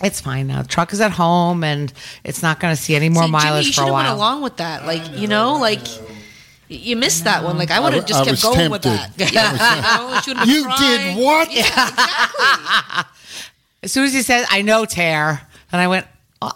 it's 0.03 0.21
fine 0.21 0.49
now. 0.49 0.61
The 0.61 0.69
truck 0.69 0.93
is 0.93 1.01
at 1.01 1.13
home, 1.13 1.65
and 1.65 1.91
it's 2.23 2.43
not 2.43 2.61
going 2.61 2.77
to 2.77 2.81
see 2.81 2.95
any 2.95 3.09
more 3.09 3.23
See, 3.23 3.29
Jimmy, 3.31 3.45
mileage 3.45 3.67
you 3.69 3.73
for 3.73 3.81
a 3.81 3.85
have 3.87 3.95
went 3.95 4.07
while. 4.09 4.17
along 4.17 4.43
with 4.43 4.59
that. 4.59 4.85
Like 4.85 5.17
you 5.19 5.27
know, 5.27 5.55
like 5.55 5.81
you 6.69 6.97
missed 6.97 7.25
that 7.25 7.45
one. 7.45 7.57
Like 7.57 7.71
I 7.71 7.81
would 7.81 7.95
have 7.95 8.05
just 8.05 8.21
I 8.21 8.25
kept 8.25 8.31
was 8.33 8.43
going 8.43 8.71
with 8.71 8.83
that. 8.83 9.13
Yeah, 9.17 10.21
you 10.27 10.35
know, 10.35 10.45
she 10.45 10.53
You 10.53 10.65
cried. 10.65 10.79
did 10.79 11.19
what? 11.19 11.51
Yeah, 11.51 11.63
exactly. 11.65 13.05
As 13.83 13.93
soon 13.93 14.05
as 14.05 14.13
he 14.13 14.23
said, 14.23 14.45
"I 14.51 14.63
know, 14.63 14.85
Tear," 14.85 15.41
and 15.73 15.81
I 15.81 15.89
went, 15.89 16.07
"Oh, 16.43 16.53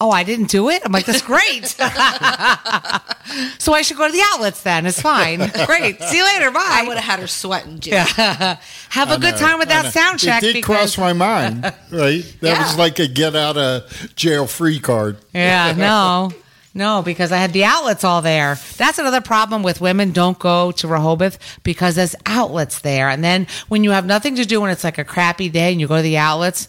oh 0.00 0.10
I 0.10 0.24
didn't 0.24 0.50
do 0.50 0.68
it." 0.70 0.82
I'm 0.84 0.92
like, 0.92 1.06
"That's 1.06 1.22
great." 1.22 1.66
so 3.58 3.72
I 3.72 3.82
should 3.82 3.96
go 3.96 4.06
to 4.06 4.12
the 4.12 4.22
outlets 4.32 4.62
then. 4.62 4.86
It's 4.86 5.00
fine. 5.00 5.38
Great. 5.66 6.02
See 6.02 6.16
you 6.16 6.24
later. 6.24 6.50
Bye. 6.50 6.60
I 6.64 6.84
would 6.88 6.96
have 6.96 7.04
had 7.04 7.20
her 7.20 7.26
sweating. 7.26 7.78
Jimmy. 7.78 7.98
Have 8.16 9.10
a 9.10 9.12
I 9.14 9.18
good 9.18 9.32
know, 9.34 9.38
time 9.38 9.58
with 9.58 9.68
I 9.68 9.74
that 9.74 9.84
know. 9.84 9.90
sound 9.90 10.18
check. 10.18 10.42
It 10.42 10.46
did 10.46 10.52
because- 10.54 10.96
cross 10.96 10.98
my 10.98 11.12
mind, 11.12 11.62
right? 11.90 12.24
That 12.40 12.42
Yeah. 12.42 12.62
was 12.62 12.76
like 12.76 12.98
a 12.98 13.06
get 13.06 13.36
out 13.36 13.56
of 13.56 14.14
jail 14.16 14.46
free 14.48 14.80
card. 14.80 15.18
Yeah, 15.32 15.72
no. 15.76 16.32
No, 16.72 17.02
because 17.02 17.32
I 17.32 17.38
had 17.38 17.52
the 17.52 17.64
outlets 17.64 18.04
all 18.04 18.22
there. 18.22 18.56
That's 18.76 18.98
another 19.00 19.20
problem 19.20 19.62
with 19.64 19.80
women. 19.80 20.12
Don't 20.12 20.38
go 20.38 20.70
to 20.72 20.86
Rehoboth 20.88 21.38
because 21.64 21.96
there's 21.96 22.14
outlets 22.26 22.80
there. 22.80 23.08
And 23.08 23.24
then 23.24 23.48
when 23.68 23.82
you 23.82 23.90
have 23.90 24.06
nothing 24.06 24.36
to 24.36 24.44
do 24.44 24.62
and 24.62 24.70
it's 24.72 24.84
like 24.84 24.98
a 24.98 25.04
crappy 25.04 25.48
day 25.48 25.72
and 25.72 25.80
you 25.80 25.88
go 25.88 25.96
to 25.96 26.02
the 26.02 26.16
outlets, 26.18 26.68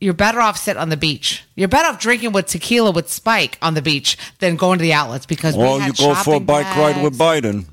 you're 0.00 0.14
better 0.14 0.40
off 0.40 0.56
sitting 0.56 0.80
on 0.80 0.88
the 0.88 0.96
beach. 0.96 1.44
You're 1.54 1.68
better 1.68 1.88
off 1.88 2.00
drinking 2.00 2.32
with 2.32 2.46
tequila 2.46 2.92
with 2.92 3.10
Spike 3.10 3.58
on 3.60 3.74
the 3.74 3.82
beach 3.82 4.16
than 4.38 4.56
going 4.56 4.78
to 4.78 4.82
the 4.82 4.94
outlets 4.94 5.26
because 5.26 5.54
we 5.54 5.62
Well, 5.64 5.78
had 5.80 5.98
you 5.98 6.06
go 6.06 6.14
for 6.14 6.20
a 6.20 6.24
shopping 6.34 6.44
bike 6.46 6.74
ride 6.76 7.02
with. 7.02 7.18
Biden. 7.18 7.66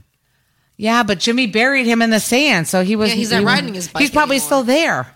Yeah, 0.75 1.03
but 1.03 1.19
Jimmy 1.19 1.47
buried 1.47 1.85
him 1.85 2.01
in 2.01 2.09
the 2.09 2.19
sand, 2.19 2.67
so 2.67 2.83
he 2.83 2.95
was. 2.95 3.09
Yeah, 3.11 3.15
he's 3.15 3.31
not 3.31 3.39
he- 3.41 3.45
riding 3.45 3.73
his 3.73 3.87
bike 3.87 4.01
He's 4.01 4.09
probably 4.11 4.37
anymore. 4.37 4.45
still 4.47 4.63
there. 4.63 5.07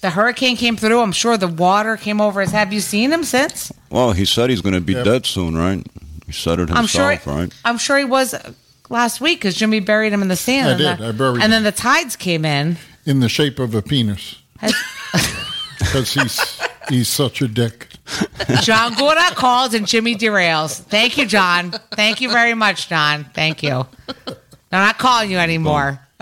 The 0.00 0.10
hurricane 0.10 0.56
came 0.56 0.76
through. 0.76 1.00
I'm 1.00 1.12
sure 1.12 1.36
the 1.36 1.48
water 1.48 1.96
came 1.96 2.20
over 2.20 2.40
his. 2.40 2.52
Have 2.52 2.72
you 2.72 2.80
seen 2.80 3.12
him 3.12 3.24
since? 3.24 3.72
Well, 3.90 4.12
he 4.12 4.24
said 4.24 4.48
he's 4.50 4.60
going 4.60 4.74
to 4.74 4.80
be 4.80 4.92
Yep. 4.92 5.04
dead 5.04 5.26
soon, 5.26 5.56
right? 5.56 5.84
He 6.26 6.32
said 6.32 6.60
it 6.60 6.70
I'm 6.70 6.86
sure. 6.86 7.10
himself, 7.10 7.36
right? 7.36 7.52
I'm 7.64 7.78
sure 7.78 7.98
he 7.98 8.04
was 8.04 8.34
uh, 8.34 8.52
last 8.90 9.20
week 9.20 9.38
because 9.40 9.54
Jimmy 9.56 9.80
buried 9.80 10.12
him 10.12 10.22
in 10.22 10.28
the 10.28 10.36
sand. 10.36 10.68
I 10.68 10.70
and 10.72 10.78
did. 10.78 10.98
the- 10.98 11.08
I 11.08 11.12
buried 11.12 11.42
And 11.42 11.52
then 11.52 11.64
the 11.64 11.72
tides 11.72 12.14
came 12.16 12.44
in. 12.44 12.76
in 13.06 13.20
the 13.20 13.28
shape 13.28 13.58
of 13.58 13.74
a 13.74 13.82
penis 13.82 14.36
because 15.80 16.12
he's 16.14 16.60
he's 16.88 17.08
such 17.08 17.40
a 17.42 17.48
dick. 17.48 17.88
John 18.62 18.94
Gura 18.94 19.34
calls 19.34 19.74
and 19.74 19.86
Jimmy 19.86 20.14
derails. 20.16 20.78
Thank 20.80 21.18
you, 21.18 21.26
John. 21.26 21.72
Thank 21.92 22.20
you 22.20 22.30
very 22.30 22.54
much, 22.54 22.88
John. 22.88 23.24
Thank 23.34 23.62
you. 23.62 23.86
I'm 24.08 24.36
not 24.70 24.98
calling 24.98 25.30
you 25.30 25.38
anymore. 25.38 25.98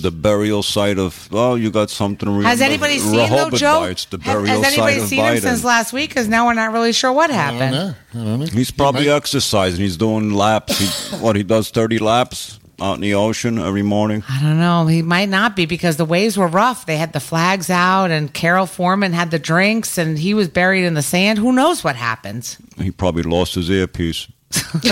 The 0.00 0.10
burial 0.10 0.62
site 0.62 0.98
of 0.98 1.30
well, 1.30 1.58
you 1.58 1.70
got 1.70 1.90
something. 1.90 2.26
to 2.26 2.32
Has 2.42 2.58
remember. 2.60 2.64
anybody 2.64 2.98
seen 2.98 3.12
though, 3.16 3.22
Rehoboth 3.24 3.60
Joe? 3.60 3.80
Bites, 3.80 4.04
the 4.06 4.18
burial 4.18 4.46
Has 4.46 4.64
anybody 4.64 4.94
site 4.94 5.02
of 5.02 5.08
seen 5.08 5.24
him 5.24 5.38
since 5.40 5.62
last 5.64 5.92
week? 5.92 6.08
Because 6.10 6.26
now 6.28 6.46
we're 6.46 6.54
not 6.54 6.72
really 6.72 6.92
sure 6.92 7.12
what 7.12 7.30
I 7.30 7.50
don't 7.50 7.58
happened. 7.60 7.72
know. 7.72 7.94
I 8.20 8.24
don't 8.24 8.40
know. 8.40 8.46
He's 8.46 8.70
probably 8.70 9.02
He 9.02 9.08
might- 9.08 9.16
exercising. 9.16 9.80
He's 9.80 9.96
doing 9.98 10.32
laps. 10.32 10.78
He, 10.78 11.16
what 11.16 11.36
he 11.36 11.42
does, 11.42 11.68
thirty 11.70 11.98
laps 11.98 12.58
out 12.80 12.94
in 12.94 13.00
the 13.00 13.12
ocean 13.14 13.58
every 13.58 13.82
morning. 13.82 14.22
I 14.28 14.40
don't 14.40 14.58
know. 14.58 14.86
He 14.86 15.02
might 15.02 15.28
not 15.28 15.56
be 15.56 15.66
because 15.66 15.96
the 15.96 16.04
waves 16.04 16.38
were 16.38 16.46
rough. 16.46 16.86
They 16.86 16.96
had 16.96 17.12
the 17.12 17.18
flags 17.20 17.68
out, 17.70 18.10
and 18.12 18.32
Carol 18.32 18.66
Foreman 18.66 19.12
had 19.12 19.30
the 19.32 19.38
drinks, 19.38 19.98
and 19.98 20.16
he 20.18 20.32
was 20.32 20.48
buried 20.48 20.84
in 20.84 20.94
the 20.94 21.02
sand. 21.02 21.38
Who 21.40 21.52
knows 21.52 21.82
what 21.82 21.96
happens 21.96 22.56
He 22.78 22.90
probably 22.92 23.24
lost 23.24 23.54
his 23.56 23.68
earpiece. 23.68 24.28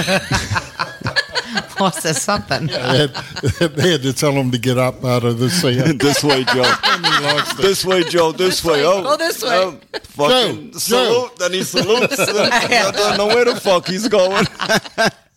Lost 1.81 2.07
us 2.07 2.23
something. 2.23 2.69
They 2.77 2.99
had, 3.59 3.75
they 3.75 3.93
had 3.93 4.03
to 4.03 4.13
tell 4.13 4.33
him 4.33 4.51
to 4.51 4.59
get 4.59 4.79
up 4.79 5.05
out 5.05 5.25
of 5.25 5.39
the 5.39 5.51
sand. 5.51 6.01
this 6.01 6.23
way, 6.25 6.45
Joe. 6.45 6.73
this 7.59 7.85
way, 7.85 8.03
Joe. 8.05 8.33
This, 8.33 8.65
way. 8.65 8.85
Oh, 8.85 9.03
Go 9.03 9.17
this 9.17 9.43
way. 9.43 9.51
oh, 9.51 9.79
fucking 10.03 10.73
Joe, 10.73 10.79
salute. 10.79 11.37
Then 11.39 11.53
he 11.53 11.63
salutes. 11.63 12.19
I 12.19 12.91
don't 12.93 13.19
know 13.19 13.27
where 13.27 13.45
the 13.45 13.57
fuck 13.61 13.87
he's 13.87 14.09
going. 14.09 14.47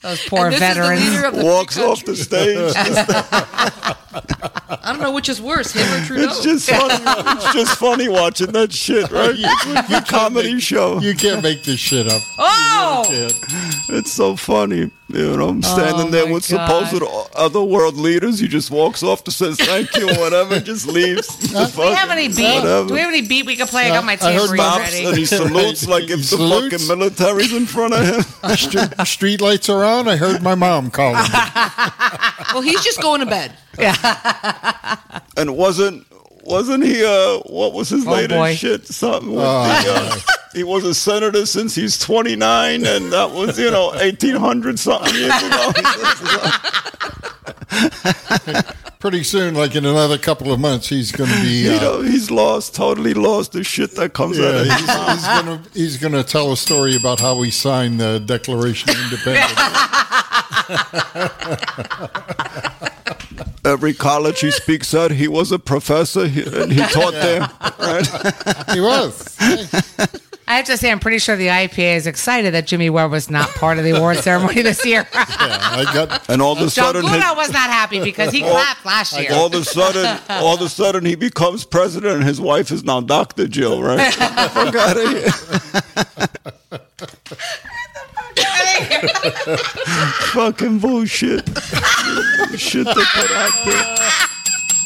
Those 0.02 0.26
poor 0.28 0.46
And 0.46 0.56
this 0.56 0.62
is 0.62 0.76
the 0.76 0.82
veterans. 0.82 1.24
of 1.24 1.36
the 1.36 1.44
Walks 1.44 1.76
free 1.76 1.84
off 1.84 2.06
the 2.06 2.16
stage. 2.16 2.74
I 4.82 4.94
don't 4.94 5.02
know 5.02 5.12
which 5.12 5.28
is 5.28 5.42
worse, 5.42 5.74
him 5.74 5.86
or 5.94 6.06
Trudeau. 6.06 6.24
It's 6.30 6.42
just 6.44 6.70
funny. 6.70 7.04
It's 7.36 7.54
just 7.54 7.78
funny 7.78 8.08
watching 8.08 8.52
that 8.54 8.72
shit, 8.72 9.12
oh, 9.12 9.16
right? 9.28 9.36
It's 9.38 9.92
a 9.92 10.02
comedy 10.10 10.60
show. 10.60 11.00
You 11.02 11.16
can't 11.16 11.44
make 11.44 11.64
this 11.64 11.80
shit 11.80 12.08
up. 12.08 12.22
Oh! 12.38 13.04
You 13.10 13.28
can't. 13.28 13.76
It's 13.90 14.12
so 14.14 14.36
funny. 14.36 14.90
You 15.12 15.36
know, 15.38 15.49
I'm 15.49 15.64
standing 15.64 16.12
there 16.12 16.26
Oh 16.26 16.28
my 16.28 16.34
with 16.34 16.47
God. 16.49 16.88
supposed 16.89 17.30
other 17.36 17.64
world 17.64 17.95
leaders. 17.97 18.38
He 18.39 18.47
just 18.47 18.70
walks 18.70 19.01
off 19.01 19.24
to 19.24 19.32
says 19.32 19.57
thank 19.57 19.95
you 19.95 20.07
or 20.07 20.14
whatever, 20.20 20.60
just 20.60 20.86
leaves. 20.86 21.28
Do 21.38 21.82
we 21.82 21.88
have 21.93 22.12
any 22.12 22.28
beat? 22.28 22.62
Do 22.62 22.93
we 22.93 22.99
have 22.99 23.10
any 23.10 23.22
beat 23.28 23.47
we 23.47 23.55
can 23.55 23.66
play? 23.66 23.86
I 23.89 23.89
got 23.89 24.03
my 24.05 24.14
I 24.22 24.34
heard 24.34 24.49
tambourine 24.55 24.80
ready. 24.80 25.05
and 25.05 25.18
he 25.18 25.26
salutes 25.26 25.88
like 25.88 26.12
if 26.12 26.30
the 26.30 26.38
fucking 26.38 26.88
military's 26.88 27.53
in 27.53 27.66
front 27.66 27.95
of 27.95 28.05
him. 28.05 28.55
Street, 28.55 29.07
street 29.07 29.41
lights 29.41 29.68
are 29.70 29.84
on. 29.84 30.07
I 30.07 30.16
heard 30.16 30.43
my 30.43 30.53
mom 30.55 30.91
calling. 30.91 31.24
Well, 32.53 32.62
he's 32.64 32.84
just 32.84 32.99
going 32.99 33.20
to 33.20 33.28
bed. 33.28 33.53
Yeah. 33.78 33.93
And 35.38 35.49
it 35.49 35.55
wasn't 35.55 36.05
wasn't 36.50 36.84
he? 36.84 37.04
Uh, 37.06 37.39
what 37.45 37.74
was 37.74 37.89
his 37.89 38.06
Oh, 38.06 38.12
latest 38.12 38.38
boy. 38.38 38.56
shit? 38.56 38.86
Something. 38.88 39.32
With 39.32 39.45
Oh, 39.45 39.64
the, 39.64 39.93
uh, 39.93 40.20
he 40.54 40.64
was 40.64 40.84
a 40.84 40.93
senator 40.93 41.45
since 41.45 41.76
he's 41.76 41.97
29, 42.00 42.86
and 42.86 43.14
that 43.14 43.32
was 43.32 43.58
you 43.60 43.70
know 43.72 43.88
1800 43.89 44.80
something 44.80 45.14
years 45.16 45.32
ago. 45.43 45.72
Pretty 49.00 49.24
soon, 49.24 49.54
like 49.56 49.76
in 49.76 49.86
another 49.86 50.18
couple 50.18 50.52
of 50.52 50.60
months, 50.60 50.89
he's 50.89 51.14
going 51.14 51.30
to 51.30 51.41
be. 51.41 51.64
you 51.64 51.72
Uh, 51.78 51.80
know, 51.82 52.02
he's 52.02 52.30
lost, 52.30 52.76
totally 52.76 53.14
lost 53.14 53.54
the 53.54 53.64
shit 53.64 53.91
that 53.95 54.12
comes 54.14 54.38
out 54.38 54.43
yeah, 54.56 54.60
of 54.62 54.66
his 54.66 54.74
he's, 54.76 54.89
he's 54.89 55.26
gonna 55.26 55.62
he's 55.74 55.97
gonna 55.97 56.24
tell 56.24 56.52
a 56.52 56.58
story 56.58 56.95
about 56.97 57.20
how 57.22 57.41
he 57.41 57.50
signed 57.50 57.97
the 58.02 58.20
Declaration 58.20 58.89
of 58.89 58.97
Independence. 59.00 59.54
Every 63.70 63.93
college 63.93 64.39
he 64.39 64.49
speaks 64.49 64.93
at, 64.95 65.11
he 65.11 65.28
was 65.28 65.51
a 65.51 65.59
professor 65.59 66.22
and 66.24 66.72
he 66.72 66.82
taught 66.88 67.13
there. 67.13 67.41
Right? 67.80 68.07
he 68.74 68.82
was. 68.82 69.38
I 70.47 70.55
have 70.55 70.65
to 70.65 70.76
say, 70.78 70.89
I'm 70.91 70.99
pretty 70.99 71.20
sure 71.20 71.36
the 71.36 71.49
IPA 71.49 71.97
is 71.97 72.07
excited 72.07 72.55
that 72.55 72.65
Jimmy 72.65 72.89
Webb 72.89 73.11
was 73.11 73.30
not 73.30 73.47
part 73.49 73.78
of 73.78 73.84
the 73.84 73.91
award 73.91 74.17
ceremony 74.24 74.63
this 74.63 74.84
year. 74.84 75.07
I 75.13 75.84
got. 75.93 76.28
And 76.30 76.41
all 76.41 76.53
of 76.53 76.61
a 76.61 76.70
sudden, 76.72 77.03
his- 77.03 77.11
Guna 77.11 77.34
was 77.36 77.51
not 77.51 77.70
happy 77.70 78.03
because 78.03 78.32
he 78.34 78.41
All- 78.43 78.49
clapped 78.51 78.84
last 78.86 79.20
year. 79.20 79.30
all 79.34 79.45
of 79.45 79.53
a 79.53 79.63
sudden, 79.63 80.20
all 80.30 80.55
of 80.55 80.61
a 80.61 80.70
sudden, 80.70 81.05
he 81.05 81.13
becomes 81.15 81.63
president, 81.63 82.15
and 82.15 82.24
his 82.24 82.41
wife 82.41 82.72
is 82.72 82.84
now 82.84 83.01
Doctor 83.01 83.47
Jill. 83.47 83.84
Right? 83.84 84.11
Fuck 84.13 84.76
out 84.76 84.97
of. 84.97 86.39
Fucking 90.34 90.80
bullshit. 90.80 91.47
Shit 92.62 92.86
they 92.86 92.93
put 92.93 93.32
out 93.32 93.66
there. 93.66 93.97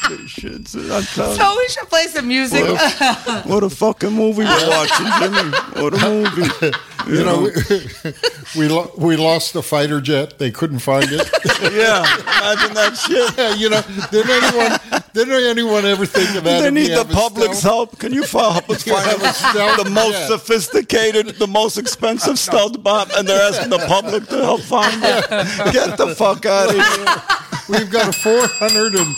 This 0.09 0.29
shit's- 0.31 0.75
I'm 0.75 1.03
telling 1.03 1.37
so 1.37 1.55
we 1.57 1.67
should 1.69 1.87
play 1.89 2.07
some 2.07 2.27
music. 2.27 2.61
What 2.65 3.45
What 3.45 3.63
a 3.63 3.69
fucking 3.69 4.11
movie 4.11 4.43
we're 4.43 4.69
watching, 4.69 5.05
Jimmy. 5.19 5.81
What 5.81 5.93
a 5.93 6.09
movie. 6.09 6.77
You 7.07 7.23
know, 7.23 7.41
we, 7.41 8.11
we, 8.59 8.67
lo- 8.67 8.91
we 8.97 9.15
lost 9.17 9.53
the 9.53 9.63
fighter 9.63 10.01
jet. 10.01 10.39
They 10.39 10.51
couldn't 10.51 10.79
find 10.79 11.05
it. 11.09 11.19
yeah, 11.73 12.03
imagine 12.03 12.73
that 12.75 12.95
shit. 12.97 13.37
Yeah, 13.37 13.55
you 13.55 13.69
know, 13.69 13.81
did 14.11 14.29
anyone 14.29 15.03
did 15.13 15.29
anyone 15.29 15.85
ever 15.85 16.05
think 16.05 16.35
of 16.35 16.43
that? 16.45 16.59
They 16.61 16.67
if 16.67 16.73
we 16.73 16.81
need 16.81 16.89
the 16.91 16.97
have 16.97 17.09
a 17.09 17.13
public's 17.13 17.59
stealth? 17.59 17.89
help. 17.91 17.99
Can 17.99 18.13
you 18.13 18.23
fi- 18.25 18.51
help 18.53 18.69
us 18.69 18.85
You 18.87 18.93
find 18.93 19.05
have 19.09 19.21
a 19.23 19.33
stealth 19.33 19.83
the 19.85 19.89
most 19.89 20.13
jet. 20.17 20.27
sophisticated, 20.27 21.27
the 21.39 21.47
most 21.47 21.77
expensive 21.77 22.37
stealth 22.39 22.81
bomb, 22.83 23.09
and 23.17 23.27
they're 23.27 23.41
asking 23.49 23.69
the 23.69 23.79
public 23.87 24.27
to 24.27 24.37
help 24.37 24.61
find 24.61 25.01
it? 25.03 25.29
Get 25.73 25.97
the 25.97 26.13
fuck 26.15 26.45
out 26.45 26.69
of 26.69 26.75
here. 26.75 27.39
We've 27.69 27.89
got 27.89 28.09
a 28.09 28.11
400 28.11 28.95
and, 28.95 29.15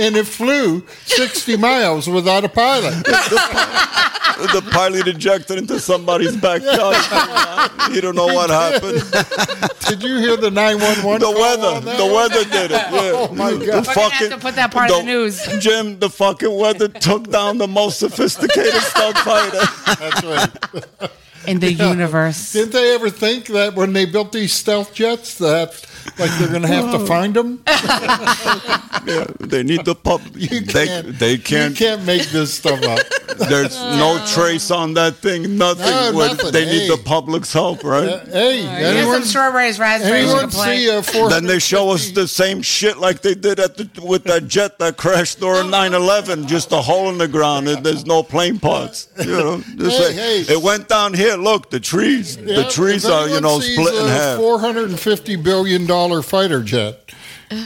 and 0.00 0.16
it 0.16 0.26
flew 0.26 0.84
60 1.04 1.56
miles 1.56 2.08
without 2.08 2.44
a 2.44 2.48
pilot. 2.48 3.06
The 4.40 4.62
pilot 4.72 5.06
ejected 5.06 5.58
into 5.58 5.78
somebody's 5.78 6.36
backyard. 6.36 6.96
You 7.92 8.00
don't 8.00 8.14
know 8.14 8.26
what 8.26 8.50
happened. 8.50 9.02
Did 9.88 10.02
you 10.02 10.18
hear 10.18 10.36
the 10.36 10.50
911? 10.50 11.20
The 11.20 11.30
weather. 11.30 11.66
on 11.66 11.84
The 11.84 12.12
weather 12.14 12.44
did 12.44 12.70
it. 12.70 12.70
Yeah. 12.70 13.12
Oh 13.14 13.34
my 13.34 13.50
God. 13.50 13.60
We're 13.60 13.94
gonna 13.94 14.10
have 14.10 14.30
to 14.30 14.38
put 14.38 14.54
that 14.54 14.70
part 14.72 14.90
of 14.90 14.98
the 14.98 15.02
news. 15.02 15.44
Jim, 15.58 15.98
the 15.98 16.08
fucking 16.08 16.56
weather 16.56 16.88
took 16.88 17.30
down 17.30 17.58
the 17.58 17.66
most 17.66 17.98
sophisticated 17.98 18.80
stealth 18.80 19.18
fighter. 19.18 19.60
That's 19.98 20.24
right. 20.24 21.10
in 21.46 21.58
the 21.58 21.72
universe. 21.72 22.52
Didn't 22.52 22.72
they 22.72 22.94
ever 22.94 23.10
think 23.10 23.46
that 23.46 23.74
when 23.74 23.92
they 23.92 24.04
built 24.04 24.32
these 24.32 24.52
stealth 24.52 24.94
jets 24.94 25.34
that 25.38 25.74
like 26.18 26.30
they're 26.38 26.48
going 26.48 26.62
to 26.62 26.68
have 26.68 26.90
to 26.92 27.06
find 27.06 27.34
them? 27.34 27.62
Yeah, 29.06 29.24
they 29.40 29.62
need 29.62 29.86
the 29.86 29.94
public. 29.94 30.34
You 30.36 30.60
They, 30.60 30.86
can't, 30.86 31.18
they 31.18 31.38
can't. 31.38 31.74
can't 31.74 32.04
make 32.04 32.28
this 32.28 32.52
stuff 32.52 32.82
up. 32.84 33.00
There's 33.48 33.74
no 33.80 34.22
trace 34.26 34.70
on 34.70 34.92
that 34.94 35.16
thing. 35.16 35.56
Nothing. 35.56 35.86
No, 35.86 36.10
nothing. 36.12 36.52
They 36.52 36.66
need 36.66 36.90
the 36.90 36.98
public's 37.02 37.50
help, 37.50 37.82
right? 37.82 38.08
Uh, 38.08 38.24
hey, 38.26 38.58
Here's 38.62 38.96
anyone, 38.96 39.14
some 39.14 39.24
strawberries, 39.24 39.78
raspberries. 39.78 40.24
Anyone 40.24 40.50
can 40.50 40.50
see 40.50 40.88
a 40.90 41.02
400? 41.02 41.30
Then 41.34 41.46
they 41.46 41.58
show 41.58 41.90
us 41.90 42.10
the 42.10 42.28
same 42.28 42.60
shit 42.60 42.98
like 42.98 43.22
they 43.22 43.34
did 43.34 43.58
at 43.58 43.76
the, 43.78 43.88
with 44.04 44.24
that 44.24 44.48
jet 44.48 44.78
that 44.80 44.98
crashed 44.98 45.40
during 45.40 45.68
9/11. 45.70 46.46
Just 46.46 46.70
a 46.72 46.76
hole 46.82 47.08
in 47.08 47.16
the 47.16 47.28
ground. 47.28 47.68
and 47.68 47.82
There's 47.84 48.04
no 48.04 48.22
plane 48.22 48.58
parts. 48.58 49.08
You 49.18 49.24
know, 49.30 49.56
just 49.78 49.98
Hey, 49.98 50.06
like- 50.06 50.14
hey. 50.46 50.54
it 50.54 50.62
went 50.62 50.88
down 50.88 51.14
here. 51.14 51.36
Look, 51.36 51.70
the 51.70 51.80
trees. 51.80 52.36
the 52.36 52.64
trees 52.70 53.06
are 53.06 53.28
you 53.30 53.40
know 53.40 53.60
split 53.60 53.94
in 53.94 54.06
half. 54.08 54.36
Four 54.38 54.58
hundred 54.60 54.90
and 54.90 55.00
fifty 55.00 55.36
billion 55.36 55.86
dollar 55.90 56.22
fighter 56.22 56.62
jet. 56.62 57.10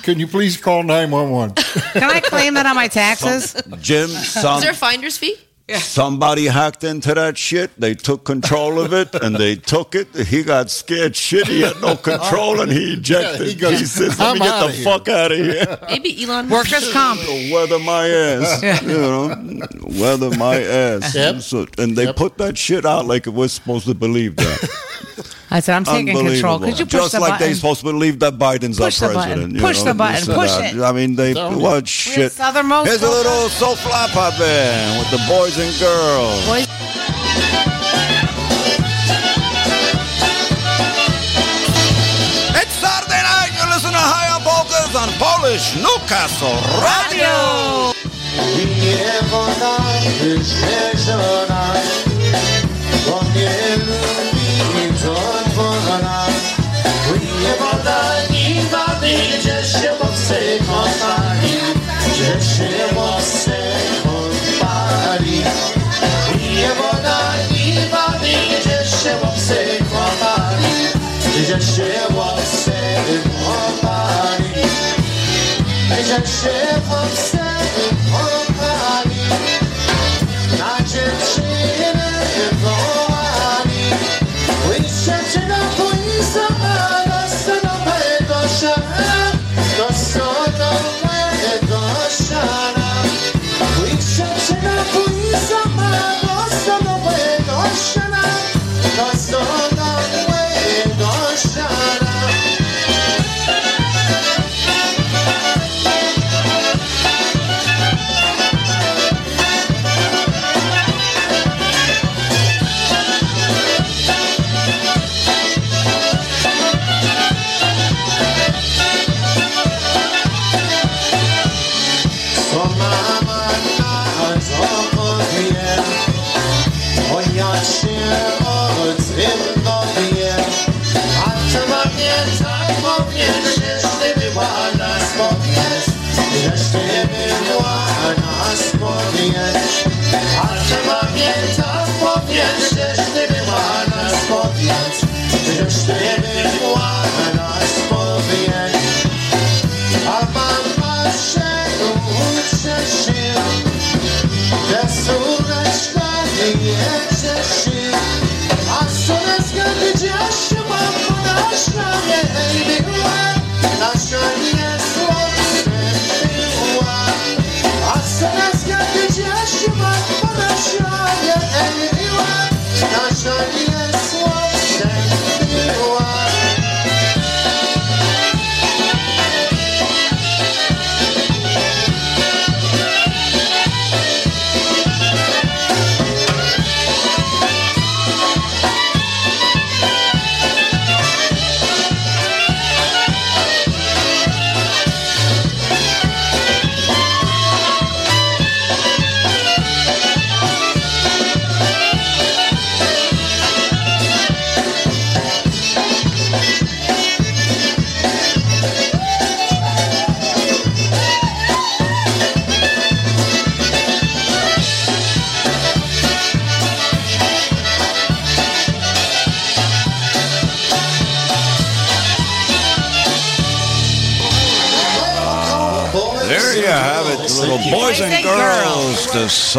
Can 0.02 0.18
you 0.18 0.26
please 0.26 0.56
call 0.56 0.82
nine 0.82 1.10
one 1.10 1.30
one? 1.30 1.52
Can 1.92 2.04
I 2.10 2.20
claim 2.20 2.54
that 2.54 2.64
on 2.64 2.74
my 2.74 2.88
taxes? 2.88 3.54
Jim, 3.82 4.08
Is 4.08 4.32
there 4.62 4.70
a 4.70 4.74
finder's 4.74 5.18
fee? 5.18 5.36
somebody 5.78 6.46
hacked 6.46 6.84
into 6.84 7.12
that 7.14 7.36
shit. 7.38 7.70
They 7.78 7.94
took 7.94 8.24
control 8.24 8.78
of 8.80 8.92
it 8.94 9.14
and 9.14 9.36
they 9.36 9.56
took 9.56 9.94
it. 9.94 10.08
He 10.14 10.42
got 10.42 10.70
scared 10.70 11.14
shit. 11.16 11.46
He 11.48 11.60
had 11.62 11.78
no 11.82 11.96
control 11.96 12.60
and 12.62 12.70
he 12.72 12.94
ejected. 12.94 13.40
Yeah, 13.40 13.44
he 13.46 13.52
he, 13.52 13.58
goes, 13.60 13.90
says, 13.90 14.18
"Let 14.18 14.28
"I'm 14.28 14.34
me 14.34 14.40
get 14.40 14.54
outta 14.54 14.66
the 14.68 14.72
here." 14.72 14.84
fuck 14.84 15.08
out 15.08 15.32
of 15.32 15.38
here." 15.38 15.78
Maybe 15.88 16.22
Elon 16.24 16.48
Workers' 16.48 16.90
comp. 16.92 17.20
weather 17.52 17.78
my 17.78 18.08
ass. 18.08 18.62
You 18.82 18.98
know, 18.98 19.36
weather 20.00 20.30
my 20.38 20.56
ass. 20.62 21.14
Yep. 21.14 21.40
So, 21.42 21.66
and 21.78 21.94
they 21.96 22.04
Yep. 22.06 22.16
put 22.16 22.38
that 22.38 22.56
shit 22.56 22.84
out 22.86 23.04
like 23.06 23.26
it 23.26 23.34
was 23.34 23.52
supposed 23.52 23.84
to 23.86 23.94
believe 23.94 24.36
that. 24.36 24.60
I 25.54 25.60
said, 25.60 25.76
I'm 25.76 25.84
taking 25.84 26.16
control. 26.16 26.58
Could 26.58 26.80
you 26.80 26.84
push 26.84 26.90
the 26.90 26.98
button? 26.98 27.04
Just 27.04 27.12
the 27.14 27.20
like 27.20 27.30
button? 27.34 27.46
they're 27.46 27.54
supposed 27.54 27.80
to 27.80 27.86
believe 27.86 28.18
that 28.18 28.34
Biden's 28.34 28.76
Push 28.76 29.00
our 29.02 29.08
the 29.10 29.14
button. 29.14 29.30
president. 29.30 29.54
you 29.54 29.60
Push 29.60 29.78
know, 29.78 29.84
the 29.84 29.94
button. 29.94 30.34
Push 30.34 30.50
that. 30.50 30.74
it. 30.74 30.80
I 30.82 30.90
mean, 30.90 31.14
they 31.14 31.32
Tell 31.34 31.52
me. 31.52 31.62
what 31.62 31.86
shit. 31.86 32.32
Southernmost 32.32 32.88
Here's 32.88 33.02
a 33.04 33.08
little 33.08 33.46
SoFlaPA 33.60 34.36
band 34.36 34.98
with 34.98 35.10
the 35.14 35.22
boys 35.30 35.56
and 35.56 35.70
girls. 35.78 36.46
Boys- 36.50 36.66
It's 42.60 42.74
Saturday 42.78 43.22
night. 43.22 43.50
You 43.58 43.64
listen 43.74 43.90
to 43.92 43.98
High 43.98 44.30
on 44.34 44.42
Polkas 44.42 44.94
on 44.94 45.08
Polish 45.18 45.74
Newcastle 45.76 46.58
Radio. 46.82 47.92
Nie 48.56 49.24
chercher 76.24 77.43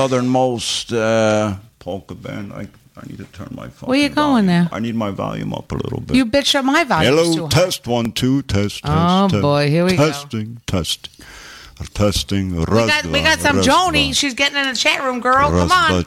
southernmost 0.10 0.93
uh, 0.93 1.56
polka 1.80 2.16
band. 2.16 2.53
I, 2.53 2.68
I 2.97 3.06
need 3.08 3.18
to 3.18 3.26
turn 3.26 3.49
my 3.51 3.68
phone. 3.70 3.89
Where 3.89 3.97
you 3.99 4.10
going 4.10 4.45
there? 4.45 4.70
I 4.72 4.80
need 4.80 4.95
my 4.95 5.12
volume 5.12 5.53
up 5.53 5.72
a 5.72 5.76
little 5.76 5.99
bit. 6.01 6.16
You 6.16 6.26
bitch 6.26 6.56
up 6.56 6.64
my 6.66 6.84
volume. 6.84 7.14
Hello, 7.16 7.47
test 7.49 7.88
one, 7.88 8.12
two, 8.12 8.41
test, 8.43 8.84
test. 8.84 8.93
Oh, 8.95 9.28
test. 9.30 9.41
boy, 9.41 9.70
here 9.70 9.84
we 9.86 9.91
go. 9.97 10.08
testing, 10.08 10.62
Testing, 10.66 11.12
testing. 11.93 12.56
We 12.56 12.66
got 12.66 13.06
we 13.08 13.22
got 13.22 13.39
some 13.39 13.58
Joni. 13.58 14.16
She's 14.16 14.34
getting 14.34 14.58
in 14.58 14.70
the 14.70 14.76
chat 14.76 15.03
room, 15.03 15.20
girl. 15.20 15.49
Come 15.49 15.72
on. 15.72 16.03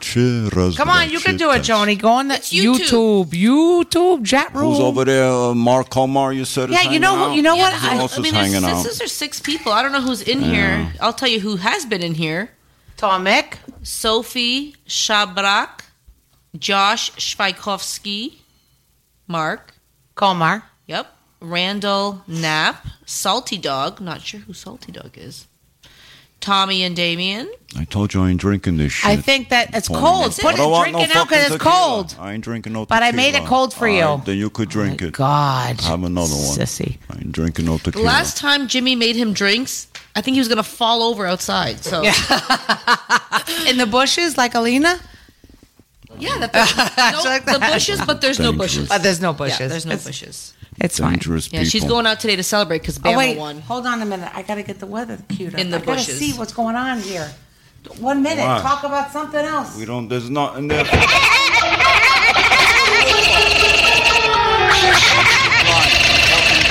Come 0.73 0.89
on, 0.89 1.11
you 1.11 1.19
can 1.19 1.37
do 1.37 1.51
it, 1.51 1.59
Joni. 1.61 1.99
Go 2.01 2.09
on 2.09 2.29
the 2.29 2.35
YouTube. 2.35 3.27
YouTube, 3.27 4.25
chat 4.25 4.51
room. 4.55 4.71
Who's 4.71 4.79
over 4.79 5.05
there? 5.05 5.29
Uh, 5.31 5.53
Mark 5.53 5.89
Komar, 5.89 6.35
you 6.35 6.43
said. 6.45 6.71
is 6.71 6.75
Yeah, 6.75 6.89
you 6.89 6.99
know 6.99 7.09
hanging 7.09 7.21
what- 7.21 7.29
out? 7.29 7.35
you 7.35 7.41
know 7.43 7.55
what? 7.55 7.73
Who 7.73 7.87
I- 7.87 7.97
else 7.99 8.13
I 8.13 8.17
is 8.17 8.23
mean, 8.23 8.33
hanging 8.33 8.51
there's, 8.61 8.63
out? 8.65 8.83
this 8.83 8.99
is 8.99 9.11
six 9.11 9.39
people. 9.39 9.71
I 9.71 9.83
don't 9.83 9.91
know 9.91 10.01
who's 10.01 10.23
in 10.23 10.41
here. 10.41 10.91
I'll 10.99 11.13
tell 11.13 11.29
you 11.29 11.39
who 11.39 11.57
has 11.57 11.85
been 11.85 12.01
in 12.01 12.15
here. 12.15 12.49
Tomek. 12.97 13.58
Sophie 13.83 14.75
Shabrak. 14.87 15.81
Josh 16.57 17.11
Schweikovsky. 17.13 18.37
Mark. 19.27 19.73
Komar. 20.15 20.63
Yep. 20.87 21.07
Randall 21.41 22.23
Knapp. 22.27 22.85
Salty 23.05 23.57
Dog. 23.57 24.01
Not 24.01 24.21
sure 24.21 24.41
who 24.41 24.53
Salty 24.53 24.91
Dog 24.91 25.11
is. 25.15 25.47
Tommy 26.41 26.83
and 26.83 26.95
Damien. 26.95 27.51
I 27.77 27.83
told 27.83 28.13
you 28.13 28.23
I 28.23 28.29
ain't 28.29 28.39
drinking 28.39 28.77
this 28.77 28.93
shit. 28.93 29.09
I 29.09 29.17
think 29.17 29.49
that 29.49 29.75
it's 29.75 29.87
Tony. 29.89 29.99
cold. 29.99 30.35
I 30.39 30.41
Put 30.41 30.53
it, 30.53 30.57
don't 30.57 30.71
want 30.71 30.83
drink 30.85 30.97
no 30.97 31.03
it 31.03 31.15
out 31.15 31.27
because 31.27 31.51
it's 31.53 31.63
cold. 31.63 32.15
I 32.19 32.31
ain't 32.33 32.43
drinking 32.43 32.73
no 32.73 32.85
But 32.85 33.03
I 33.03 33.11
made 33.11 33.35
it 33.35 33.45
cold 33.45 33.73
for 33.73 33.87
you. 33.87 34.03
right, 34.03 34.25
then 34.25 34.37
you 34.37 34.49
could 34.49 34.69
drink 34.69 35.01
oh 35.03 35.07
it. 35.07 35.13
God. 35.13 35.81
Have 35.81 36.03
another 36.03 36.33
one. 36.33 36.57
Sissy. 36.57 36.97
I 37.09 37.17
ain't 37.17 37.33
drinking 37.33 37.65
no 37.65 37.77
The 37.77 37.99
last 37.99 38.37
time 38.37 38.67
Jimmy 38.67 38.95
made 38.95 39.15
him 39.17 39.33
drinks, 39.33 39.87
I 40.15 40.21
think 40.21 40.35
he 40.35 40.39
was 40.39 40.47
going 40.47 40.57
to 40.57 40.63
fall 40.63 41.03
over 41.03 41.25
outside. 41.25 41.83
So, 41.83 42.01
yeah, 42.01 42.13
In 43.67 43.77
the 43.77 43.85
bushes, 43.89 44.37
like 44.37 44.55
Alina? 44.55 44.99
that, 46.19 46.51
no, 47.47 47.53
the 47.53 47.59
bushes, 47.73 48.01
but 48.05 48.19
there's 48.19 48.39
no 48.39 48.51
Dangerous. 48.51 48.71
bushes. 48.75 48.89
But 48.89 49.03
there's 49.03 49.21
no 49.21 49.31
Yeah, 49.31 49.37
bushes. 49.37 49.69
there's 49.69 49.85
no 49.85 49.93
It's- 49.93 50.05
bushes. 50.07 50.53
It's 50.81 50.97
fine. 50.97 51.11
Dangerous 51.13 51.51
Yeah, 51.51 51.63
she's 51.65 51.83
going 51.83 52.05
out 52.07 52.21
today 52.21 52.37
to 52.37 52.43
celebrate 52.43 52.79
because 52.79 52.97
Bama 52.99 53.13
Oh, 53.13 53.17
wait. 53.17 53.37
won. 53.37 53.59
Hold 53.61 53.85
on 53.85 54.01
a 54.01 54.05
minute. 54.05 54.31
I 54.33 54.43
got 54.43 54.55
to 54.55 54.63
get 54.63 54.79
the 54.79 54.85
weather 54.87 55.17
queued 55.27 55.53
up. 55.53 55.59
In 55.59 55.71
the 55.71 55.77
I 55.77 55.79
gotta 55.81 55.91
bushes. 55.97 56.17
see 56.19 56.31
what's 56.33 56.53
going 56.53 56.75
on 56.77 57.01
here. 57.01 57.29
One 57.99 58.23
minute. 58.23 58.43
Why? 58.45 58.61
Talk 58.61 58.83
about 58.85 59.11
something 59.11 59.43
else. 59.43 59.75
We 59.77 59.83
don't. 59.85 60.07
There's 60.07 60.29
nothing 60.29 60.67
there. 60.69 60.85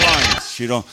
blind. 0.01 0.43
She 0.43 0.66
don't. 0.66 0.86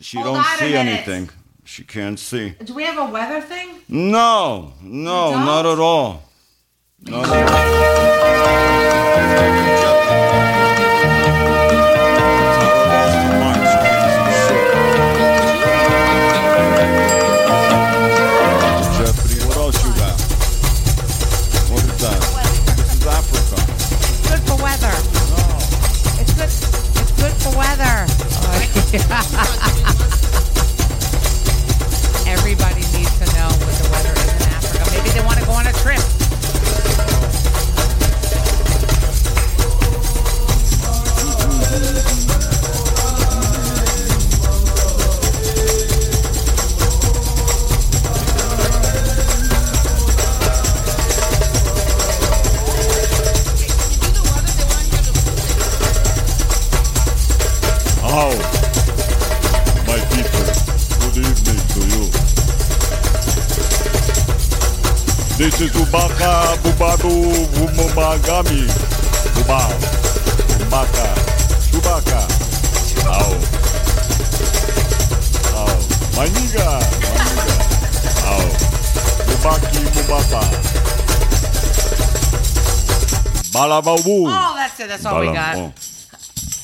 She 0.00 0.16
Hold 0.18 0.36
don't 0.36 0.44
on 0.44 0.54
a 0.54 0.58
see 0.58 0.64
minute. 0.72 0.92
anything. 1.08 1.30
She 1.68 1.84
can't 1.84 2.18
see. 2.18 2.54
Do 2.64 2.72
we 2.72 2.82
have 2.84 2.96
a 2.96 3.12
weather 3.12 3.42
thing? 3.42 3.68
No, 3.88 4.72
no, 4.80 5.32
not 5.32 5.66
at 5.66 5.78
all. 5.78 6.22
Not 7.02 7.28
at 7.28 7.50
all. 7.50 8.48
Oh, 84.06 84.54
that's 84.56 84.80
it. 84.80 84.88
That's 84.88 85.04
all 85.06 85.20
we 85.20 85.26
got. 85.26 85.56
Oh. 85.56 85.72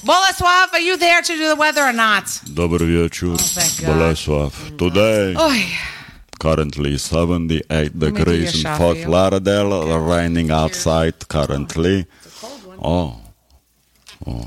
Bolesław, 0.04 0.72
are 0.74 0.80
you 0.80 0.96
there 0.98 1.22
to 1.22 1.32
do 1.36 1.48
the 1.48 1.56
weather 1.56 1.82
or 1.82 1.92
not? 1.92 2.24
Dobry 2.54 2.86
wieczór, 2.86 3.38
thank 3.40 3.80
God. 3.80 3.96
Bolesław. 3.96 4.52
Today, 4.76 5.34
Oy. 5.38 5.64
currently 6.38 6.98
78 6.98 7.98
degrees 7.98 8.64
in 8.64 8.76
Fort. 8.76 9.06
Lauderdale, 9.06 9.98
raining 9.98 10.50
outside 10.50 11.26
currently. 11.28 12.04
Oh, 12.82 13.16
oh, 14.26 14.46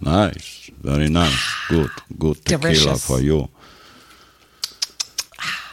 nice, 0.00 0.70
very 0.82 1.08
nice, 1.08 1.40
good, 1.70 1.90
good 2.18 2.44
tequila 2.44 2.74
Delicious. 2.74 3.06
for 3.06 3.20
you. 3.20 3.48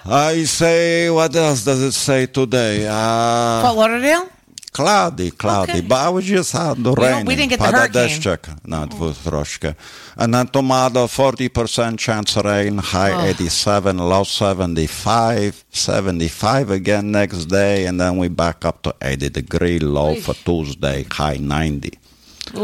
I 0.05 0.45
say, 0.45 1.09
what 1.09 1.35
else 1.35 1.65
does 1.65 1.81
it 1.81 1.91
say 1.93 2.27
today? 2.27 2.87
Uh, 2.87 3.61
Fort 3.63 3.75
Lauderdale? 3.75 4.29
Cloudy, 4.75 5.31
cloudy, 5.31 5.71
Okay. 5.71 5.81
but 5.87 6.13
we 6.13 6.21
just 6.21 6.51
had 6.53 6.83
the 6.83 6.91
We 6.91 7.03
rain. 7.07 7.25
we 7.25 7.35
didn't 7.35 7.49
get 7.49 7.59
the 7.59 7.71
hurricane. 7.71 8.09
Deszczyk, 8.09 8.47
not 8.67 8.93
with 8.99 9.23
troszkę. 9.23 9.73
And 10.17 10.33
then 10.33 10.47
tomorrow, 10.47 11.07
40% 11.07 11.97
chance 11.97 12.35
rain, 12.43 12.77
high 12.79 13.13
Oh. 13.13 13.21
87, 13.29 13.97
low 13.97 14.23
75, 14.25 15.53
75 15.71 16.71
again 16.71 17.11
next 17.11 17.45
day, 17.45 17.85
and 17.87 17.99
then 17.99 18.17
we 18.17 18.27
back 18.29 18.65
up 18.65 18.81
to 18.81 18.93
80 19.01 19.29
degree, 19.29 19.79
low 19.79 20.15
for 20.15 20.35
Tuesday, 20.45 21.05
high 21.11 21.37
90. 21.39 21.89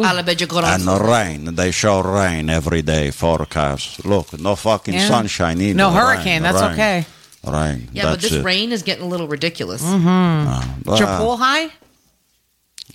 Ale 0.03 0.23
będzie 0.23 0.47
And 0.63 0.87
rain, 1.01 1.55
they 1.55 1.71
show 1.71 2.01
rain 2.03 2.49
every 2.49 2.83
day 2.83 3.11
forecast. 3.11 4.05
Look, 4.05 4.33
no 4.39 4.55
fucking 4.55 4.93
Yeah. 4.95 5.07
sunshine 5.07 5.61
either. 5.61 5.75
No 5.75 5.89
rain, 5.89 5.97
hurricane. 5.97 6.41
That's 6.43 6.61
rain, 6.61 6.71
okay. 6.73 7.05
Rain. 7.43 7.87
Yeah, 7.93 8.11
but 8.11 8.21
this 8.21 8.31
it. 8.31 8.43
rain 8.43 8.71
is 8.71 8.83
getting 8.83 9.03
a 9.03 9.09
little 9.09 9.27
ridiculous. 9.27 9.81
Mm-hmm. 9.81 10.93
Is 10.93 10.99
your 10.99 11.17
pool 11.17 11.37
high? 11.37 11.69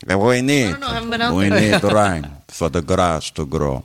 We 0.07 0.41
need. 0.43 0.79
know, 0.81 0.87
I 0.87 0.95
haven't 0.95 1.11
been 1.11 1.23
out 1.23 1.35
we 1.35 1.49
there. 1.49 1.81
need 1.81 1.93
rain 1.93 2.27
for 2.49 2.69
the 2.71 2.81
grass 2.83 3.31
to 3.33 3.45
grow. 3.45 3.83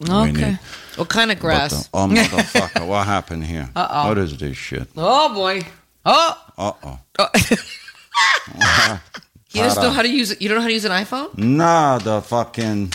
We 0.00 0.32
need- 0.32 0.58
What 0.96 1.08
kind 1.08 1.30
of 1.32 1.38
but, 1.38 1.42
grass? 1.42 1.72
uh, 1.72 2.04
oh, 2.04 2.06
motherfucker, 2.08 2.86
what 2.92 3.06
happened 3.06 3.44
here? 3.44 3.68
Uh-oh. 3.74 4.08
What 4.08 4.18
is 4.18 4.36
this 4.36 4.56
shit? 4.56 4.88
oh 4.96 5.34
boy. 5.34 5.62
Oh. 6.04 6.36
Uh-oh. 6.58 6.98
You 9.54 9.60
just 9.62 9.76
know 9.82 9.90
how 9.90 10.00
to 10.02 10.08
use 10.08 10.30
it. 10.30 10.40
You 10.40 10.48
don't 10.48 10.56
know 10.56 10.62
how 10.62 10.68
to 10.68 10.72
use 10.74 10.86
an 10.86 10.92
iPhone? 10.92 11.36
Nah, 11.36 11.98
the 11.98 12.22
fucking... 12.22 12.90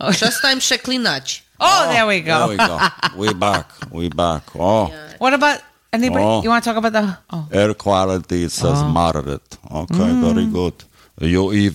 Oh, 0.00 0.10
Just 0.10 0.40
time 0.40 0.58
przeklinać. 0.58 1.42
Oh, 1.60 1.86
there 1.92 2.06
we 2.06 2.20
go. 2.20 2.38
There 2.38 2.48
we 2.48 2.56
go. 2.56 2.78
we 3.16 3.34
back. 3.34 3.66
We 3.92 4.08
back. 4.08 4.42
Oh, 4.56 4.90
What 5.18 5.34
about 5.34 5.60
anybody? 5.92 6.24
Oh. 6.24 6.42
You 6.42 6.48
want 6.48 6.64
to 6.64 6.70
talk 6.70 6.78
about 6.78 6.92
the? 6.94 7.18
Oh, 7.30 7.46
air 7.52 7.74
quality 7.74 8.44
it 8.44 8.52
says 8.52 8.80
Oh. 8.80 8.88
moderate. 8.88 9.58
Okay, 9.70 9.94
Mm. 10.08 10.22
very 10.32 10.46
good. 10.46 10.72
UV, 11.20 11.70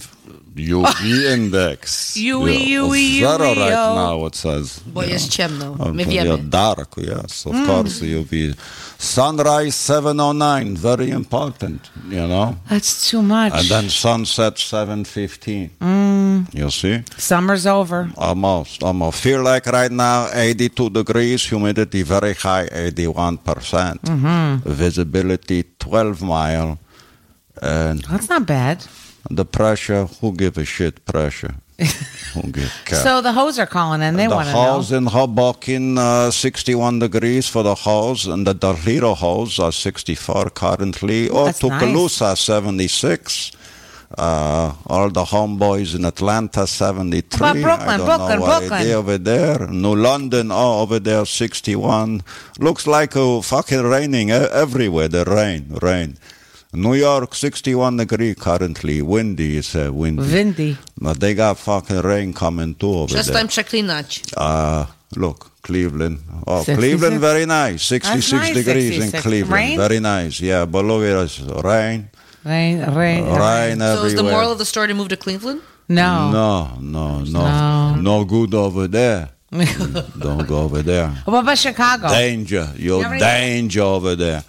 UV 0.55 1.33
index. 1.33 2.15
UE, 2.17 2.49
UE, 2.81 3.19
Zero 3.19 3.37
right 3.37 3.57
UE. 3.57 3.95
now 3.95 4.25
it 4.25 4.35
says. 4.35 4.79
Bo 4.85 5.01
jest 5.03 5.29
ciemno. 5.31 5.75
Okay, 5.79 5.91
My 5.91 6.03
wiemy. 6.05 6.49
dark, 6.49 6.95
yes, 6.97 7.45
of 7.45 7.53
Mm. 7.53 7.65
course, 7.65 8.01
UV. 8.01 8.55
Sunrise 8.97 9.75
709, 9.75 10.75
very 10.77 11.09
important, 11.11 11.89
you 12.09 12.25
know. 12.27 12.55
that's 12.69 13.09
too 13.09 13.21
much. 13.21 13.53
And 13.53 13.67
then 13.69 13.89
sunset 13.89 14.57
715. 14.57 15.69
Mm, 15.81 16.47
You 16.53 16.69
see? 16.71 17.03
summer's 17.17 17.65
over. 17.67 18.09
Almost, 18.17 18.81
almost. 18.83 19.19
Feel 19.19 19.43
like 19.43 19.65
right 19.67 19.91
now 19.91 20.27
82 20.33 20.89
degrees, 20.89 21.43
humidity 21.45 22.03
very 22.03 22.33
high, 22.33 22.67
81%. 22.71 23.37
percent 23.43 24.01
Mhm. 24.03 24.61
Visibility 24.65 25.63
12 25.77 26.21
mile. 26.21 26.77
And 27.61 28.01
That's 28.09 28.29
not 28.29 28.45
bad. 28.45 28.83
The 29.29 29.45
pressure, 29.45 30.05
who 30.21 30.31
give 30.33 30.57
a 30.57 30.65
shit 30.65 31.03
pressure? 31.05 31.55
who 32.33 32.41
give 32.51 32.71
care? 32.85 32.99
So 32.99 33.21
the 33.21 33.33
hoes 33.33 33.59
are 33.59 33.65
calling 33.65 34.01
in. 34.01 34.15
They 34.15 34.27
the 34.27 34.35
want 34.35 34.47
to 34.47 34.53
know. 34.53 34.61
holes 34.73 34.91
in 34.91 35.07
Hoboken, 35.07 35.97
uh, 35.97 36.31
61 36.31 36.99
degrees 36.99 37.47
for 37.47 37.63
the 37.63 37.75
hose, 37.75 38.27
and 38.27 38.45
the 38.47 38.53
Toledo 38.53 39.13
hose 39.13 39.59
are 39.59 39.71
64 39.71 40.51
currently. 40.51 41.29
Oh, 41.29 41.45
That's 41.45 41.61
nice. 41.63 41.71
Tuscaloosa, 41.81 42.35
76. 42.35 43.51
Uh, 44.17 44.73
all 44.87 45.09
the 45.09 45.25
homeboys 45.25 45.95
in 45.95 46.05
Atlanta, 46.05 46.65
73. 46.67 47.37
About 47.37 47.53
Brooklyn? 47.61 47.89
I 47.89 47.97
don't 47.97 48.05
Brooklyn, 48.05 48.39
know 48.39 48.45
Brooklyn. 48.45 48.73
idea 48.73 48.97
over 48.97 49.17
there. 49.17 49.67
New 49.67 49.95
London, 49.95 50.51
oh, 50.51 50.81
over 50.83 50.99
there, 50.99 51.25
61. 51.25 52.21
Looks 52.59 52.87
like 52.87 53.17
uh, 53.17 53.41
fucking 53.41 53.81
raining 53.81 54.29
everywhere. 54.31 55.07
The 55.09 55.25
rain, 55.25 55.77
rain. 55.81 56.17
New 56.75 56.93
York, 56.95 57.33
61 57.35 57.97
degree 57.97 58.35
currently. 58.35 59.01
Windy, 59.01 59.57
it's 59.57 59.75
uh, 59.75 59.89
windy. 59.93 60.21
Windy. 60.23 60.77
But 60.97 61.19
they 61.19 61.33
got 61.33 61.57
fucking 61.57 62.01
rain 62.01 62.33
coming 62.33 62.75
too 62.75 62.93
over 62.93 63.15
Just 63.15 63.29
there. 63.31 63.37
time 63.37 63.47
przeklinać. 63.47 64.21
Uh, 64.37 64.85
look, 65.15 65.51
Cleveland. 65.61 66.19
Oh, 66.47 66.63
66? 66.63 66.77
Cleveland, 66.77 67.19
very 67.19 67.45
nice. 67.45 67.81
66 67.83 68.31
nice, 68.31 68.53
degrees 68.53 68.97
in 69.13 69.21
Cleveland. 69.21 69.53
Rain? 69.53 69.77
Very 69.77 69.99
nice. 69.99 70.39
Yeah, 70.41 70.65
but 70.65 70.85
look 70.85 71.03
at 71.03 71.15
us. 71.15 71.39
Rain. 71.63 72.09
Rain, 72.43 72.79
rain, 72.93 73.23
Rain 73.25 73.79
So 73.79 74.03
is 74.05 74.13
the 74.13 74.21
moral 74.23 74.51
of 74.51 74.59
the 74.59 74.65
story 74.65 74.87
to 74.87 74.93
move 74.93 75.07
to 75.09 75.17
Cleveland? 75.17 75.61
No. 75.89 76.31
No, 76.31 76.77
no, 76.79 77.19
no. 77.21 77.41
No. 77.41 77.95
No 77.95 78.23
good 78.25 78.53
over 78.53 78.87
there. 78.87 79.29
Don't 80.19 80.47
go 80.47 80.59
over 80.63 80.81
there. 80.83 81.09
What 81.25 81.39
about 81.43 81.57
Chicago? 81.57 82.07
Danger. 82.09 82.69
You're 82.75 82.97
You 82.97 83.03
have 83.03 83.11
any- 83.13 83.19
danger 83.21 83.81
over 83.81 84.15
there. 84.15 84.43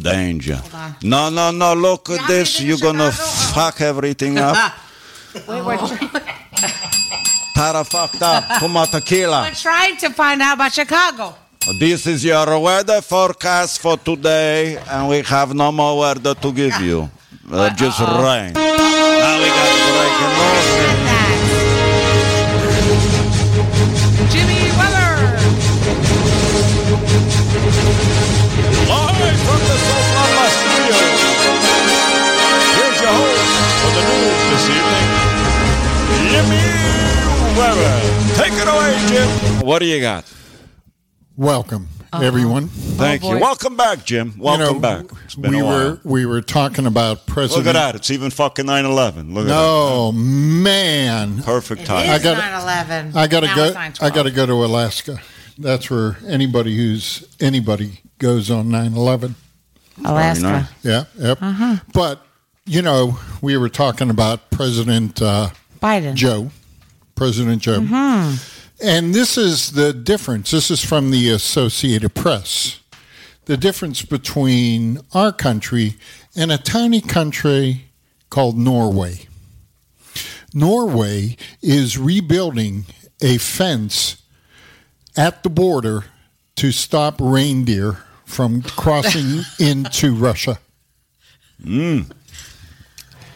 Danger. 0.00 0.60
No, 1.02 1.30
no, 1.30 1.50
no. 1.50 1.74
Look 1.74 2.10
at 2.10 2.26
this. 2.28 2.60
You're 2.60 2.78
going 2.78 2.98
to 2.98 3.10
fuck 3.10 3.80
everything 3.80 4.38
up. 4.38 4.56
Wait, 5.34 5.64
we're, 5.64 5.76
Tara 7.54 7.84
fucked 7.84 8.22
up. 8.22 8.44
Come 8.60 8.76
on, 8.76 8.86
tequila. 8.86 9.50
trying 9.54 9.96
to 9.98 10.10
find 10.10 10.42
out 10.42 10.54
about 10.54 10.72
Chicago. 10.72 11.34
This 11.80 12.06
is 12.06 12.24
your 12.24 12.58
weather 12.60 13.00
forecast 13.00 13.80
for 13.80 13.96
today, 13.96 14.76
and 14.88 15.08
we 15.08 15.22
have 15.22 15.52
no 15.54 15.72
more 15.72 15.98
weather 15.98 16.34
to 16.34 16.52
give 16.52 16.78
you. 16.80 17.10
Uh, 17.50 17.70
just 17.74 17.98
rain. 18.00 18.52
Now 18.52 19.38
we 19.40 19.48
got 19.48 19.72
breaking 19.96 21.06
news. 21.10 21.15
Jimmy 36.46 37.58
Weber. 37.58 38.00
Take 38.36 38.52
it 38.52 38.68
away, 38.68 38.96
Jim. 39.08 39.66
What 39.66 39.80
do 39.80 39.86
you 39.86 40.00
got? 40.00 40.24
Welcome, 41.36 41.88
Uh-huh. 42.12 42.24
everyone. 42.24 42.68
Thank 42.68 43.22
you. 43.24 43.38
Welcome 43.38 43.76
back, 43.76 44.04
Jim. 44.04 44.34
Welcome 44.38 44.80
back. 44.80 45.06
It's 45.24 45.34
been 45.34 45.50
we 45.50 45.58
a 45.60 45.64
while. 45.64 45.74
were 45.90 46.00
we 46.04 46.24
were 46.26 46.40
talking 46.40 46.86
about 46.86 47.26
President. 47.26 47.66
Look 47.66 47.74
at 47.74 47.78
that. 47.78 47.94
It's 47.96 48.10
even 48.10 48.30
fucking 48.30 48.64
9-11. 48.66 49.34
Look 49.34 49.44
at 49.46 49.48
No 49.48 50.12
man, 50.12 51.36
that. 51.36 51.44
Perfect 51.44 51.84
time. 51.84 52.08
I 52.08 52.18
got 52.18 52.38
9/11. 52.38 53.16
I 53.16 53.26
got 53.26 53.40
to 53.40 53.46
Now 53.46 53.54
go. 53.56 53.74
I 54.00 54.10
got 54.10 54.22
to 54.22 54.30
go 54.30 54.46
to 54.46 54.64
Alaska. 54.64 55.20
That's 55.58 55.90
where 55.90 56.16
anybody 56.26 56.76
who's 56.76 57.24
anybody 57.40 58.00
goes 58.18 58.50
on 58.50 58.68
9/11. 58.68 59.34
Alaska. 60.04 60.68
Yeah. 60.82 61.04
Yep. 61.18 61.38
Uh-huh. 61.42 61.76
But 61.92 62.22
you 62.66 62.82
know, 62.82 63.18
we 63.42 63.56
were 63.56 63.68
talking 63.68 64.10
about 64.10 64.50
President 64.50 65.20
uh, 65.22 65.50
Biden. 65.80 66.14
Joe, 66.14 66.50
President 67.14 67.62
Joe, 67.62 67.80
Hmm. 67.80 68.34
and 68.82 69.14
this 69.14 69.36
is 69.38 69.72
the 69.72 69.92
difference. 69.92 70.50
This 70.50 70.70
is 70.70 70.84
from 70.84 71.10
the 71.10 71.30
Associated 71.30 72.14
Press. 72.14 72.80
The 73.46 73.56
difference 73.56 74.02
between 74.02 75.00
our 75.12 75.32
country 75.32 75.96
and 76.34 76.50
a 76.50 76.58
tiny 76.58 77.00
country 77.00 77.86
called 78.28 78.58
Norway. 78.58 79.26
Norway 80.52 81.36
is 81.62 81.98
rebuilding 81.98 82.86
a 83.20 83.38
fence 83.38 84.16
at 85.16 85.42
the 85.42 85.48
border 85.50 86.04
to 86.56 86.72
stop 86.72 87.20
reindeer 87.20 87.98
from 88.24 88.62
crossing 88.62 89.44
into 89.58 90.14
Russia. 90.14 90.58
Mm. 91.64 92.10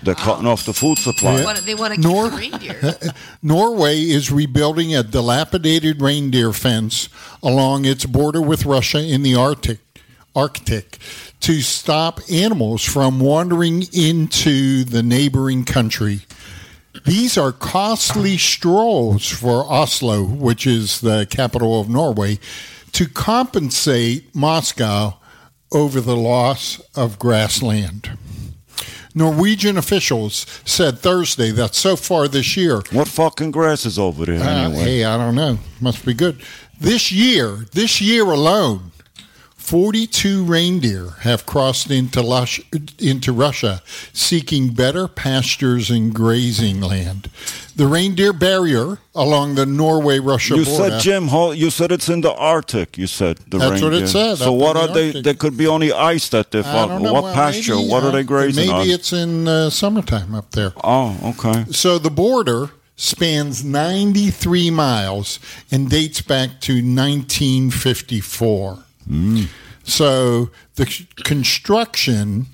They're 0.03 0.15
ah. 0.19 0.25
cutting 0.25 0.47
off 0.47 0.65
the 0.65 0.73
food 0.73 0.99
supply. 0.99 1.37
They 1.37 1.45
wanna- 1.45 1.61
They 1.61 1.75
want 1.75 1.95
to 1.95 2.01
keep 2.01 2.11
Nor- 2.11 2.31
the 2.31 2.37
reindeer. 2.37 2.99
Norway 3.43 4.01
is 4.01 4.31
rebuilding 4.31 4.95
a 4.95 5.03
dilapidated 5.03 6.01
reindeer 6.01 6.53
fence 6.53 7.09
along 7.43 7.85
its 7.85 8.07
border 8.07 8.41
with 8.41 8.65
Russia 8.65 8.99
in 9.03 9.23
the 9.23 9.35
Arctic, 9.35 9.79
Arctic 10.35 10.99
to 11.41 11.61
stop 11.61 12.21
animals 12.31 12.85
from 12.85 13.19
wandering 13.21 13.85
into 13.93 14.85
the 14.85 15.03
neighboring 15.03 15.65
country. 15.65 16.21
These 17.07 17.39
are 17.39 17.53
costly 17.53 18.37
strolls 18.37 19.27
for 19.29 19.65
Oslo, 19.71 20.23
which 20.23 20.67
is 20.67 21.01
the 21.01 21.27
capital 21.31 21.81
of 21.81 21.89
Norway, 21.89 22.39
to 22.93 23.07
compensate 23.09 24.35
Moscow 24.35 25.15
over 25.73 26.01
the 26.01 26.17
loss 26.17 26.81
of 26.97 27.19
grassland. 27.19 28.19
Norwegian 29.15 29.77
officials 29.77 30.47
said 30.65 30.99
Thursday 31.01 31.51
that 31.53 31.75
so 31.75 31.97
far 31.97 32.29
this 32.29 32.57
year. 32.57 32.83
What 32.93 33.09
fucking 33.09 33.51
grass 33.51 33.85
is 33.87 33.99
over 33.99 34.25
there 34.27 34.41
Uh, 34.43 34.49
anyway? 34.67 34.83
hey, 34.83 35.05
I 35.05 35.17
don't 35.17 35.35
know. 35.35 35.59
Must 35.81 36.05
be 36.05 36.15
good. 36.15 36.41
This 36.79 37.11
year, 37.13 37.67
this 37.73 38.01
year 38.01 38.25
alone, 38.25 38.93
42 39.71 40.43
reindeer 40.43 41.11
have 41.21 41.47
crossed 41.47 41.93
into, 41.93 42.21
Lush, 42.23 42.61
into 42.99 43.33
Russia 43.33 43.83
seeking 44.13 44.71
better 44.75 45.07
pastures 45.07 45.91
and 45.91 46.13
grazing 46.13 46.81
land. 46.81 47.31
The 47.77 47.87
reindeer 47.87 48.33
barrier 48.33 48.99
along 49.15 49.55
the 49.55 49.67
Norway 49.67 50.19
Russia 50.19 50.57
You 50.57 50.65
border. 50.65 50.99
said 50.99 51.01
Jim 51.03 51.29
You 51.57 51.71
said 51.71 51.93
it's 51.93 52.09
in 52.09 52.23
the 52.23 52.35
Arctic. 52.35 52.99
You 52.99 53.07
said 53.07 53.37
the 53.49 53.59
That's 53.59 53.81
what 53.81 53.93
it 53.93 54.03
reindeer. 54.03 54.07
said, 54.09 54.39
So 54.39 54.53
what 54.53 54.77
are 54.77 54.89
the 54.89 54.93
they? 54.93 55.07
Arctic. 55.07 55.23
There 55.25 55.35
could 55.35 55.57
be 55.57 55.69
only 55.69 55.93
ice 55.93 56.29
that 56.31 56.51
they 56.51 56.59
I 56.59 56.63
fuck. 56.63 57.01
What 57.01 57.23
Well, 57.23 57.33
pasture? 57.33 57.77
maybe, 57.77 57.89
what 57.91 58.03
are 58.03 58.09
uh, 58.09 58.11
they 58.11 58.25
grazing 58.25 58.67
Maybe 58.67 58.91
on? 58.91 58.95
it's 58.97 59.13
in 59.13 59.47
uh, 59.47 59.71
summertime 59.71 60.35
up 60.35 60.51
there. 60.51 60.73
Oh, 60.83 61.17
okay. 61.39 61.67
So 61.71 62.01
the 62.01 62.11
border 62.11 62.71
spans 62.97 63.63
93 63.65 64.71
miles 64.71 65.39
and 65.71 65.89
dates 65.89 66.23
back 66.23 66.61
to 66.63 66.73
1954. 66.83 68.79
So 69.85 70.51
the 70.77 71.07
construction 71.25 72.47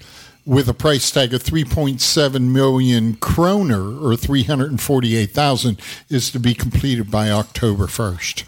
with 0.47 0.69
a 0.69 0.75
price 0.75 1.11
tag 1.11 1.35
of 1.35 1.43
3.7 1.43 2.41
million 2.41 3.17
kroner 3.17 3.99
or 3.99 4.17
348,000 4.17 5.81
is 6.09 6.31
to 6.31 6.39
be 6.39 6.55
completed 6.55 7.11
by 7.11 7.31
October 7.31 7.87
1st. 7.87 8.45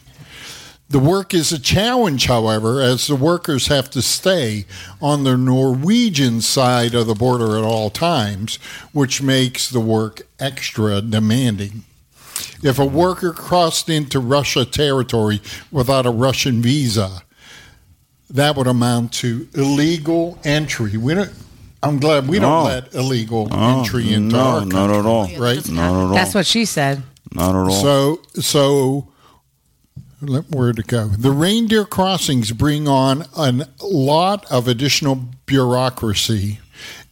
The 0.91 0.99
work 0.99 1.35
is 1.35 1.53
a 1.53 1.59
challenge, 1.59 2.27
however, 2.27 2.81
as 2.81 3.09
the 3.09 3.17
workers 3.17 3.67
have 3.67 3.91
to 3.91 4.01
stay 4.01 4.65
on 5.03 5.25
the 5.25 5.37
Norwegian 5.37 6.41
side 6.41 6.95
of 6.95 7.07
the 7.07 7.15
border 7.15 7.59
at 7.59 7.65
all 7.65 7.91
times, 7.91 8.57
which 8.93 9.21
makes 9.21 9.69
the 9.69 9.81
work 9.81 10.23
extra 10.39 11.03
demanding. 11.03 11.85
if 12.63 12.79
a 12.79 12.87
worker 12.87 13.33
crossed 13.33 13.89
into 13.89 14.19
Russia 14.19 14.65
territory 14.65 15.43
without 15.71 16.07
a 16.07 16.11
Russian 16.11 16.63
visa, 16.63 17.23
that 18.31 18.57
would 18.57 18.67
amount 18.67 19.13
to 19.15 19.49
illegal 19.55 20.39
entry. 20.45 20.97
We 20.97 21.15
don't. 21.15 21.33
I'm 21.83 21.99
glad 22.01 22.27
we 22.29 22.39
don't 22.41 22.65
let 22.65 22.93
illegal 22.95 23.47
No, 23.49 23.79
entry 23.81 24.13
into 24.13 24.35
no, 24.37 24.43
our 24.43 24.65
not 24.67 24.91
at 24.91 25.07
all. 25.07 25.29
right? 25.39 25.67
Not 25.69 25.91
at 25.91 26.09
all. 26.09 26.15
That's 26.15 26.35
what 26.35 26.45
she 26.47 26.65
said. 26.65 27.03
Not 27.33 27.51
at 27.51 27.55
all. 27.55 27.71
So, 27.71 28.21
so 28.35 29.09
where 30.51 30.73
to 30.73 30.83
go? 30.83 31.07
The 31.09 31.31
reindeer 31.31 31.85
crossings 31.85 32.51
bring 32.51 32.89
on 32.89 33.25
a 33.37 33.65
lot 33.81 34.45
of 34.51 34.67
additional 34.67 35.23
bureaucracy, 35.47 36.59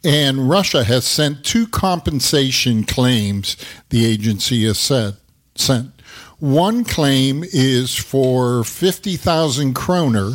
and 0.02 0.48
Russia 0.50 0.82
has 0.82 1.04
sent 1.06 1.44
two 1.44 1.68
compensation 1.68 2.82
claims. 2.82 3.56
The 3.90 4.04
agency 4.04 4.64
has 4.66 4.78
said 4.78 5.16
sent. 5.54 5.92
One 6.40 6.84
claim 6.84 7.44
is 7.44 7.94
for 7.94 8.64
fifty 8.64 9.16
thousand 9.16 9.74
kroner, 9.74 10.32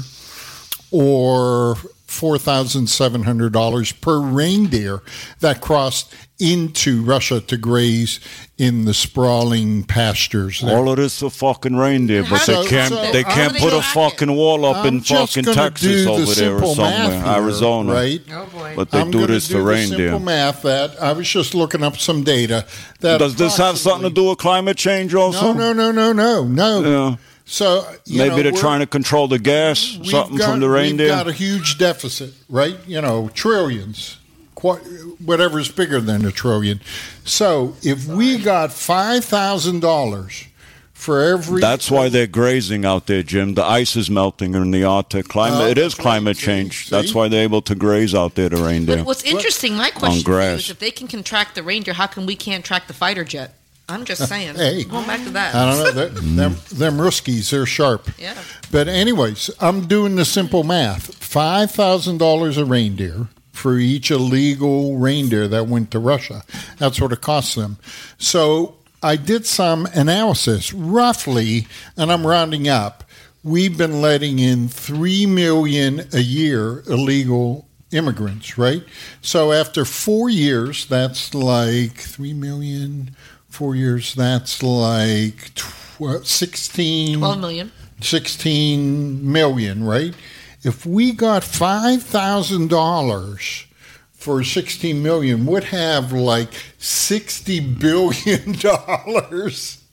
or 0.91 1.76
four 2.07 2.38
thousand 2.38 2.88
seven 2.88 3.23
hundred 3.23 3.53
dollars 3.53 3.93
per 3.93 4.19
reindeer 4.19 5.01
that 5.39 5.61
crossed 5.61 6.13
into 6.39 7.01
Russia 7.03 7.39
to 7.39 7.55
graze 7.55 8.19
in 8.57 8.84
the 8.85 8.93
sprawling 8.93 9.84
pastures. 9.84 10.59
there. 10.59 10.76
All 10.76 10.89
of 10.89 10.97
this 10.97 11.19
for 11.19 11.30
fucking 11.30 11.76
reindeer, 11.77 12.26
but 12.30 12.39
So- 12.41 12.63
they 12.63 12.69
can't. 12.69 12.93
so 12.93 13.11
they 13.13 13.22
how 13.23 13.34
can't 13.34 13.57
put 13.57 13.72
a 13.73 13.81
fucking 13.81 14.35
wall 14.35 14.65
up 14.65 14.77
I'm 14.77 14.88
in 14.88 15.01
fucking 15.01 15.45
Texas 15.45 15.88
do 15.88 16.03
the 16.03 16.11
over 16.11 16.34
there 16.34 16.55
or 16.55 16.76
somewhere, 16.76 16.89
math 16.89 17.23
here, 17.26 17.34
Arizona, 17.43 17.93
right? 17.93 18.22
Oh, 18.34 18.73
but 18.76 18.91
they 18.91 18.99
I'm 18.99 19.11
do 19.11 19.26
this 19.27 19.47
do 19.47 19.53
to 19.53 19.59
the 19.59 19.65
reindeer. 19.65 19.97
Simple 20.09 20.19
math 20.19 20.63
that 20.63 21.01
I 21.01 21.13
was 21.13 21.30
just 21.30 21.53
looking 21.55 21.84
up 21.84 21.97
some 21.97 22.23
data. 22.23 22.65
That 22.99 23.19
Does 23.19 23.35
this 23.35 23.55
have 23.57 23.77
something 23.77 24.09
to 24.09 24.13
do 24.13 24.30
with 24.30 24.39
climate 24.39 24.77
change 24.77 25.13
also? 25.15 25.53
No, 25.53 25.73
no, 25.73 25.91
no, 25.91 26.11
no, 26.11 26.43
no, 26.43 26.81
no. 26.81 27.09
Yeah. 27.09 27.15
So 27.52 27.86
you 28.06 28.19
Maybe 28.19 28.30
know, 28.38 28.44
they're 28.44 28.52
trying 28.53 28.80
to 28.80 28.86
control 28.88 29.28
the 29.28 29.38
gas, 29.38 29.98
we've 29.98 30.10
something 30.10 30.38
got- 30.38 30.52
from 30.52 30.61
the 30.61 30.69
reindeer. 30.69 31.07
We've 31.07 31.15
reindeer. 31.15 31.26
got 31.26 31.28
a 31.28 31.34
huge 31.34 31.78
deficit, 31.78 32.34
right? 32.48 32.78
You 32.88 33.02
know, 33.02 33.30
trillions, 33.34 34.15
qu- 34.56 35.18
whatever's 35.26 35.69
bigger 35.69 35.99
than 35.99 36.26
a 36.26 36.32
trillion. 36.32 36.80
So 37.26 37.76
if 37.84 38.07
we 38.07 38.38
got 38.38 38.72
five 38.72 39.26
thousand 39.26 39.82
dollars 39.82 40.45
for 40.94 41.22
every, 41.22 41.60
That's 41.60 41.91
why 41.91 42.07
they're 42.07 42.26
grazing 42.26 42.86
out 42.86 43.07
there, 43.07 43.22
Jim. 43.22 43.56
The 43.56 43.65
ice 43.65 43.98
is 43.98 44.10
melting 44.10 44.56
in 44.56 44.72
the 44.72 44.86
Arctic. 44.86 45.28
Climate. 45.28 45.60
Oh, 45.61 45.68
it 45.68 45.78
is 45.78 45.94
climate 45.94 46.38
change. 46.38 46.86
See? 46.86 46.95
That's 46.95 47.14
why 47.14 47.28
they're 47.28 47.44
able 47.44 47.61
to 47.64 47.76
graze 47.76 48.15
out 48.15 48.36
there, 48.36 48.48
the 48.48 48.64
reindeer. 48.64 48.98
But 48.98 49.06
what's 49.07 49.23
interesting, 49.23 49.76
my 49.76 49.90
question 49.90 50.23
for 50.23 50.32
you 50.32 50.38
grass. 50.38 50.60
is 50.61 50.69
if 50.69 50.80
they 50.80 50.91
can 50.91 51.10
contract 51.10 51.56
the 51.56 51.64
reindeer, 51.64 51.95
how 51.95 52.07
come 52.07 52.26
we 52.26 52.38
can't 52.38 52.64
track 52.64 52.88
the 52.88 52.94
fighter 52.94 53.26
jet? 53.26 53.56
I'm 53.91 54.05
just 54.05 54.27
saying. 54.27 54.55
Hey. 54.55 54.84
Going 54.85 55.05
back 55.05 55.23
to 55.23 55.30
that. 55.31 55.53
I 55.53 55.65
don't 55.76 55.84
know. 55.84 55.91
Them, 56.07 56.15
Mm. 56.15 56.35
them, 56.35 56.55
them 56.72 56.97
Ruskies, 56.97 57.49
they're 57.51 57.65
sharp. 57.65 58.09
Yeah. 58.18 58.38
But 58.72 58.88
anyways, 58.88 59.49
I'm 59.59 59.88
doing 59.88 60.15
the 60.15 60.26
simple 60.26 60.63
math. 60.63 61.13
Five 61.15 61.72
thousand 61.72 62.18
dollars 62.18 62.57
a 62.57 62.65
reindeer 62.65 63.27
for 63.51 63.77
each 63.77 64.09
illegal 64.11 64.97
reindeer 64.97 65.47
that 65.47 65.68
went 65.68 65.91
to 65.91 65.99
Russia. 65.99 66.43
That's 66.77 66.99
what 67.01 67.11
it 67.11 67.22
costs 67.22 67.55
them. 67.55 67.77
So 68.18 68.76
I 69.03 69.15
did 69.18 69.45
some 69.45 69.88
analysis, 69.93 70.73
roughly, 70.73 71.68
and 71.97 72.11
I'm 72.11 72.26
rounding 72.26 72.68
up. 72.68 73.03
We've 73.43 73.76
been 73.77 74.01
letting 74.01 74.39
in 74.39 74.68
three 74.69 75.26
million 75.26 76.07
a 76.13 76.19
year 76.19 76.84
illegal 76.88 77.68
immigrants, 77.91 78.57
right? 78.57 78.84
So 79.22 79.51
after 79.51 79.84
four 79.84 80.30
years, 80.30 80.85
that's 80.85 81.34
like 81.34 81.93
three 81.95 82.34
million. 82.34 83.15
Four 83.61 83.75
years, 83.75 84.15
that's 84.15 84.63
like 84.63 85.53
tw- 85.53 86.25
16, 86.25 87.19
12 87.19 87.39
million. 87.39 87.71
16 87.99 89.31
million, 89.31 89.83
right? 89.83 90.15
If 90.63 90.83
we 90.88 91.11
got 91.11 91.43
$5,000 91.43 93.65
for 94.13 94.43
16 94.43 95.03
million, 95.03 95.45
would 95.45 95.65
have 95.65 96.11
like 96.11 96.49
60 96.79 97.59
billion 97.75 98.51
dollars 98.53 99.83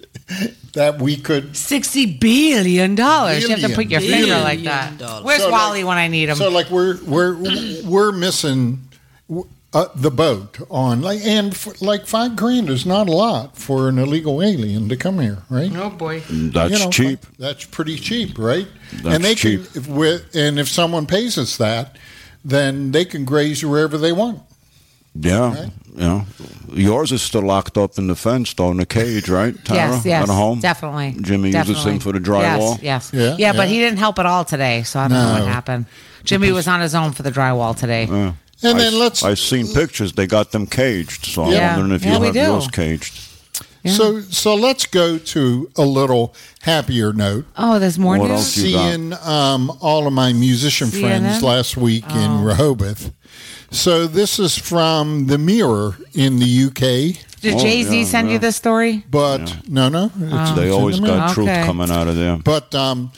that 0.72 0.98
we 1.02 1.18
could 1.18 1.54
Sixty 1.54 2.06
billion 2.06 2.94
dollars. 2.94 3.42
You 3.42 3.50
have 3.50 3.60
to 3.60 3.68
put 3.74 3.90
your 3.90 4.00
Billion. 4.00 4.20
finger 4.20 4.38
like 4.40 4.62
that. 4.62 4.96
dollars. 4.96 5.24
Where's 5.24 5.42
So, 5.42 5.50
Wally 5.50 5.82
like- 5.82 5.88
when 5.88 5.98
I 5.98 6.08
need 6.08 6.30
him? 6.30 6.36
So 6.36 6.48
like 6.48 6.70
we're 6.70 6.96
we're 7.04 7.36
we're 7.84 8.12
missing 8.12 8.78
uh, 9.74 9.86
the 9.94 10.10
boat 10.10 10.58
on 10.70 11.02
like 11.02 11.20
and 11.24 11.52
f 11.52 11.80
like 11.82 12.06
five 12.06 12.34
grand 12.36 12.70
is 12.70 12.86
not 12.86 13.08
a 13.08 13.12
lot 13.12 13.56
for 13.56 13.88
an 13.88 13.98
illegal 13.98 14.42
alien 14.42 14.88
to 14.88 14.96
come 14.96 15.18
here, 15.20 15.42
right? 15.50 15.70
oh 15.76 15.90
boy. 15.90 16.20
That's 16.30 16.72
You 16.72 16.78
know, 16.78 16.90
cheap. 16.90 17.26
That's 17.38 17.64
pretty 17.64 17.96
cheap, 17.96 18.38
right? 18.38 18.66
That's 19.02 19.16
and 19.16 19.24
they 19.24 19.34
cheap. 19.34 19.70
can 19.72 19.82
if 19.82 19.86
we 19.88 20.18
and 20.34 20.58
if 20.58 20.68
someone 20.68 21.06
pays 21.06 21.36
us 21.36 21.56
that, 21.58 21.98
then 22.44 22.92
they 22.92 23.04
can 23.04 23.24
graze 23.24 23.64
wherever 23.64 23.98
they 23.98 24.12
want. 24.12 24.40
Yeah, 25.20 25.52
Right? 25.54 25.72
yeah. 25.96 26.24
Yours 26.72 27.10
is 27.12 27.22
still 27.22 27.42
locked 27.42 27.76
up 27.76 27.98
in 27.98 28.06
the 28.06 28.14
fence, 28.14 28.54
though, 28.54 28.70
in 28.70 28.76
the 28.76 28.86
cage, 28.86 29.28
right, 29.28 29.52
Tara? 29.64 29.90
Yes, 29.90 30.04
yes, 30.06 30.28
At 30.28 30.32
home, 30.32 30.60
definitely. 30.60 31.16
Jimmy 31.22 31.48
uses 31.48 31.66
definitely. 31.66 31.92
him 31.94 31.98
for 31.98 32.12
the 32.12 32.20
drywall. 32.20 32.80
Yes, 32.80 33.10
yes. 33.12 33.12
Yeah, 33.12 33.36
Yeah, 33.38 33.52
but 33.52 33.68
he 33.68 33.78
didn't 33.80 33.98
help 33.98 34.18
at 34.20 34.26
all 34.26 34.44
today, 34.44 34.82
so 34.84 35.00
I 35.00 35.08
don't 35.08 35.18
know 35.18 35.32
what 35.40 35.48
happened. 35.48 35.86
Jimmy 36.24 36.52
was 36.52 36.68
on 36.68 36.80
his 36.80 36.94
own 36.94 37.12
for 37.12 37.22
the 37.24 37.30
drywall 37.32 37.76
today. 37.76 38.04
Yeah. 38.04 38.32
And 38.62 38.76
I, 38.76 38.80
then 38.80 38.98
let's 38.98 39.22
I've 39.22 39.39
seen 39.39 39.66
pictures. 39.72 40.12
They 40.14 40.26
got 40.26 40.51
them 40.52 40.66
caged, 40.66 41.26
so 41.26 41.44
I'm 41.44 41.52
wondering 41.78 41.93
if 41.93 42.05
Yeah, 42.05 42.14
you 42.14 42.20
we 42.20 42.26
have 42.26 42.35
do. 42.35 42.40
yours 42.40 42.68
caged. 42.68 43.14
so 43.86 44.20
so 44.22 44.55
let's 44.56 44.85
go 44.86 45.16
to 45.18 45.70
a 45.76 45.82
little 45.85 46.35
happier 46.62 47.12
note. 47.12 47.47
Oh, 47.56 47.78
there's 47.78 47.98
more 47.98 48.18
What 48.18 48.28
news. 48.30 48.39
else 48.40 48.56
you 48.59 48.72
got? 48.74 48.90
seeing 48.90 49.12
um, 49.24 49.70
all 49.80 50.06
of 50.06 50.12
my 50.12 50.32
musician 50.32 50.89
CNN? 50.89 51.01
friends 51.01 51.43
last 51.43 51.76
week 51.76 52.05
Oh. 52.09 52.18
in 52.20 52.44
Rehoboth. 52.44 53.12
So 53.70 54.06
this 54.06 54.39
is 54.39 54.56
from 54.59 55.26
the 55.26 55.39
Mirror 55.39 55.97
in 56.14 56.39
the 56.39 56.64
UK, 56.66 57.16
Did 57.40 57.55
Oh, 57.55 57.59
Jay 57.60 57.82
Z 57.85 57.97
yeah, 58.01 58.05
send 58.06 58.26
yeah. 58.28 58.32
you 58.35 58.39
this 58.40 58.56
story? 58.56 59.05
but 59.10 59.68
no, 59.68 59.89
no, 59.89 60.06
it's, 60.06 60.51
They 60.52 60.66
it's 60.66 60.74
always 60.74 60.97
the 60.97 61.02
Mirror. 61.02 61.16
got 61.18 61.35
truth 61.35 61.48
Okay. 61.48 61.64
coming 61.64 61.90
out 61.90 62.09
of 62.09 62.16
there. 62.16 62.36
But 62.39 62.74
um, 62.74 63.12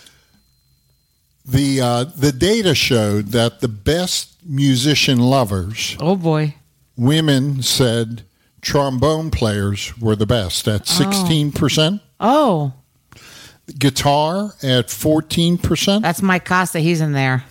the 1.46 1.80
uh, 1.80 2.04
the 2.04 2.32
data 2.32 2.74
showed 2.74 3.28
that 3.28 3.60
the 3.60 3.68
best 3.68 4.28
musician 4.50 5.18
lovers, 5.20 5.96
Oh 6.00 6.16
boy. 6.16 6.56
women 6.96 7.62
said 7.62 8.22
trombone 8.60 9.30
players 9.30 9.96
were 9.98 10.16
the 10.16 10.26
best 10.26 10.66
at 10.68 10.82
oh. 10.82 10.84
sixteen 10.84 11.52
percent, 11.52 12.02
Oh, 12.18 12.72
guitar 13.78 14.52
at 14.62 14.90
fourteen 14.90 15.56
percent. 15.56 16.02
that's 16.02 16.20
Mike 16.22 16.44
Costa. 16.44 16.80
He's 16.80 17.00
in 17.00 17.12
there. 17.12 17.44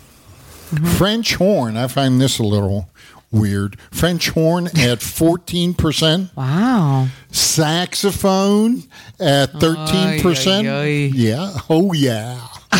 Mm-hmm. 0.71 0.85
French 0.85 1.35
horn, 1.35 1.77
I 1.77 1.87
find 1.87 2.19
this 2.21 2.37
a 2.37 2.43
little 2.43 2.88
weird. 3.31 3.79
French 3.91 4.29
horn 4.29 4.67
at 4.67 4.99
14%. 4.99 6.29
Wow. 6.35 7.07
Saxophone 7.31 8.83
at 9.19 9.51
13%. 9.53 10.47
Ay, 10.47 10.67
ay, 10.67 10.81
ay. 10.81 11.11
Yeah. 11.13 11.57
Oh, 11.69 11.93
yeah. 11.93 12.39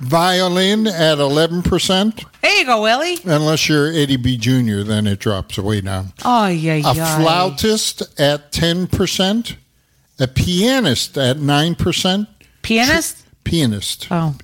Violin 0.00 0.86
at 0.86 1.18
11%. 1.18 2.24
There 2.42 2.58
you 2.58 2.66
go, 2.66 2.82
Willie. 2.82 3.18
Unless 3.24 3.68
you're 3.68 3.88
Eddie 3.92 4.16
B. 4.16 4.36
Jr., 4.36 4.82
then 4.82 5.06
it 5.06 5.18
drops 5.20 5.58
way 5.58 5.80
down. 5.80 6.12
Oh 6.24 6.46
yeah, 6.46 6.74
A 6.84 6.94
flautist 6.94 8.02
at 8.18 8.52
10%. 8.52 9.56
A 10.18 10.28
pianist 10.28 11.16
at 11.16 11.38
9%. 11.38 12.26
Pianist. 12.62 13.24
Pianist. 13.44 14.08
Oh, 14.10 14.36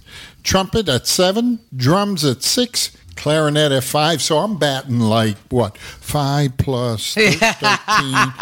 trumpet 0.43 0.89
at 0.89 1.07
seven, 1.07 1.61
drums 1.77 2.25
at 2.25 2.43
six, 2.43 2.97
clarinet 3.21 3.71
at 3.71 3.85
five. 3.85 4.23
So 4.23 4.39
I'm 4.39 4.57
batting 4.59 5.01
like 5.01 5.37
what 5.51 5.77
five 5.77 6.57
plus 6.57 7.15
thirteen. 7.15 8.33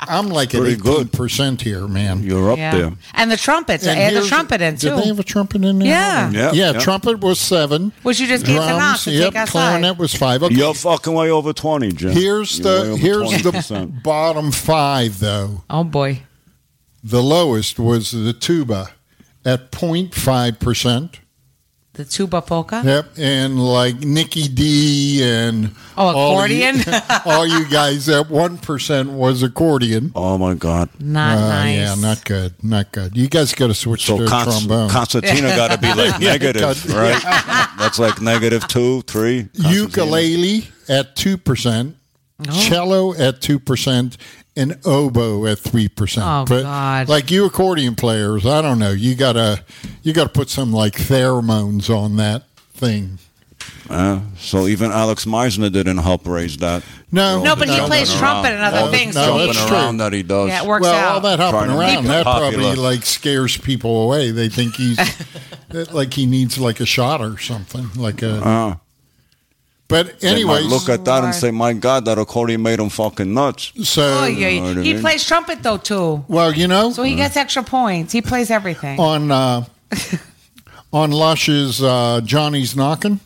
I'm 0.00 0.28
like 0.28 0.54
at 0.54 0.60
Pretty 0.62 0.76
good. 0.76 1.08
eighteen 1.08 1.08
percent 1.08 1.62
here, 1.62 1.86
man. 1.86 2.22
You're 2.22 2.50
up 2.50 2.58
yeah. 2.58 2.74
there. 2.74 2.92
And 3.12 3.30
the 3.30 3.36
trumpets. 3.36 3.86
And 3.86 3.98
I 3.98 4.20
the 4.20 4.26
trumpet 4.26 4.62
in 4.62 4.76
too. 4.76 4.90
Did 4.90 4.98
they 4.98 5.06
have 5.08 5.20
a 5.20 5.24
trumpet 5.24 5.62
in 5.64 5.78
there? 5.78 5.88
Yeah. 5.88 6.30
Yeah, 6.30 6.52
yeah. 6.52 6.72
yeah. 6.72 6.80
Trumpet 6.80 7.20
was 7.20 7.38
seven. 7.38 7.92
Which 8.02 8.18
you 8.18 8.26
just 8.26 8.46
gave 8.46 8.60
to 8.60 8.66
Knox 8.66 9.04
to 9.04 9.10
yep. 9.10 9.34
take. 9.34 9.48
Clarinet 9.48 9.98
was 9.98 10.14
five. 10.14 10.42
Okay. 10.42 10.54
You're 10.54 10.74
fucking 10.74 11.12
way 11.12 11.30
over 11.30 11.52
20, 11.52 11.92
Jim. 11.92 12.12
Here's 12.12 12.58
You're 12.58 12.84
the 12.84 12.96
here's 12.96 13.30
20%. 13.30 13.68
the 13.68 13.86
bottom 14.02 14.52
five 14.52 15.20
though. 15.20 15.64
oh 15.68 15.84
boy. 15.84 16.22
The 17.02 17.22
lowest 17.22 17.78
was 17.78 18.12
the 18.12 18.32
tuba 18.32 18.88
at 19.44 19.74
05 19.74 20.58
percent. 20.58 21.20
The 21.94 22.04
tuba 22.04 22.42
polka. 22.42 22.82
Yep, 22.84 23.06
and 23.18 23.64
like 23.64 24.00
Nikki 24.00 24.48
D 24.48 25.22
and 25.22 25.70
Oh, 25.96 26.06
all 26.08 26.46
you- 26.48 26.64
accordion? 26.68 26.94
all 27.24 27.46
you 27.46 27.68
guys 27.70 28.08
at 28.08 28.28
one 28.28 28.58
percent 28.58 29.10
was 29.10 29.44
accordion. 29.44 30.10
Oh, 30.16 30.36
my 30.36 30.54
God. 30.54 30.88
Not 30.98 31.38
Uh, 31.38 31.48
nice. 31.50 31.76
Yeah, 31.76 31.94
not 31.94 32.24
good, 32.24 32.54
not 32.64 32.90
good. 32.90 33.16
You 33.16 33.28
guys 33.28 33.54
got 33.54 33.68
to 33.68 33.74
switch 33.74 34.06
So 34.06 34.18
to 34.18 34.26
Const- 34.26 34.66
trombone. 34.66 34.90
Concertina 34.90 35.48
got 35.56 35.70
to 35.70 35.78
be 35.78 35.94
like 35.94 36.20
negative, 36.20 36.62
cut- 36.84 36.94
right? 36.94 37.68
That's 37.78 38.00
like 38.00 38.20
negative 38.20 38.66
two, 38.66 39.02
three. 39.02 39.48
Ukulele 39.54 40.66
at 40.88 41.14
two 41.14 41.36
percent, 41.38 41.94
Oh. 42.48 42.50
cello 42.68 43.14
at 43.14 43.40
two 43.40 43.60
percent, 43.60 44.16
an 44.56 44.78
oboe 44.84 45.46
at 45.46 45.58
three 45.58 45.88
percent. 45.88 46.26
Oh, 46.26 46.44
but 46.48 46.62
God. 46.62 47.08
like 47.08 47.30
you 47.30 47.44
accordion 47.44 47.94
players, 47.94 48.46
I 48.46 48.62
don't 48.62 48.78
know. 48.78 48.92
You 48.92 49.14
gotta 49.14 49.64
you 50.02 50.12
gotta 50.12 50.30
put 50.30 50.48
some 50.48 50.72
like 50.72 50.94
pheromones 50.94 51.90
on 51.94 52.16
that 52.16 52.44
thing. 52.72 53.18
Uh, 53.88 54.20
so 54.38 54.66
even 54.66 54.90
Alex 54.90 55.26
Meixner 55.26 55.68
didn't 55.70 55.98
help 55.98 56.26
raise 56.26 56.56
that. 56.58 56.82
No, 57.12 57.42
No, 57.42 57.54
but 57.54 57.68
he 57.68 57.78
plays 57.80 58.12
trumpet 58.14 58.52
and 58.52 58.62
other 58.62 58.78
All 58.78 58.90
things, 58.90 59.14
no, 59.14 59.24
so 59.26 59.38
that's 59.38 59.52
jumping 59.58 59.68
true. 59.68 59.76
around 59.76 59.96
that 59.98 60.12
he 60.12 60.22
does. 60.22 60.48
Yeah, 60.48 60.62
it 60.62 60.66
works 60.66 60.82
well, 60.82 60.94
out. 60.94 61.14
all 61.14 61.20
that 61.20 61.38
hopping 61.38 61.70
Trying 61.70 61.78
around, 61.78 62.04
that 62.06 62.24
popular. 62.24 62.52
probably 62.62 62.76
like 62.82 63.04
scares 63.04 63.56
people 63.58 64.04
away. 64.04 64.30
They 64.30 64.48
think 64.48 64.74
he's 64.74 64.98
like 65.92 66.14
he 66.14 66.24
needs 66.26 66.58
like 66.58 66.80
a 66.80 66.86
shot 66.86 67.20
or 67.20 67.38
something. 67.38 67.88
Like 67.96 68.22
a. 68.22 68.36
Uh, 68.44 68.74
but 69.88 70.22
anyway, 70.24 70.62
look 70.62 70.88
at 70.88 71.04
that 71.04 71.24
and 71.24 71.34
say, 71.34 71.50
"My 71.50 71.72
God, 71.74 72.04
that 72.06 72.18
accordion 72.18 72.62
made 72.62 72.78
him 72.80 72.88
fucking 72.88 73.32
nuts." 73.32 73.72
so 73.88 74.02
Oh, 74.22 74.26
yeah, 74.26 74.48
You 74.48 74.60
know 74.60 74.66
what 74.68 74.78
I 74.78 74.82
he 74.82 74.92
mean? 74.94 75.02
plays 75.02 75.24
trumpet 75.26 75.62
though 75.62 75.76
too, 75.78 76.24
well, 76.28 76.52
you 76.52 76.66
know, 76.68 76.90
so 76.92 77.02
he 77.02 77.14
gets 77.16 77.36
extra 77.36 77.62
points. 77.62 78.12
He 78.12 78.22
plays 78.22 78.50
everything. 78.50 78.98
on 78.98 79.30
uh, 79.30 79.64
on 80.92 81.10
Lush's 81.10 81.82
uh, 81.82 82.20
Johnny's 82.24 82.74
knocking. 82.76 83.20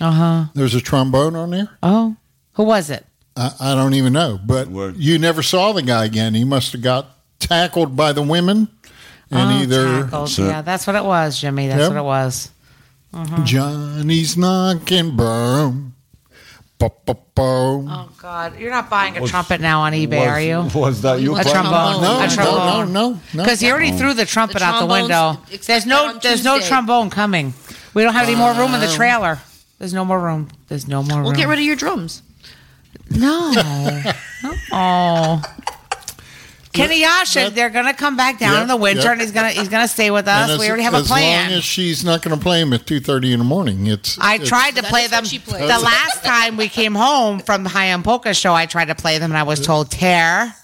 Uh 0.00 0.10
huh. 0.12 0.44
There's 0.54 0.74
a 0.74 0.80
trombone 0.80 1.36
on 1.36 1.50
there. 1.50 1.68
Oh, 1.82 2.16
who 2.54 2.64
was 2.64 2.90
it? 2.90 3.04
I, 3.36 3.52
I 3.60 3.74
don't 3.74 3.94
even 3.94 4.12
know, 4.12 4.38
but 4.44 4.68
Word. 4.68 4.96
you 4.96 5.18
never 5.18 5.42
saw 5.42 5.72
the 5.72 5.82
guy 5.82 6.04
again. 6.04 6.34
He 6.34 6.44
must 6.44 6.72
have 6.72 6.82
got 6.82 7.06
tackled 7.38 7.94
by 7.96 8.12
the 8.12 8.22
women, 8.22 8.68
and 9.30 9.50
oh, 9.52 9.62
either 9.62 9.84
tackled. 10.02 10.28
That's 10.28 10.38
yeah, 10.38 10.62
that's 10.62 10.86
what 10.86 10.96
it 10.96 11.04
was, 11.04 11.38
Jimmy. 11.40 11.68
That's 11.68 11.80
Yep. 11.80 11.90
what 11.90 11.98
it 11.98 12.04
was. 12.04 12.50
Mm-hmm. 13.12 13.44
Johnny's 13.44 14.36
knocking, 14.36 15.16
boom, 15.16 15.94
bo, 16.78 16.94
bo, 17.04 17.18
bo. 17.34 17.84
Oh 17.88 18.08
God, 18.18 18.58
you're 18.58 18.70
not 18.70 18.88
buying 18.88 19.16
a 19.16 19.26
trumpet 19.26 19.60
now 19.60 19.80
on 19.80 19.92
eBay, 19.92 20.26
are 20.28 20.40
you? 20.40 20.68
Was 20.78 21.02
that 21.02 21.20
you? 21.20 21.36
A 21.36 21.42
trombone. 21.42 22.02
No, 22.02 22.20
a 22.20 22.26
no, 22.28 22.34
trombone. 22.34 22.92
no, 22.92 23.10
no, 23.12 23.20
no. 23.34 23.42
Because 23.42 23.58
he 23.58 23.70
already 23.70 23.90
threw 23.92 24.14
the 24.14 24.26
trumpet 24.26 24.58
The 24.58 24.64
out 24.64 24.80
the 24.80 24.86
window. 24.86 25.38
There's 25.66 25.86
no, 25.86 26.18
there's 26.18 26.44
no 26.44 26.60
trombone 26.60 27.10
coming. 27.10 27.52
We 27.94 28.02
don't 28.02 28.14
have 28.14 28.28
any 28.28 28.36
more 28.36 28.54
room 28.54 28.74
in 28.74 28.80
the 28.80 28.92
trailer. 28.94 29.40
There's 29.78 29.94
no 29.94 30.04
more 30.04 30.20
room. 30.20 30.48
There's 30.68 30.86
no 30.86 31.02
more 31.02 31.16
room. 31.16 31.24
We'll 31.24 31.32
get 31.32 31.48
rid 31.48 31.58
of 31.58 31.64
your 31.64 31.76
drums. 31.76 32.22
No. 33.10 33.52
oh. 34.72 35.42
Kenny 36.72 37.00
Yasha, 37.00 37.40
That- 37.40 37.54
they're 37.56 37.70
gonna 37.70 37.92
come 37.94 38.16
back 38.16 38.38
down 38.38 38.52
Yep, 38.52 38.62
in 38.62 38.68
the 38.68 38.76
winter, 38.76 39.02
yep. 39.02 39.12
and 39.12 39.20
he's 39.20 39.32
gonna 39.32 39.48
he's 39.50 39.68
gonna 39.68 39.88
stay 39.88 40.10
with 40.10 40.28
us. 40.28 40.50
And 40.50 40.60
we 40.60 40.68
already 40.68 40.84
have 40.84 40.94
a 40.94 40.98
As 40.98 41.08
plan. 41.08 41.50
long 41.50 41.58
as 41.58 41.64
she's 41.64 42.04
not 42.04 42.22
going 42.22 42.36
to 42.36 42.42
play 42.42 42.60
him 42.60 42.72
at 42.72 42.86
two 42.86 43.00
thirty 43.00 43.32
in 43.32 43.38
the 43.40 43.44
morning, 43.44 43.86
it's. 43.88 44.16
I 44.20 44.34
it's- 44.34 44.48
tried 44.48 44.76
to 44.76 44.82
That 44.82 44.90
play 44.90 45.02
is 45.04 45.10
them 45.10 45.24
what 45.24 45.30
she 45.30 45.38
the 45.38 45.58
last 45.80 46.22
time 46.22 46.56
we 46.56 46.68
came 46.68 46.94
home 46.94 47.40
from 47.40 47.64
the 47.64 47.68
High 47.70 47.92
on 47.92 48.02
Polka 48.04 48.34
show. 48.34 48.54
I 48.54 48.66
tried 48.66 48.86
to 48.86 48.94
play 48.94 49.18
them, 49.18 49.30
and 49.32 49.38
I 49.38 49.42
was 49.42 49.58
told, 49.60 49.90
"Tear, 49.90 50.54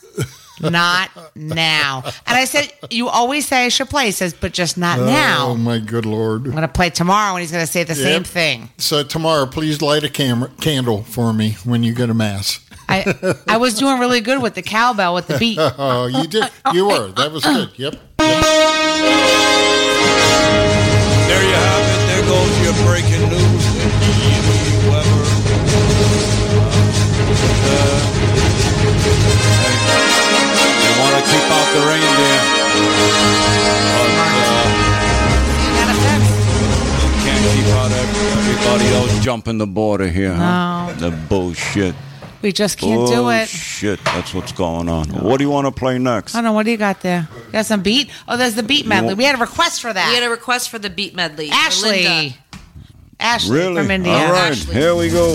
not 0.60 1.10
now." 1.34 2.02
And 2.26 2.36
I 2.38 2.44
said, 2.44 2.70
"You 2.90 3.08
always 3.08 3.46
say 3.48 3.64
I 3.66 3.68
should 3.68 3.90
play." 3.90 4.06
He 4.06 4.12
says, 4.12 4.32
"But 4.32 4.52
just 4.52 4.78
not 4.78 5.00
now. 5.00 5.48
Oh 5.48 5.54
now." 5.54 5.54
my 5.56 5.78
good 5.78 6.06
lord! 6.06 6.46
I'm 6.46 6.52
gonna 6.52 6.68
play 6.68 6.88
tomorrow, 6.90 7.34
and 7.34 7.40
he's 7.40 7.50
gonna 7.50 7.66
say 7.66 7.82
the 7.82 7.94
same 7.96 8.22
Yep. 8.22 8.26
thing. 8.26 8.70
So 8.78 9.02
tomorrow, 9.02 9.46
please 9.46 9.82
light 9.82 10.04
a 10.04 10.08
camera 10.08 10.50
candle 10.60 11.04
for 11.08 11.32
me 11.32 11.56
when 11.64 11.82
you 11.82 11.92
go 11.92 12.06
to 12.06 12.14
mass. 12.14 12.60
I 12.88 13.34
I 13.48 13.56
was 13.56 13.74
doing 13.78 13.98
really 13.98 14.20
good 14.20 14.40
with 14.42 14.54
the 14.54 14.62
cowbell 14.62 15.14
with 15.14 15.26
the 15.26 15.38
beat. 15.38 15.58
Oh, 15.78 16.06
you 16.06 16.26
did. 16.26 16.44
You 16.72 16.86
were. 16.86 17.08
That 17.12 17.32
was 17.32 17.44
good. 17.44 17.70
Yep. 17.76 17.94
There 21.26 21.42
you 21.42 21.54
have 21.54 21.84
it. 21.92 22.00
There 22.08 22.24
goes 22.30 22.54
your 22.64 22.74
breaking 22.86 23.28
news 23.28 23.64
with 24.46 24.86
Weber. 24.88 25.24
Uh, 27.66 28.00
they 30.82 30.92
want 31.00 31.14
to 31.16 31.22
keep 31.26 31.46
out 31.50 31.68
the 31.74 31.82
reindeer, 31.90 32.38
but 33.92 34.10
uh, 34.16 34.64
can't 37.24 37.44
keep 37.52 37.68
out 37.74 37.90
everybody 37.92 38.86
else 38.94 39.12
jumping 39.24 39.58
the 39.58 39.66
border 39.66 40.06
here, 40.08 40.32
huh? 40.34 40.92
No. 40.98 41.10
The 41.10 41.16
bullshit. 41.28 41.94
We 42.46 42.52
just 42.52 42.78
can't 42.78 43.08
do 43.08 43.24
oh, 43.24 43.28
it. 43.30 43.48
Shit, 43.48 43.98
that's 44.04 44.32
what's 44.32 44.52
going 44.52 44.88
on. 44.88 45.08
What 45.08 45.38
do 45.38 45.42
you 45.42 45.50
want 45.50 45.66
to 45.66 45.72
play 45.72 45.98
next? 45.98 46.32
I 46.32 46.38
don't 46.38 46.44
know. 46.44 46.52
What 46.52 46.64
do 46.64 46.70
you 46.70 46.76
got 46.76 47.00
there? 47.00 47.26
You 47.34 47.52
got 47.54 47.66
some 47.66 47.82
beat? 47.82 48.08
Oh, 48.28 48.36
there's 48.36 48.54
the 48.54 48.62
beat 48.62 48.86
medley. 48.86 49.14
We 49.14 49.24
had 49.24 49.34
a 49.34 49.38
request 49.38 49.82
for 49.82 49.92
that. 49.92 50.10
We 50.10 50.14
had 50.14 50.22
a 50.22 50.30
request 50.30 50.70
for 50.70 50.78
the 50.78 50.88
beat 50.88 51.12
medley. 51.12 51.50
Ashley. 51.50 52.04
Linda. 52.04 52.36
Ashley 53.18 53.58
Really? 53.58 53.82
from 53.82 53.90
India. 53.90 54.12
All 54.12 54.30
right, 54.30 54.52
Ashley. 54.52 54.74
here 54.74 54.94
we 54.94 55.10
go. 55.10 55.34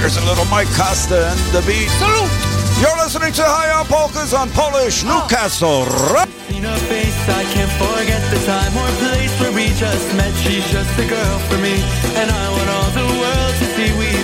Here's 0.00 0.16
a 0.16 0.24
little 0.26 0.44
Mike 0.46 0.66
Costa 0.74 1.30
and 1.30 1.38
the 1.54 1.62
beat. 1.70 1.86
Salute! 2.02 2.54
You're 2.82 2.98
listening 2.98 3.32
to 3.38 3.44
High 3.46 3.70
on 3.70 3.86
Polkas 3.86 4.34
on 4.34 4.50
Polish 4.50 5.06
oh. 5.06 5.22
Newcastle. 5.22 5.86
Ra- 6.10 6.26
Seen 6.50 6.64
her 6.66 6.76
face, 6.90 7.14
I 7.30 7.46
can't 7.54 7.70
forget 7.78 8.18
the 8.34 8.42
time 8.42 8.74
or 8.74 8.90
place 8.98 9.30
where 9.38 9.54
we 9.54 9.70
just 9.78 10.10
met. 10.18 10.34
She's 10.42 10.66
just 10.74 10.90
a 10.98 11.06
girl 11.06 11.38
for 11.46 11.58
me, 11.62 11.78
and 12.18 12.26
I 12.26 12.44
want 12.50 12.68
all 12.74 12.90
the 12.90 13.06
world 13.22 13.54
to 13.62 13.66
see 13.78 13.94
we've 13.94 14.23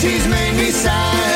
she's 0.00 0.26
made 0.28 0.56
me 0.56 0.70
sad. 0.70 1.29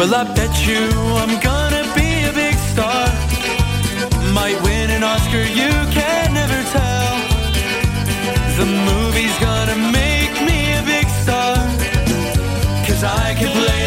Well, 0.00 0.14
I 0.14 0.24
bet 0.34 0.66
you 0.66 0.88
I'm 1.22 1.38
gonna 1.40 1.84
be 1.94 2.24
a 2.24 2.32
big 2.32 2.54
star. 2.72 3.04
Might 4.32 4.58
win 4.62 4.88
an 4.88 5.02
Oscar, 5.02 5.44
you 5.44 5.72
can 5.92 6.32
never 6.32 6.60
tell. 6.72 7.12
The 8.56 8.64
movie's 8.88 9.38
gonna 9.40 9.76
make 9.92 10.34
me 10.48 10.72
a 10.80 10.82
big 10.86 11.06
star. 11.22 11.54
Cause 12.86 13.04
I 13.04 13.34
can 13.38 13.50
play 13.52 13.79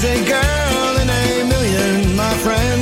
was 0.00 0.04
a 0.04 0.24
girl 0.24 0.96
in 0.98 1.10
a 1.10 1.44
million, 1.48 2.14
my 2.14 2.32
friend. 2.34 2.77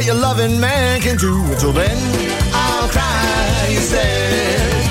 What 0.00 0.06
your 0.06 0.14
loving 0.14 0.58
man 0.58 0.98
can 1.02 1.14
do. 1.18 1.44
Until 1.52 1.72
then, 1.72 1.98
I'll 2.54 2.88
cry 2.88 3.66
instead. 3.68 4.90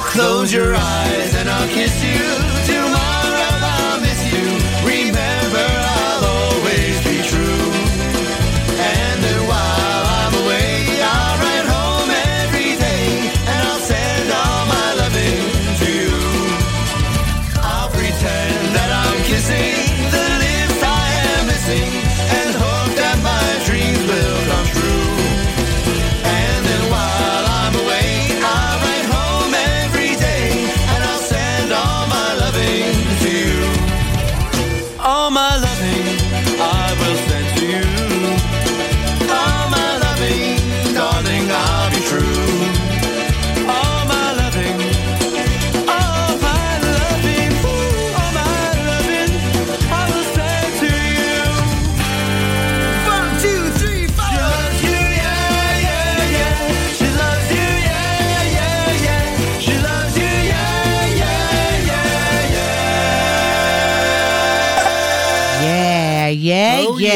Close 0.00 0.50
your 0.50 0.74
eyes 0.74 1.34
and 1.34 1.50
I'll 1.50 1.68
kiss 1.68 2.02
you. 2.02 2.45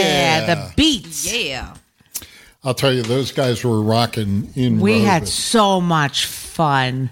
Yeah, 0.01 0.41
yeah, 0.41 0.47
yeah. 0.47 0.55
The 0.55 0.73
beats. 0.77 1.33
Yeah. 1.33 1.75
I'll 2.63 2.75
tell 2.75 2.93
you, 2.93 3.03
those 3.03 3.33
guys 3.33 3.65
were 3.65 3.81
rocking 3.81 4.51
in. 4.55 4.81
We 4.81 5.01
had 5.01 5.27
so 5.27 5.81
much 5.81 6.27
fun. 6.27 7.11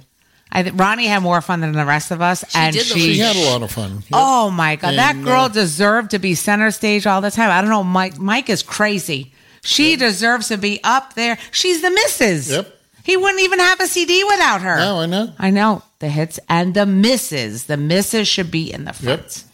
I 0.51 0.63
think 0.63 0.79
Ronnie 0.79 1.07
had 1.07 1.23
more 1.23 1.41
fun 1.41 1.61
than 1.61 1.73
the 1.73 1.85
rest 1.85 2.11
of 2.11 2.21
us, 2.21 2.45
and 2.55 2.75
did 2.75 2.83
the 2.83 2.99
she. 2.99 3.15
She 3.15 3.19
had 3.19 3.37
a 3.37 3.51
lot 3.51 3.63
of 3.63 3.71
fun. 3.71 3.93
Yep. 3.93 4.11
Oh 4.13 4.51
my 4.51 4.77
god, 4.77 4.95
that 4.95 5.23
girl 5.23 5.43
uh, 5.43 5.49
deserved 5.49 6.11
to 6.13 6.19
be 6.19 6.35
center 6.35 6.71
stage 6.71 7.07
all 7.07 7.21
the 7.21 7.31
time. 7.31 7.51
I 7.51 7.61
don't 7.61 7.71
know, 7.71 7.85
Mike. 7.85 8.19
Mike 8.19 8.49
is 8.51 8.63
crazy. 8.63 9.33
She 9.63 9.97
deserves 9.97 10.49
to 10.49 10.57
be 10.57 10.81
up 10.85 11.15
there. 11.15 11.39
She's 11.51 11.83
the 11.83 11.91
missus. 11.91 12.51
Yep. 12.51 12.75
He 13.05 13.17
wouldn't 13.17 13.41
even 13.41 13.59
have 13.59 13.81
a 13.81 13.87
CD 13.87 14.23
without 14.25 14.61
her. 14.61 14.77
No, 14.77 15.01
I 15.01 15.07
know. 15.07 15.33
I 15.39 15.51
know 15.51 15.83
the 15.99 16.09
hits 16.09 16.39
and 16.49 16.75
the 16.75 16.87
misses. 16.87 17.65
The 17.65 17.77
misses 17.77 18.29
should 18.29 18.51
be 18.51 18.73
in 18.73 18.85
the 18.85 18.93
front. 18.93 19.45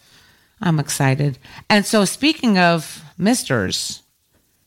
I'm 0.60 0.80
excited. 0.80 1.38
And 1.70 1.84
so, 1.86 2.04
speaking 2.04 2.58
of 2.58 3.03
misters, 3.16 4.02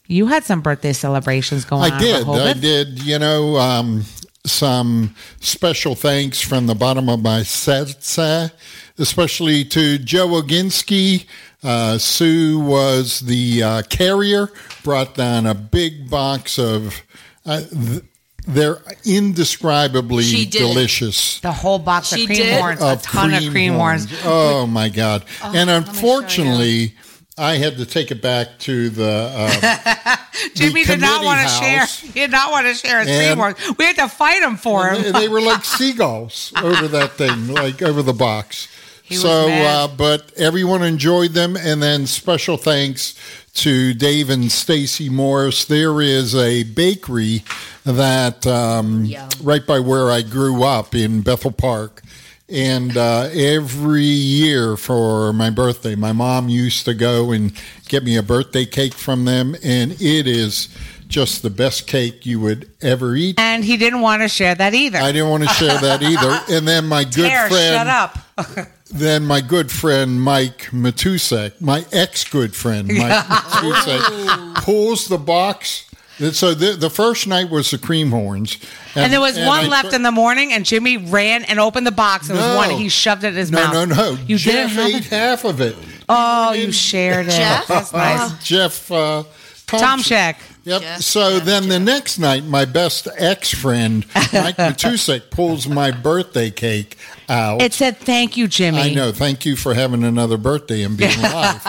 you 0.07 0.27
had 0.27 0.43
some 0.43 0.61
birthday 0.61 0.93
celebrations 0.93 1.65
going 1.65 1.91
on. 1.91 1.97
I 1.97 1.99
did. 1.99 2.27
I 2.27 2.53
did. 2.53 3.03
You 3.03 3.19
know, 3.19 3.57
um, 3.57 4.03
some 4.45 5.15
special 5.39 5.95
thanks 5.95 6.39
from 6.41 6.65
the 6.67 6.75
bottom 6.75 7.09
of 7.09 7.21
my 7.21 7.43
set, 7.43 8.53
especially 8.97 9.65
to 9.65 9.97
Joe 9.97 10.27
Oginski. 10.27 11.25
Uh, 11.63 11.97
Sue 11.97 12.59
was 12.59 13.19
the 13.21 13.63
uh, 13.63 13.81
carrier, 13.89 14.49
brought 14.83 15.15
down 15.15 15.45
a 15.45 15.53
big 15.55 16.09
box 16.09 16.57
of. 16.59 17.01
Uh, 17.45 17.61
th- 17.61 18.03
they're 18.49 18.77
indescribably 19.03 20.23
She 20.23 20.45
did. 20.45 20.59
delicious. 20.59 21.41
The 21.41 21.51
whole 21.51 21.79
box 21.79 22.07
She 22.07 22.21
of 22.23 22.27
cream 22.27 22.37
did? 22.39 22.59
horns, 22.61 22.81
a 22.81 22.85
of 22.93 23.01
ton 23.01 23.33
of 23.33 23.51
cream 23.51 23.73
horns. 23.73 24.07
Oh 24.23 24.65
my 24.65 24.87
god! 24.87 25.25
and 25.43 25.53
let 25.53 25.67
me 25.67 25.73
unfortunately, 25.89 26.93
I 27.37 27.57
had 27.57 27.77
to 27.77 27.85
take 27.85 28.09
it 28.11 28.21
back 28.21 28.57
to 28.59 28.89
the. 28.89 30.17
Uh, 30.39 30.49
Jimmy 30.53 30.83
the 30.83 30.93
did 30.93 31.01
not 31.01 31.23
want 31.23 31.41
to 31.41 31.47
share. 31.47 31.85
He 31.85 32.11
did 32.19 32.31
not 32.31 32.51
want 32.51 32.67
to 32.67 32.73
share 32.75 32.99
his 32.99 33.07
cream 33.07 33.31
And- 33.31 33.39
horns. 33.39 33.57
We 33.77 33.85
had 33.85 33.95
to 33.97 34.07
fight 34.07 34.41
him 34.43 34.55
for 34.55 34.87
him. 34.89 35.01
They, 35.01 35.11
they 35.11 35.29
were 35.29 35.41
like 35.41 35.65
seagulls 35.77 36.53
over 36.61 36.87
that 36.89 37.13
thing, 37.13 37.47
like 37.53 37.81
over 37.81 38.03
the 38.03 38.13
box. 38.13 38.67
was 39.09 39.21
so, 39.21 39.47
mad. 39.47 39.65
uh, 39.65 39.87
but 39.95 40.31
everyone 40.37 40.83
enjoyed 40.83 41.31
them, 41.31 41.57
and 41.57 41.81
then 41.81 42.05
special 42.05 42.57
thanks 42.57 43.15
to 43.55 43.93
Dave 43.95 44.29
and 44.29 44.51
Stacy 44.51 45.09
Morris. 45.09 45.65
There 45.65 46.01
is 46.01 46.35
a 46.35 46.63
bakery 46.63 47.43
that 47.83 48.45
um, 48.45 49.07
right 49.41 49.65
by 49.65 49.79
where 49.79 50.11
I 50.11 50.21
grew 50.21 50.63
up 50.63 50.93
in 50.93 51.21
Bethel 51.21 51.51
Park. 51.51 52.03
And 52.49 52.95
uh, 52.95 53.29
every 53.33 54.03
year 54.03 54.77
for 54.77 55.33
my 55.33 55.49
birthday, 55.49 55.95
my 55.95 56.13
mom 56.13 56.47
used 56.47 56.85
to 56.85 56.93
go 56.93 57.31
and 57.31 57.51
get 57.89 58.03
me 58.03 58.15
a 58.15 58.23
birthday 58.23 58.65
cake 58.65 58.93
from 58.93 59.25
them, 59.25 59.55
and 59.63 59.91
it 60.01 60.27
is 60.27 60.69
just 61.09 61.41
the 61.41 61.49
best 61.49 61.87
cake 61.87 62.25
you 62.25 62.39
would 62.39 62.69
ever 62.81 63.15
eat. 63.15 63.39
and 63.39 63.63
he 63.63 63.77
didn't 63.77 64.01
want 64.01 64.21
to 64.21 64.27
share 64.27 64.55
that 64.55 64.73
either. 64.73 64.97
I 64.97 65.11
didn't 65.11 65.29
want 65.29 65.43
to 65.43 65.49
share 65.49 65.77
that 65.77 66.01
either. 66.03 66.53
And 66.53 66.67
then 66.67 66.85
my 66.87 67.03
good 67.03 67.29
Tara, 67.29 67.49
friend, 67.49 67.75
shut 67.75 67.87
up. 67.87 68.67
then 68.91 69.25
my 69.25 69.41
good 69.41 69.71
friend 69.71 70.21
Mike 70.21 70.67
Matusek, 70.71 71.59
my 71.61 71.85
ex 71.91 72.23
good 72.25 72.55
friend 72.55 72.87
Mike 72.87 73.25
Matusek, 73.25 74.55
pulls 74.63 75.07
the 75.07 75.17
box. 75.17 75.86
And 76.19 76.35
So 76.35 76.53
the, 76.53 76.73
the 76.73 76.89
first 76.89 77.27
night 77.27 77.49
was 77.49 77.71
the 77.71 77.77
cream 77.77 78.11
horns, 78.11 78.57
And, 78.95 79.11
there 79.13 79.21
was 79.21 79.37
one 79.37 79.65
I 79.65 79.67
left 79.67 79.93
in 79.93 80.03
the 80.03 80.11
morning, 80.11 80.53
and 80.53 80.65
Jimmy 80.65 80.97
ran 80.97 81.43
and 81.43 81.59
opened 81.59 81.85
the 81.87 81.91
box. 81.91 82.27
There 82.27 82.37
was 82.37 82.55
one. 82.57 82.69
He 82.71 82.89
shoved 82.89 83.23
it 83.23 83.29
in 83.29 83.35
his 83.35 83.51
no, 83.51 83.63
mouth. 83.63 83.73
no, 83.73 83.85
no. 83.85 83.95
No. 84.15 84.17
You 84.27 84.37
Jeff 84.37 84.69
didn't 84.69 84.69
have 84.69 84.87
ate 84.89 84.95
it? 84.95 85.05
half 85.05 85.45
of 85.45 85.61
it. 85.61 85.75
Oh, 86.09 86.53
you 86.53 86.71
shared 86.71 87.27
it. 87.27 87.31
Jeff? 87.31 87.67
That's 87.67 87.93
nice. 87.93 88.43
Jeff 88.43 88.91
uh, 88.91 89.23
Tom 89.67 90.01
Check. 90.01 90.39
Yep. 90.63 90.81
Jeff, 90.81 91.01
so 91.01 91.37
Jeff, 91.37 91.45
then 91.45 91.69
the 91.69 91.79
next 91.79 92.19
night, 92.19 92.43
my 92.43 92.65
best 92.65 93.07
ex 93.17 93.53
friend 93.53 94.05
Mike 94.15 94.57
Matusek 94.57 95.29
pulls 95.29 95.67
my 95.67 95.91
birthday 95.91 96.51
cake 96.51 96.97
out. 97.29 97.61
It 97.61 97.73
said, 97.73 97.97
"Thank 97.97 98.37
you, 98.37 98.47
Jimmy." 98.47 98.79
I 98.79 98.93
know. 98.93 99.11
Thank 99.11 99.45
you 99.45 99.55
for 99.55 99.73
having 99.73 100.03
another 100.03 100.37
birthday 100.37 100.83
and 100.83 100.97
being 100.97 101.17
alive. 101.19 101.61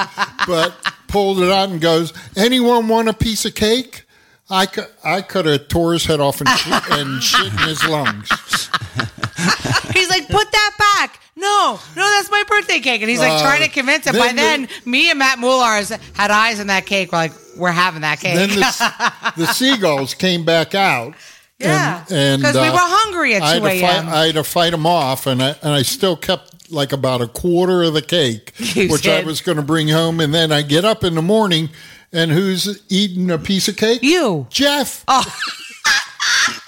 but 0.46 0.74
pulled 1.08 1.40
it 1.40 1.50
out 1.50 1.70
and 1.70 1.80
goes, 1.80 2.12
anyone 2.36 2.86
want 2.86 3.08
a 3.08 3.12
piece 3.14 3.44
of 3.44 3.54
cake? 3.54 4.04
I 4.50 4.66
could, 4.66 4.86
I 5.04 5.20
could 5.22 5.44
have 5.46 5.68
tore 5.68 5.92
his 5.92 6.04
head 6.06 6.20
off 6.20 6.40
and, 6.40 6.48
shit, 6.48 6.90
and 6.92 7.22
shit 7.22 7.52
in 7.52 7.58
his 7.58 7.84
lungs. 7.86 8.28
He's 9.94 10.08
like, 10.10 10.28
"Put 10.28 10.50
that 10.52 10.74
back." 10.78 11.20
No, 11.36 11.78
no, 11.94 12.02
that's 12.02 12.30
my 12.30 12.42
birthday 12.48 12.80
cake, 12.80 13.00
and 13.00 13.08
he's 13.08 13.20
like 13.20 13.30
Uh, 13.30 13.42
trying 13.42 13.62
to 13.62 13.68
convince 13.68 14.06
him. 14.06 14.14
By 14.16 14.32
then 14.32 14.36
then, 14.62 14.68
me 14.84 15.08
and 15.10 15.18
Matt 15.20 15.38
Mullars 15.38 15.90
had 16.14 16.30
eyes 16.32 16.58
on 16.60 16.66
that 16.66 16.84
cake. 16.86 17.12
We're 17.12 17.18
like, 17.18 17.32
"We're 17.56 17.70
having 17.70 18.00
that 18.00 18.18
cake." 18.20 18.34
Then 18.34 18.48
the, 18.50 19.32
the 19.36 19.46
seagulls 19.54 20.14
came 20.14 20.44
back 20.44 20.74
out. 20.74 21.14
Yeah, 21.58 22.04
and 22.10 22.42
'cause 22.42 22.54
we 22.54 22.60
uh, 22.60 22.72
were 22.72 22.78
hungry 22.80 23.34
at 23.34 23.42
I 23.42 23.54
had 23.54 23.62
2 23.62 23.68
to 23.68 23.80
fight- 23.80 23.82
a.m.. 23.82 24.08
I 24.08 24.26
had 24.26 24.34
to 24.34 24.44
fight 24.44 24.70
them 24.70 24.86
off, 24.86 25.26
and 25.26 25.42
I 25.42 25.50
and 25.62 25.72
I 25.72 25.82
still 25.82 26.16
kept 26.16 26.70
like 26.72 26.92
about 26.92 27.20
a 27.20 27.28
quarter 27.28 27.82
of 27.84 27.94
the 27.94 28.02
cake, 28.02 28.52
You 28.58 28.88
which 28.88 29.06
I 29.08 29.22
was 29.22 29.40
going 29.40 29.56
to 29.56 29.62
bring 29.62 29.88
home. 29.88 30.20
And 30.20 30.34
then 30.34 30.50
I 30.52 30.62
get 30.62 30.84
up 30.84 31.02
in 31.04 31.14
the 31.14 31.22
morning, 31.22 31.70
and 32.12 32.30
who's 32.30 32.82
eating 32.88 33.30
a 33.30 33.38
piece 33.38 33.68
of 33.68 33.76
cake? 33.76 34.02
You, 34.02 34.46
Jeff. 34.50 35.04
Oh. 35.08 35.24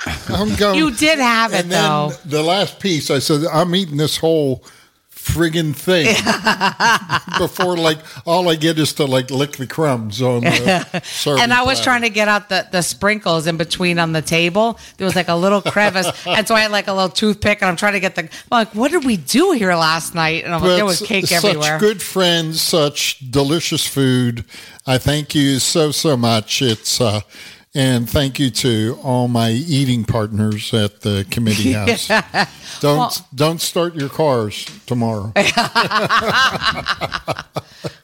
I'm 0.29 0.55
going. 0.57 0.77
you 0.79 0.93
did 0.93 1.19
have 1.19 1.53
it 1.53 1.63
and 1.63 1.73
then 1.73 1.83
though. 1.83 2.13
the 2.25 2.43
last 2.43 2.81
piece, 2.81 3.11
I 3.11 3.19
said, 3.19 3.45
I'm 3.53 3.75
eating 3.75 3.97
this 3.97 4.17
whole 4.17 4.65
friggin' 5.35 5.75
thing 5.75 6.07
before 7.39 7.77
like 7.77 7.99
all 8.27 8.49
I 8.49 8.57
get 8.57 8.79
is 8.79 8.93
to 8.95 9.05
like 9.05 9.31
lick 9.31 9.53
the 9.53 9.67
crumbs 9.67 10.21
on 10.21 10.41
the 10.43 11.03
And 11.27 11.53
I 11.53 11.63
was 11.63 11.79
platter. 11.79 11.85
trying 11.85 12.03
to 12.03 12.11
get 12.11 12.29
out 12.29 12.49
the, 12.49 12.67
the 12.71 12.83
sprinkles 12.83 13.47
in 13.47 13.57
between 13.57 13.99
on 13.99 14.13
the 14.13 14.23
table. 14.23 14.79
There 14.97 15.05
was 15.05 15.17
like 15.17 15.29
a 15.29 15.35
little 15.37 15.63
crevice. 15.63 16.11
and 16.27 16.47
so 16.47 16.55
I 16.55 16.61
had 16.61 16.71
like 16.71 16.89
a 16.89 16.93
little 16.93 17.09
toothpick 17.09 17.63
and 17.63 17.69
I'm 17.69 17.77
trying 17.77 17.95
to 17.95 18.01
get 18.01 18.15
the, 18.15 18.23
I'm 18.23 18.29
like, 18.51 18.75
what 18.75 18.91
did 18.91 19.05
we 19.05 19.17
do 19.17 19.53
here 19.53 19.75
last 19.75 20.15
night? 20.15 20.45
And 20.45 20.55
I'm 20.55 20.61
like, 20.63 20.77
there 20.77 20.85
was 20.85 21.01
cake 21.01 21.27
such 21.27 21.45
everywhere. 21.45 21.79
good 21.79 22.03
friends, 22.03 22.61
such 22.61 23.19
delicious 23.31 23.87
food. 23.87 24.45
I 24.87 24.99
thank 24.99 25.35
you 25.35 25.59
so 25.59 25.91
so 25.93 26.17
much. 26.17 26.63
It's 26.63 27.01
uh, 27.01 27.21
And 27.73 28.11
thank 28.11 28.41
you 28.41 28.51
to 28.51 28.99
all 29.05 29.29
my 29.29 29.51
eating 29.53 30.05
partners 30.05 30.75
at 30.75 31.03
the 31.03 31.25
committee 31.31 31.71
house. 31.75 32.09
Don't 32.81 32.99
Well- 32.99 33.27
don't 33.33 33.61
start 33.61 33.95
your 33.95 34.09
cars 34.09 34.67
tomorrow. 34.87 35.33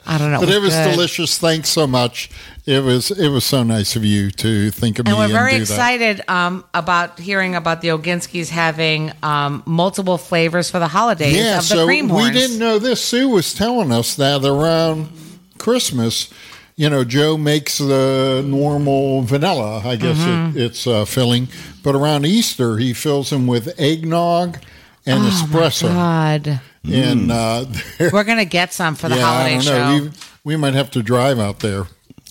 I 0.08 0.18
don't 0.18 0.30
know. 0.30 0.38
but 0.40 0.48
it 0.50 0.60
was 0.60 0.72
good. 0.72 0.92
delicious. 0.92 1.36
Thanks 1.38 1.68
so 1.68 1.86
much. 1.86 2.30
It 2.64 2.82
was 2.84 3.10
it 3.10 3.28
was 3.28 3.44
so 3.44 3.62
nice 3.64 3.96
of 3.96 4.04
you 4.04 4.30
to 4.32 4.70
think 4.70 4.98
of 5.00 5.06
me 5.06 5.10
And 5.12 5.18
me 5.20 5.26
we're 5.26 5.32
very 5.32 5.52
do 5.52 5.58
that. 5.58 5.62
excited 5.62 6.22
um, 6.28 6.64
about 6.72 7.18
hearing 7.18 7.56
about 7.56 7.80
the 7.80 7.88
Oginskis 7.88 8.48
having 8.50 9.10
um, 9.24 9.62
multiple 9.66 10.16
flavors 10.18 10.70
for 10.70 10.78
the 10.78 10.86
holidays 10.88 11.34
Yeah, 11.36 11.58
of 11.58 11.68
the 11.68 11.74
so 11.74 11.84
cream 11.86 12.08
we 12.08 12.30
didn't 12.30 12.58
know 12.60 12.78
this. 12.78 13.04
Sue 13.04 13.28
was 13.28 13.52
telling 13.52 13.90
us 13.92 14.14
that 14.16 14.44
around 14.44 15.08
Christmas, 15.58 16.32
you 16.76 16.90
know, 16.90 17.04
Joe 17.04 17.36
makes 17.36 17.78
the 17.78 18.44
normal 18.46 19.22
vanilla. 19.22 19.80
I 19.84 19.96
guess 19.96 20.18
Mhm. 20.18 20.54
it, 20.56 20.62
it's 20.62 20.86
uh, 20.86 21.04
filling, 21.04 21.48
but 21.82 21.94
around 21.94 22.26
Easter 22.26 22.76
he 22.78 22.92
fills 22.92 23.30
them 23.30 23.46
with 23.46 23.78
eggnog 23.80 24.58
and 25.06 25.24
oh 25.24 25.28
espresso. 25.28 25.88
my 25.88 26.38
God. 26.44 26.60
And 26.88 27.32
uh, 27.32 27.64
We're 28.12 28.24
going 28.24 28.38
to 28.38 28.44
get 28.44 28.72
some 28.72 28.94
for 28.94 29.08
the 29.08 29.16
yeah, 29.16 29.22
holiday 29.24 29.56
I 29.56 29.62
don't 29.62 30.02
show. 30.04 30.10
We, 30.44 30.54
we 30.54 30.56
might 30.56 30.74
have 30.74 30.90
to 30.92 31.02
drive 31.02 31.38
out 31.40 31.58
there. 31.60 31.84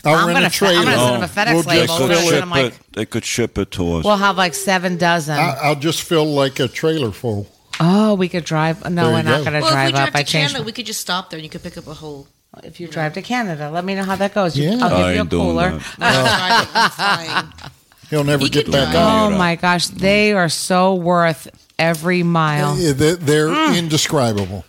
I'll 0.06 0.16
I'm 0.16 0.28
rent 0.28 0.36
gonna 0.38 0.48
a 0.48 0.50
fe- 0.52 0.68
I'm 0.78 0.86
gonna 0.86 0.98
send 0.98 1.16
him 1.16 1.24
a 1.24 1.28
FedEx 1.28 1.54
We'll 1.56 1.64
label. 1.64 1.88
just 1.88 2.00
We're 2.00 2.08
gonna 2.08 2.20
fill 2.22 2.30
send 2.30 2.44
it. 2.44 2.50
like- 2.50 2.92
they 2.94 3.06
could 3.06 3.26
ship 3.26 3.58
it 3.58 3.72
to 3.72 3.96
us. 3.96 4.06
We'll 4.06 4.18
have 4.18 4.38
like 4.38 4.54
seven 4.54 4.98
dozen. 4.98 5.36
I, 5.36 5.58
I'll 5.64 5.76
just 5.76 6.04
fill 6.04 6.26
like 6.26 6.60
a 6.60 6.68
trailer 6.68 7.12
full. 7.12 7.48
oh, 7.80 8.14
we 8.14 8.30
could 8.30 8.46
drive. 8.46 8.88
No, 8.90 9.10
we're 9.12 9.18
you 9.18 9.24
not 9.24 9.44
going 9.44 9.54
to 9.54 9.60
Well, 9.60 9.66
if 9.68 9.72
drive 9.74 9.86
we 9.88 9.92
drive 9.94 10.08
up. 10.10 10.16
I 10.16 10.22
to 10.24 10.32
changed. 10.32 10.52
Canada, 10.54 10.64
we 10.66 10.72
could 10.72 10.86
just 10.86 11.02
stop 11.02 11.30
there 11.32 11.38
and 11.40 11.44
you 11.44 11.50
could 11.50 11.64
pick 11.64 11.76
up 11.78 11.88
a 11.88 11.94
whole. 11.96 12.28
If 12.64 12.80
you 12.80 12.88
drive 12.88 13.14
to 13.14 13.22
Canada, 13.22 13.70
let 13.70 13.84
me 13.86 13.96
know 13.96 14.04
how 14.04 14.16
that 14.16 14.34
goes. 14.34 14.58
You- 14.58 14.70
Yeah. 14.72 14.78
I'll 14.84 14.90
give 14.90 14.98
I 15.00 15.12
you 15.14 15.18
a 15.18 15.22
ain't 15.22 15.30
doing 15.30 15.44
cooler. 15.44 15.80
that. 16.00 17.46
He'll 18.10 18.24
never 18.24 18.44
He 18.44 18.50
get 18.50 18.66
can 18.66 18.72
back 18.72 18.92
drive. 18.92 18.96
out. 19.04 19.32
Oh 19.34 19.38
my 19.38 19.56
gosh, 19.56 19.88
they 19.88 20.32
are 20.34 20.50
so 20.50 20.94
worth 20.96 21.48
every 21.80 22.22
mile. 22.24 22.78
Yeah, 22.78 22.92
They're, 22.94 23.16
they're 23.16 23.74
indescribable. 23.76 24.64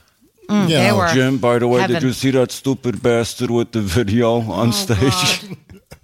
Mm, 0.48 0.68
You 0.70 0.76
they 0.76 0.92
were 0.92 1.08
Jim, 1.12 1.38
by 1.38 1.58
the 1.58 1.68
way, 1.68 1.80
heaven. 1.80 1.94
did 1.94 2.02
you 2.04 2.12
see 2.12 2.30
that 2.30 2.50
stupid 2.52 3.02
bastard 3.02 3.50
with 3.50 3.72
the 3.72 3.80
video 3.82 4.40
on 4.40 4.72
stage? 4.72 5.44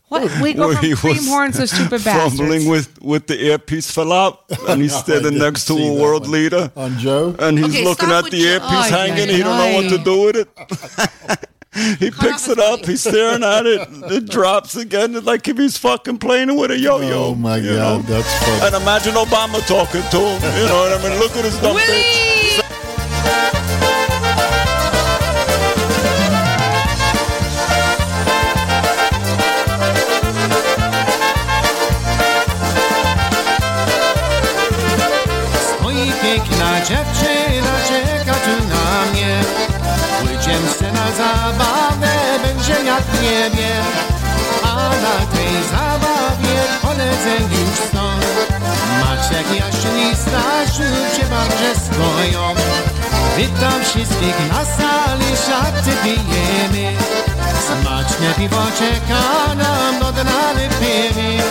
What? 0.09 0.29
We 0.43 0.53
go 0.53 0.67
Where 0.67 0.77
from 0.77 0.85
he 0.85 0.95
cream 0.95 1.17
was 1.17 1.27
horns 1.29 1.57
to 1.57 1.67
stupid 1.67 2.01
Fumbling 2.03 2.67
bastards. 2.67 2.67
with, 2.67 3.03
with 3.03 3.27
the 3.29 3.43
earpiece 3.47 3.91
fell 3.91 4.13
out, 4.13 4.41
and 4.69 4.83
he's 4.83 4.93
I 4.95 5.01
standing 5.01 5.33
didn't 5.33 5.39
next 5.39 5.65
to 5.67 5.73
see 5.75 5.89
a 5.89 5.95
that 5.95 6.03
world 6.03 6.23
one. 6.25 6.33
leader, 6.33 6.71
On 6.77 6.99
Joe? 6.99 7.35
and 7.39 7.57
he's 7.57 7.69
Okay, 7.69 7.85
looking 7.85 8.09
stop 8.09 8.19
at 8.19 8.25
with 8.25 8.33
the 8.33 8.39
Joe. 8.43 8.53
earpiece 8.53 8.69
Ay, 8.71 8.89
hanging. 9.09 9.29
ay, 9.31 9.33
He 9.33 9.43
don't 9.43 9.57
know 9.57 9.75
what 9.75 9.89
to 9.89 9.99
ay. 10.01 10.05
do 10.05 10.21
with 10.27 10.37
it. 10.37 11.49
He 11.73 12.11
picks 12.11 12.49
it 12.49 12.59
up. 12.59 12.85
He's 12.85 13.01
staring 13.01 13.43
at 13.43 13.67
it. 13.67 13.89
It 14.13 14.29
drops 14.29 14.77
again. 14.77 15.15
It's 15.15 15.27
like 15.27 15.47
if 15.49 15.57
he's 15.57 15.79
fucking 15.79 16.19
playing 16.19 16.55
with 16.57 16.71
a 16.71 16.79
yo-yo. 16.79 17.25
Oh 17.25 17.35
my 17.35 17.57
you 17.57 17.75
God, 17.75 18.09
know? 18.09 18.15
that's 18.15 18.45
funny. 18.45 18.67
And 18.67 18.83
imagine 18.83 19.15
Obama 19.15 19.67
talking 19.67 20.03
to 20.03 20.19
him. 20.19 20.43
You 20.61 20.67
know 20.69 20.81
what 20.83 21.01
I 21.01 21.09
mean? 21.09 21.19
Look 21.19 21.35
at 21.37 21.45
his 21.45 21.59
dumb 21.61 21.77
bitch. 21.77 23.62
I 49.23 50.17
Stasiu 50.17 50.83
cię 51.17 51.27
bardzo 51.31 51.81
stoją 51.81 52.55
Witam 53.37 53.85
wszystkich 53.85 54.37
na 54.49 54.65
sali, 54.65 55.37
szaty 55.47 55.91
pijemy. 56.03 56.97
Smaczne 57.67 58.35
piwo 58.37 58.63
czeka 58.79 59.55
nam, 59.55 60.13
dna 60.15 60.55
wypijemy 60.55 61.43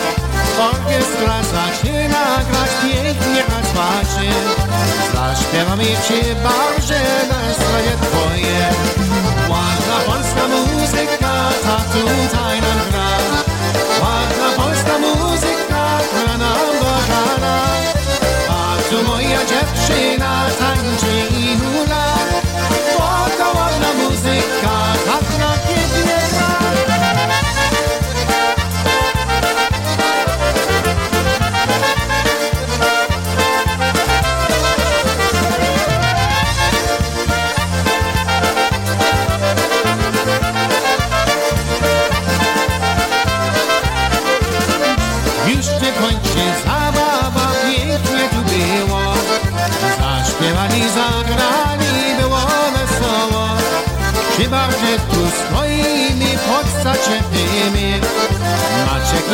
Orkiestra 0.60 1.42
zaczyna 1.42 2.24
grać 2.50 2.70
pięknie 2.82 3.42
na 3.48 3.62
twarzy. 3.68 4.28
Zaśpiewamy 5.14 5.84
przy 6.02 6.34
barze 6.34 7.02
nastroje 7.30 7.92
twoje. 8.02 8.60
Ładna 9.48 9.96
polska 10.06 10.48
muzyka, 10.48 11.34
ta 11.64 11.76
tutaj 11.92 12.60
nam 12.60 12.80
gra. 12.90 13.10
Ładna 14.02 14.64
polska 14.64 14.98
muzyka, 14.98 15.31
tu 18.92 19.02
moja 19.02 19.38
dziewczyna 19.46 20.46
tańczy 20.58 21.51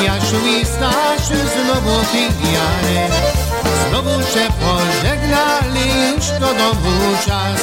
Jasiu 0.04 0.46
i 0.46 0.64
Stasiu 0.64 1.38
znowu 1.54 2.00
pijany 2.12 3.08
Znowu 3.88 4.22
się 4.22 4.46
pożegnali, 4.60 6.14
już 6.14 6.26
do 6.40 6.54
domu 6.54 7.16
czas. 7.26 7.62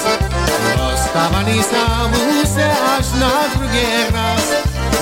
Rozstawali 0.77 1.63
samuse 1.63 2.71
aż 2.97 3.05
na 3.21 3.33
drugi 3.53 3.87
raz. 4.13 4.45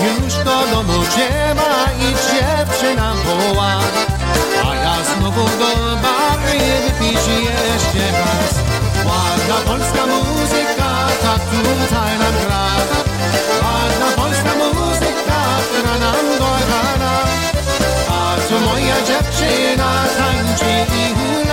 Już 0.04 0.34
do 0.34 0.76
domu 0.76 1.04
trzeba 1.10 1.74
i 2.00 2.10
dziewczyna 2.26 3.14
woła 3.26 3.80
A 4.66 4.76
ja 4.76 4.96
znowu 5.04 5.44
do 5.44 5.96
bary 6.04 6.60
wypić 6.84 7.22
jeszcze 7.44 8.12
raz. 8.12 8.54
Ładna 9.06 9.56
polska 9.66 10.06
muzyka, 10.06 10.92
tak 11.22 11.42
tutaj 11.50 12.20
nam 12.20 12.34
gra. 12.46 12.68
Ładna 13.64 14.24
polska 14.24 14.52
muzyka, 14.56 15.40
która 15.70 15.98
nam 15.98 16.38
do 16.40 17.03
dziewczyna 19.08 20.06
tańczy 20.18 20.72
i 21.00 21.14
hula 21.16 21.53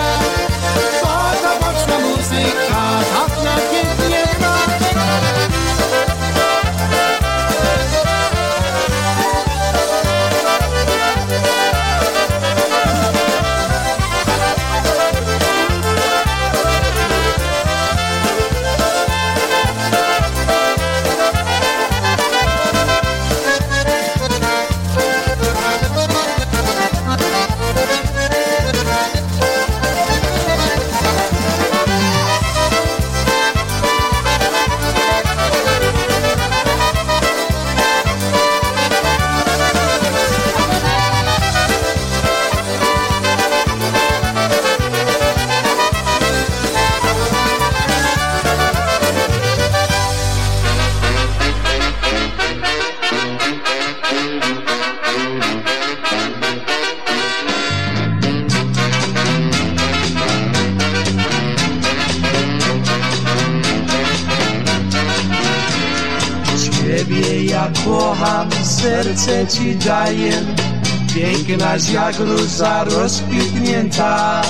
Pięknaś 71.80 71.94
jak 71.94 72.18
róża 72.18 72.84
rozkwitnięta 72.84 74.42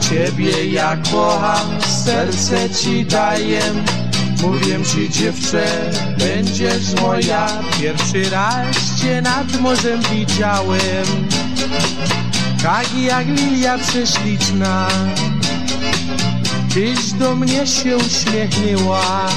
Ciebie 0.00 0.66
ja 0.66 0.96
kocham, 1.12 1.82
serce 2.04 2.70
ci 2.70 3.04
daję 3.04 3.60
Mówię 4.42 4.84
ci 4.84 5.10
dziewczę, 5.10 5.66
będziesz 6.18 7.00
moja. 7.02 7.48
Pierwszy 7.80 8.30
raz 8.30 8.66
cię 9.02 9.22
nad 9.22 9.60
morzem 9.60 10.00
widziałem. 10.12 11.06
Tak 12.62 12.98
jak 12.98 13.26
lilia 13.26 13.78
prześliczna 13.78 14.88
Tyś 16.74 17.12
do 17.12 17.34
mnie 17.34 17.66
się 17.66 17.96
uśmiechnęła 17.96 19.28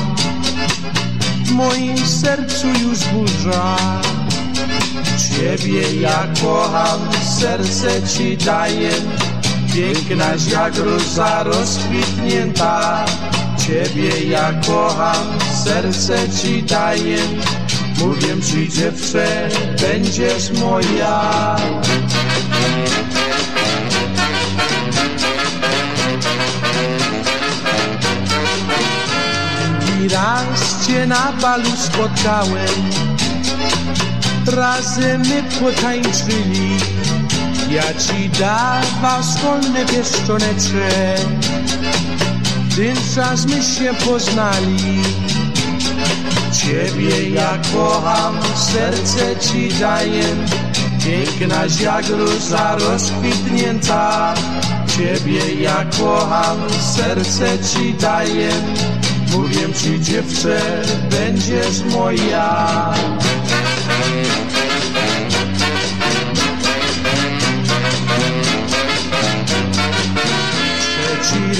W 1.45 1.51
moim 1.51 1.97
sercu 1.97 2.67
już 2.67 2.99
burza 2.99 3.77
Ciebie 5.39 6.01
ja 6.01 6.27
kocham, 6.41 6.99
serce 7.39 8.01
ci 8.07 8.37
daję. 8.37 8.91
Pięknaś 9.73 10.47
jak 10.51 10.77
róża 10.77 11.43
rozkwitnięta. 11.43 13.05
Ciebie 13.57 14.23
ja 14.29 14.53
kocham, 14.67 15.39
serce 15.63 16.29
ci 16.29 16.63
daję. 16.63 17.17
Mówię 17.99 18.41
ci 18.41 18.69
dziewczę, 18.69 19.49
będziesz 19.81 20.51
moja. 20.51 21.55
I 30.01 30.07
raz 30.07 30.87
cię 30.87 31.07
na 31.07 31.31
balu 31.41 31.71
spotkałem 31.77 33.08
Razem 34.51 35.21
my 35.21 35.43
potańczyli 35.59 36.77
Ja 37.69 37.83
ci 37.83 38.29
dawał 38.29 39.23
szkolne 39.23 39.85
pieszczoneczkę 39.85 40.89
Ten 42.75 42.95
czas 43.15 43.45
my 43.45 43.63
się 43.63 43.93
poznali. 44.05 45.01
Ciebie 46.51 47.29
ja 47.29 47.57
kocham, 47.73 48.37
serce 48.55 49.35
ci 49.39 49.69
daję. 49.79 50.23
Pięknaś 51.05 51.81
jak 51.81 52.09
róża 52.09 52.75
rozkwitnięta. 52.75 54.33
Ciebie 54.87 55.53
ja 55.61 55.85
kocham, 55.99 56.57
serce 56.95 57.57
ci 57.59 57.93
daję. 57.93 58.49
Mówię 59.31 59.73
ci 59.73 60.01
dziewczę, 60.01 60.81
będziesz 61.09 61.83
moja 61.95 62.93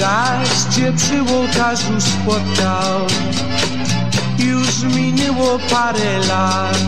raz 0.00 0.76
cię 0.76 0.92
przy 0.92 1.34
ołtarzu 1.34 2.00
spotkał 2.00 3.06
Już 4.38 4.82
minęło 4.82 5.58
parę 5.58 6.18
lat. 6.28 6.78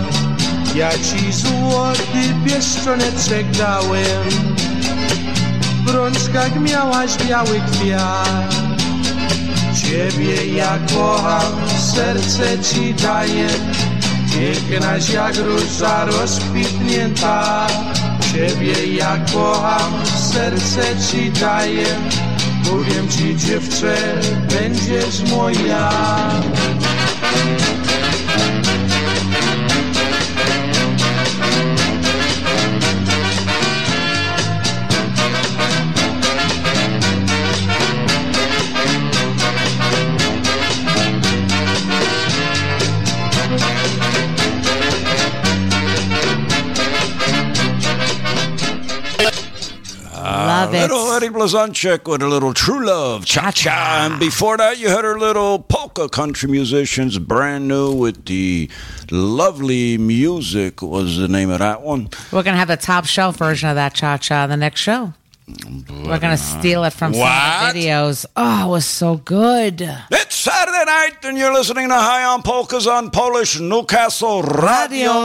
Ja 0.75 0.91
ci 0.91 1.33
złoty 1.33 2.35
pieszczoneczek 2.47 3.51
dałem 3.51 4.29
W 5.85 5.91
rączkach 5.91 6.61
miałaś 6.61 7.17
biały 7.29 7.61
kwiat. 7.73 8.55
Ciebie 9.75 10.57
ja 10.57 10.79
kocham, 10.95 11.53
serce 11.95 12.59
ci 12.59 12.95
daję. 12.95 13.49
Pięknaś 14.33 15.11
jak 15.11 15.37
róża 15.37 16.05
rozkwitnięta. 16.05 17.67
Ciebie 18.33 18.97
ja 18.97 19.19
kocham, 19.35 19.93
serce 20.33 20.83
ci 21.11 21.31
daję 21.31 21.87
Mówię 22.71 23.09
ci 23.11 23.37
dziewczę, 23.37 23.95
będziesz 24.51 25.31
moja 25.31 25.91
Love 50.73 50.91
it. 50.91 50.93
Little 50.95 51.13
Eddie 51.13 51.29
Blazonczyk 51.29 52.09
with 52.09 52.23
a 52.23 52.29
little 52.29 52.55
True 52.55 52.85
Love, 52.87 53.25
Cha 53.27 53.51
Cha. 53.51 54.09
And 54.11 54.19
before 54.19 54.57
that, 54.57 54.79
you 54.79 54.89
heard 54.89 55.05
her 55.05 55.19
little 55.19 55.59
polka 55.59 56.09
country 56.09 56.51
musicians, 56.51 57.19
brand 57.19 57.69
new 57.69 57.93
with 57.95 58.25
the 58.27 58.71
lovely 59.11 59.99
music, 59.99 60.83
was 60.83 61.17
the 61.19 61.29
name 61.29 61.51
of 61.51 61.59
that 61.59 61.83
one. 61.83 62.09
We're 62.33 62.43
gonna 62.43 62.57
have 62.57 62.69
the 62.69 62.77
top 62.77 63.05
shelf 63.07 63.37
version 63.37 63.69
of 63.69 63.77
that 63.77 63.95
cha 63.95 64.17
cha 64.17 64.47
the 64.47 64.57
next 64.57 64.81
show. 64.81 65.13
We're 66.07 66.19
gonna 66.21 66.37
steal 66.37 66.85
it 66.85 66.93
from 66.93 67.13
some 67.13 67.23
of 67.23 67.75
the 67.75 67.81
videos. 67.81 68.25
Oh, 68.37 68.67
it 68.67 68.71
was 68.71 68.87
so 68.87 69.17
good. 69.17 69.81
It's 70.11 70.37
Saturday 70.37 70.85
night, 70.87 71.17
and 71.25 71.37
you're 71.37 71.53
listening 71.53 71.89
to 71.89 71.95
High 71.95 72.25
on 72.25 72.43
Polkas 72.43 72.87
on 72.87 73.11
Polish 73.11 73.59
Newcastle 73.61 74.43
Radio, 74.43 74.71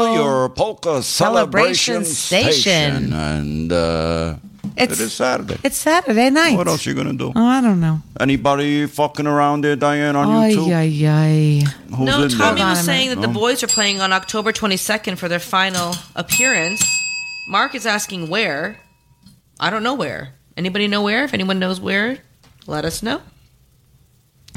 Radio. 0.03 0.13
your 0.15 0.49
polka 0.49 1.01
celebration, 1.03 2.03
Celebration 2.03 2.53
station. 2.53 3.13
And 3.13 3.71
uh, 3.71 4.35
It's- 4.83 4.99
it 4.99 5.03
is 5.03 5.13
Saturday. 5.13 5.57
It's 5.63 5.77
Saturday 5.77 6.29
night. 6.29 6.55
What 6.57 6.67
else 6.67 6.85
you 6.85 6.93
gonna 6.93 7.13
do? 7.13 7.31
Oh, 7.35 7.45
I 7.45 7.61
don't 7.61 7.79
know. 7.79 8.01
Anybody 8.19 8.85
fucking 8.87 9.25
around 9.27 9.63
there, 9.63 9.75
Diane, 9.75 10.15
on 10.15 10.27
Ay, 10.29 10.53
YouTube? 10.53 10.75
ay, 10.75 11.07
ay. 11.07 11.95
Who's 11.95 12.05
no, 12.05 12.23
in 12.23 12.29
Tommy 12.29 12.59
there? 12.61 12.69
was 12.69 12.77
on 12.79 12.83
saying 12.83 13.09
that 13.09 13.15
minute. 13.17 13.27
the 13.27 13.33
boys 13.39 13.63
are 13.63 13.67
playing 13.67 14.01
on 14.01 14.13
October 14.13 14.51
22nd 14.51 15.17
for 15.17 15.27
their 15.27 15.39
final 15.39 15.95
appearance. 16.15 16.83
Mark 17.49 17.73
is 17.75 17.85
asking 17.85 18.29
where. 18.29 18.77
I 19.59 19.69
don't 19.69 19.83
know 19.83 19.95
where. 19.95 20.33
Anybody 20.55 20.87
know 20.87 21.01
where? 21.01 21.23
If 21.23 21.33
anyone 21.33 21.59
knows 21.59 21.79
where, 21.79 22.19
let 22.67 22.85
us 22.85 23.01
know. 23.01 23.21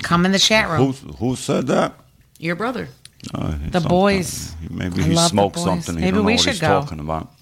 Come 0.02 0.24
in 0.26 0.32
the 0.32 0.38
chat 0.38 0.68
room. 0.68 0.92
Who, 0.92 1.12
who 1.14 1.36
said 1.36 1.66
that? 1.68 1.94
Your 2.38 2.56
brother. 2.56 2.88
Uh, 3.34 3.54
The 3.70 3.80
boys. 3.80 4.54
Maybe 4.70 5.02
he 5.02 5.14
the 5.14 5.28
smoked 5.28 5.56
boys. 5.56 5.64
something. 5.64 5.94
He 5.96 6.00
Maybe 6.00 6.10
don't 6.12 6.20
know 6.20 6.26
we 6.26 6.32
what 6.34 6.40
should 6.40 6.52
he's 6.52 6.60
go. 6.60 6.68
talking 6.80 7.00
about. 7.00 7.32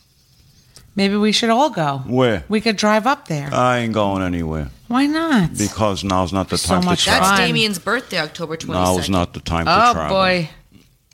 Maybe 0.99 1.15
we 1.16 1.31
should 1.31 1.51
all 1.51 1.70
go. 1.70 1.99
Where? 2.07 2.43
We 2.49 2.61
could 2.61 2.77
drive 2.77 3.07
up 3.07 3.29
there. 3.29 3.49
I 3.55 3.79
ain't 3.79 3.95
going 3.95 4.20
anywhere 4.20 4.69
Why 4.89 5.07
not? 5.07 5.57
because 5.57 6.03
now's 6.03 6.33
not 6.33 6.49
the 6.49 6.59
So 6.59 6.75
time 6.75 6.85
much 6.85 7.05
to 7.05 7.11
That's 7.11 7.19
travel. 7.20 7.37
Fun. 7.37 7.47
Damien's 7.47 7.79
birthday, 7.79 8.19
October 8.19 8.57
22nd. 8.57 8.73
Now 8.73 8.99
is 8.99 9.09
not 9.09 9.33
the 9.33 9.39
time 9.41 9.66
to 9.66 9.70
try. 9.70 9.91
Oh 9.91 9.93
travel. 9.95 10.16
boy. 10.16 10.51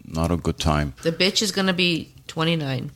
Not 0.06 0.31
a 0.31 0.39
good 0.39 0.59
time. 0.59 0.94
The 1.02 1.12
bitch 1.12 1.43
is 1.43 1.52
going 1.52 1.66
to 1.66 1.74
be 1.74 2.15
29. 2.28 2.90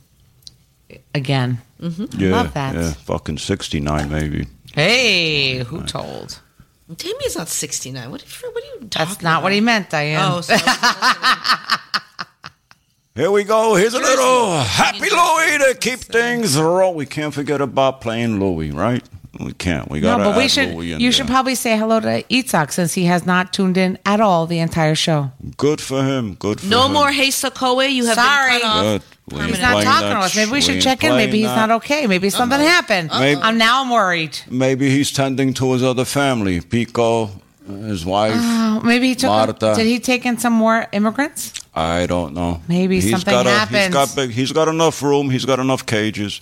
Again. 1.13 1.61
Mm-hmm. 1.79 2.19
Yeah, 2.19 2.31
Love 2.31 2.53
that. 2.55 2.73
yeah, 2.75 2.91
fucking 2.93 3.37
sixty-nine 3.37 4.09
maybe. 4.09 4.47
Hey, 4.73 5.59
who 5.59 5.83
told? 5.83 6.39
Damien's 6.93 7.35
not 7.37 7.47
69. 7.49 8.09
What, 8.09 8.21
what 8.23 8.63
are 8.63 8.67
you 8.67 8.87
talking 8.89 8.89
That's 9.09 9.21
not 9.21 9.43
what 9.43 9.53
he 9.53 9.61
meant, 9.61 9.91
Diane. 9.91 10.19
Oh, 10.25 10.41
sorry. 10.41 10.59
Here 13.19 13.31
we 13.31 13.43
go. 13.43 13.75
Here's 13.75 13.93
a 13.93 13.99
little 13.99 14.59
Happy 14.61 15.09
Louie 15.09 15.57
to 15.57 15.77
keep 15.77 15.99
things 15.99 16.57
rolling. 16.57 16.95
We 16.95 17.05
can't 17.05 17.33
forget 17.33 17.59
about 17.59 17.99
playing 17.99 18.39
Louie, 18.39 18.71
right? 18.71 19.03
We 19.37 19.51
can't. 19.51 19.89
We 19.91 19.99
got 19.99 20.19
no, 20.19 20.23
to 20.23 20.29
but 20.29 20.37
we 20.37 20.47
should. 20.47 20.69
You 20.69 20.97
there. 20.97 21.11
should 21.11 21.27
probably 21.27 21.55
say 21.55 21.77
hello 21.77 21.99
to 21.99 22.23
Itzhak 22.23 22.71
since 22.71 22.93
he 22.93 23.03
has 23.05 23.25
not 23.25 23.51
tuned 23.51 23.75
in 23.75 23.99
at 24.05 24.21
all 24.21 24.47
the 24.47 24.59
entire 24.59 24.95
show. 24.95 25.31
Good 25.57 25.81
for 25.81 26.01
him. 26.01 26.35
Good 26.35 26.61
for 26.61 26.65
him. 26.67 26.69
no 26.69 26.85
him. 26.85 26.93
more 26.93 27.11
Hey 27.11 27.27
Sakoe. 27.27 27.91
You 27.91 28.05
have 28.05 28.15
Sorry. 28.15 28.51
been 28.51 28.61
cut 28.61 28.67
off. 28.69 28.83
Good. 28.83 29.01
We 29.35 29.41
ain't 29.41 29.49
He's 29.49 29.59
not 29.59 29.71
playing 29.73 29.85
talking 29.85 30.07
that 30.07 30.13
to 30.13 30.19
us. 30.21 30.35
Maybe 30.37 30.51
we 30.51 30.61
should 30.61 30.75
ain't 30.75 30.83
check 30.83 31.03
in. 31.03 31.11
Maybe 31.11 31.39
he's 31.39 31.47
that. 31.47 31.67
not 31.67 31.71
okay. 31.83 32.07
Maybe 32.07 32.29
something 32.29 32.57
uh-huh. 32.57 32.69
happened. 32.69 33.09
Maybe- 33.11 33.41
I'm 33.41 33.57
now 33.57 33.83
I'm 33.83 33.89
worried. 33.89 34.39
Maybe 34.49 34.89
he's 34.89 35.11
tending 35.11 35.53
to 35.55 35.73
his 35.73 35.83
other 35.83 36.05
family. 36.05 36.61
Pico, 36.61 37.31
his 37.69 38.05
wife. 38.05 38.33
Oh, 38.35 38.81
maybe 38.83 39.07
he 39.09 39.15
took. 39.15 39.29
Marta. 39.29 39.73
Did 39.75 39.85
he 39.85 39.99
take 39.99 40.25
in 40.25 40.37
some 40.37 40.53
more 40.53 40.87
immigrants? 40.91 41.53
I 41.73 42.07
don't 42.07 42.33
know. 42.33 42.61
Maybe 42.67 42.99
He's 42.99 43.11
something 43.11 43.31
got 43.31 43.45
a, 43.47 43.49
happened. 43.49 43.77
He's 43.77 43.93
got 43.93 44.15
big. 44.15 44.31
He's 44.31 44.51
got 44.51 44.67
enough 44.67 45.01
room. 45.01 45.29
He's 45.29 45.45
got 45.45 45.59
enough 45.59 45.85
cages. 45.85 46.41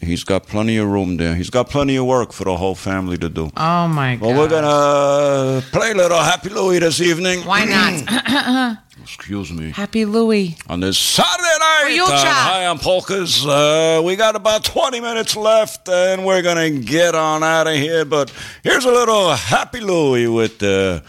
He's 0.00 0.22
got 0.24 0.46
plenty 0.46 0.76
of 0.76 0.88
room 0.88 1.16
there. 1.16 1.34
He's 1.34 1.50
got 1.50 1.68
plenty 1.68 1.96
of 1.96 2.06
work 2.06 2.32
for 2.32 2.44
the 2.44 2.56
whole 2.56 2.74
family 2.76 3.18
to 3.18 3.28
do. 3.28 3.50
Oh 3.56 3.88
my 3.88 4.16
god. 4.16 4.26
Well, 4.26 4.38
we're 4.38 4.48
gonna 4.48 5.60
play 5.72 5.90
a 5.90 5.94
little 5.94 6.18
Happy 6.18 6.50
Louie 6.50 6.78
this 6.78 7.00
evening. 7.00 7.40
Why 7.44 7.64
not? 7.64 8.78
Excuse 9.02 9.52
me. 9.52 9.70
Happy 9.70 10.04
Louie. 10.04 10.56
On 10.68 10.80
this 10.80 10.98
Saturday 10.98 11.42
night 11.58 11.98
on 12.00 12.08
Cha. 12.10 12.50
High 12.52 12.66
on 12.66 12.78
Polkas, 12.78 13.44
uh, 13.44 14.00
we 14.04 14.14
got 14.16 14.36
about 14.36 14.64
20 14.64 15.00
minutes 15.00 15.34
left, 15.34 15.88
and 15.88 16.24
we're 16.24 16.42
gonna 16.42 16.70
get 16.70 17.14
on 17.14 17.42
out 17.42 17.66
of 17.66 17.74
here. 17.74 18.04
But 18.04 18.32
here's 18.62 18.84
a 18.84 18.92
little 18.92 19.32
Happy 19.34 19.80
Louie 19.80 20.28
with 20.28 20.58
the 20.58 21.02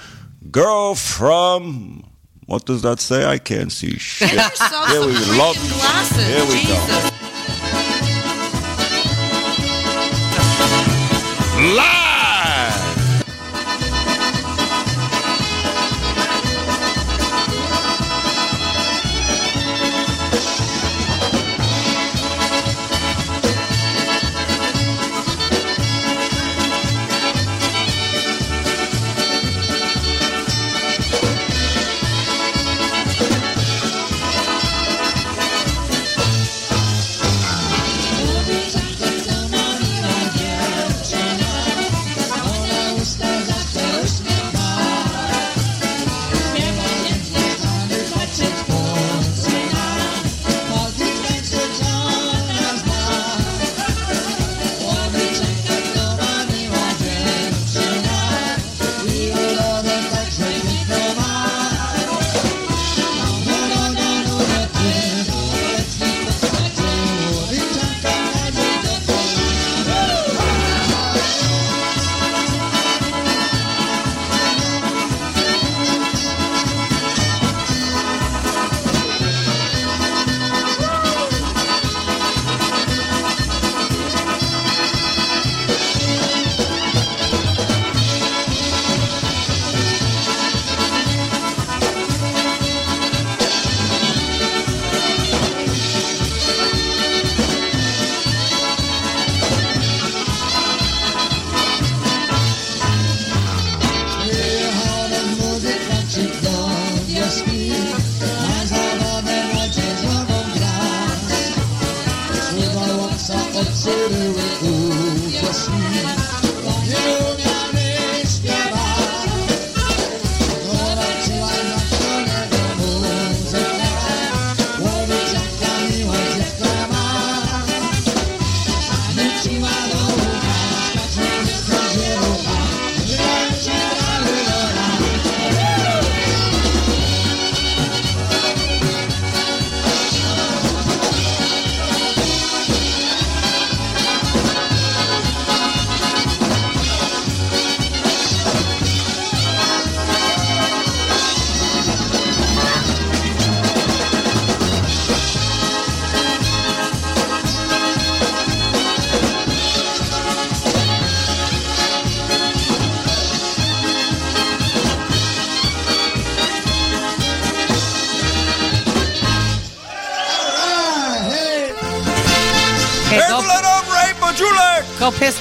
girl 0.49 0.95
from. 0.95 2.06
What 2.48 2.66
does 2.66 2.82
that 2.82 2.99
say? 2.99 3.26
I 3.26 3.38
can't 3.38 3.72
see 3.72 3.99
shit. 3.99 4.34
Yourself 4.34 4.90
Here 4.90 5.02
we 5.02 5.14
love. 5.38 5.56
glasses. 5.56 6.26
Here 6.26 6.45
we 6.48 6.66
go. 6.66 7.09
Live! 11.60 11.98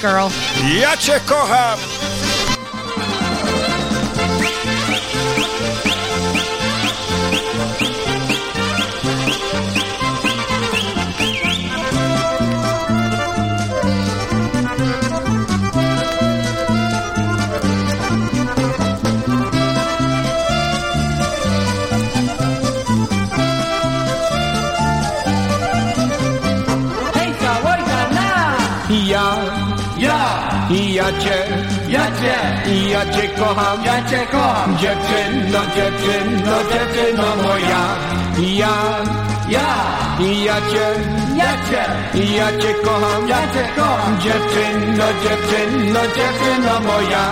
Girl. 0.00 0.28
Ja 0.80 0.96
cię 0.96 1.20
kocham! 1.26 1.78
Cię, 31.18 31.36
ja 31.88 32.06
cię, 32.20 32.36
ja 32.90 33.02
cię 33.12 33.28
kocham, 33.28 33.84
ja 33.84 34.10
cię 34.10 34.26
kocham. 34.32 34.78
Dziewczyno, 34.78 35.60
dziewczyno, 35.74 36.56
dziewczyno 36.72 37.26
moja. 37.42 37.82
Ja, 38.38 38.74
ja, 39.48 39.70
ja 40.44 40.56
cię, 40.70 40.86
ja 41.36 41.52
cię, 41.66 41.82
ja 42.36 42.48
cię 42.60 42.74
kocham, 42.84 43.28
ja 43.28 43.40
cię 43.52 43.64
kocham. 43.76 44.20
Dziewczyno, 44.20 45.04
dziewczyno, 45.22 46.00
dziewczyno 46.16 46.80
moja. 46.80 47.24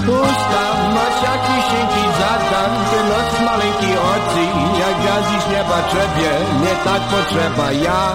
Usta 0.00 0.62
masz 0.94 1.22
jak 1.22 1.40
wisienki 1.50 2.04
zadan, 2.18 2.72
ty 2.90 2.98
nos 3.10 3.46
maleńki 3.46 3.92
oczy, 4.12 4.44
jak 4.80 4.94
gwiazdy 5.00 5.36
z 5.46 5.52
nieba 5.52 5.78
trzebie, 5.88 6.30
nie 6.62 6.74
tak 6.84 7.02
potrzeba 7.02 7.72
ja. 7.72 8.12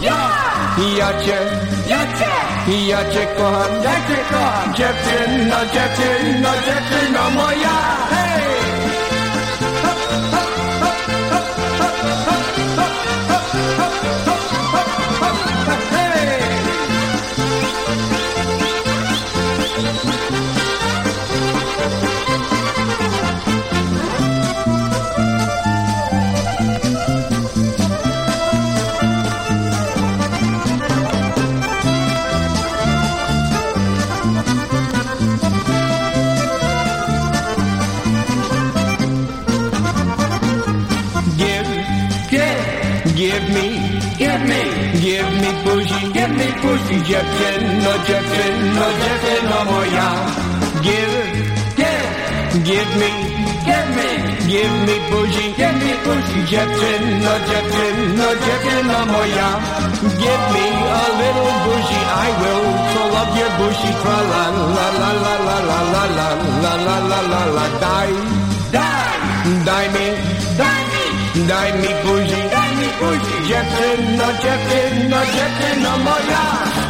Ja! 0.00 0.52
Ja 0.98 1.12
cię, 1.20 1.38
ja 1.86 1.98
cię, 2.18 2.41
ja 2.68 3.04
cię 3.10 3.26
kocham, 3.36 3.82
ja 3.82 3.94
cię 4.06 4.22
kocham. 4.30 4.74
Dziewczyno, 4.74 5.56
dziewczyno, 5.72 6.48
dziewczyno 6.64 7.30
moja. 7.30 7.70
Hej! 8.10 8.61
Dziewczyno, 47.12 47.90
dziewczyno, 48.06 48.84
dziewczyno 49.02 49.64
moja. 49.72 50.08
Give, 50.82 51.16
give, 51.76 52.64
give 52.64 52.92
me, 53.00 53.10
give 53.68 53.88
me, 53.96 54.08
give 54.48 54.76
me 54.86 54.96
buzi, 55.10 55.46
give 55.58 55.76
me 55.84 55.92
buzi, 56.04 56.38
dziewczyno, 56.50 57.32
dziewczyno, 57.48 58.26
dziewczyno 58.44 58.98
moja. 59.12 59.48
Give 60.22 60.44
me 60.54 60.66
a 61.00 61.06
little 61.20 61.52
buzi, 61.64 62.00
I 62.24 62.30
will 62.40 62.64
pull 62.92 63.14
up 63.20 63.30
your 63.38 63.52
bushi, 63.58 63.92
tra 64.02 64.18
la 64.32 64.44
la 64.76 64.88
la 65.00 65.10
la 65.24 65.34
la 65.46 65.56
la 65.68 65.80
la 65.92 66.04
la 66.16 66.30
la 66.62 66.74
la 66.86 66.96
la 67.10 67.20
la 67.32 67.42
la 67.56 67.66
die, 67.82 68.14
die, 68.72 69.12
die 69.66 69.88
me, 69.94 70.06
die 70.56 70.84
me. 70.92 71.02
Daj 71.48 71.72
mi 71.72 71.88
buzi, 72.04 72.42
buzi, 73.00 73.36
dziewczyno, 73.48 74.24
dziewczyno, 74.42 75.16
dziewczyno 75.32 75.98
moja. 75.98 76.81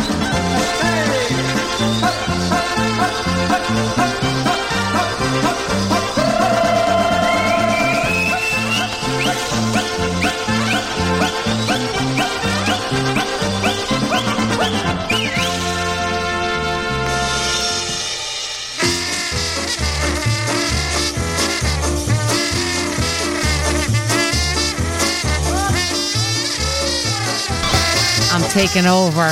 taken 28.53 28.87
over. 28.87 29.31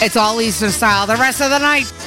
It's 0.00 0.16
all 0.16 0.40
Eastern 0.40 0.70
style 0.70 1.06
the 1.06 1.16
rest 1.16 1.42
of 1.42 1.50
the 1.50 1.58
night. 1.58 2.01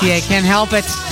Lucy. 0.00 0.14
I 0.14 0.20
can't 0.20 0.46
help 0.46 0.72
it. 0.72 1.07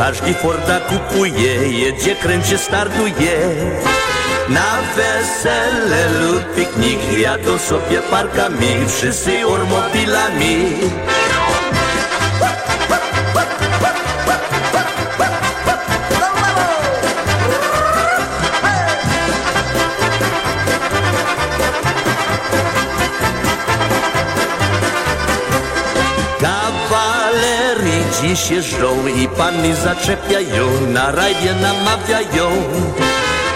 Każdy 0.00 0.34
Forda 0.34 0.80
kupuje, 0.80 1.72
jedzie, 1.72 2.16
kręcie, 2.16 2.58
startuje. 2.58 3.38
Na 4.48 4.78
wesele 4.96 6.08
lub 6.20 6.54
piknik 6.54 7.18
jadą 7.18 7.58
sobie 7.58 8.00
parkami 8.10 8.66
Wszyscy 8.88 9.46
ormopilami. 9.46 10.56
Jeżdżą 28.50 29.06
i 29.06 29.28
panny 29.28 29.74
zaczepiają, 29.74 30.66
na 30.92 31.10
rajdzie 31.10 31.54
namawiają. 31.54 32.50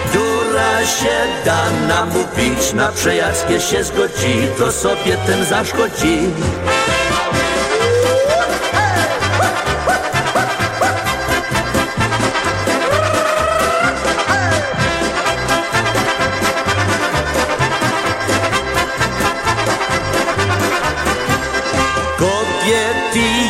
Która 0.09 0.87
się 0.87 1.16
da 1.45 1.71
namówić, 1.89 2.73
na 2.73 2.89
przejażdżkę 2.89 3.61
się 3.61 3.85
zgodzi, 3.85 4.49
to 4.59 4.73
sobie 4.73 5.16
ten 5.27 5.45
zaszkodzi. 5.45 6.19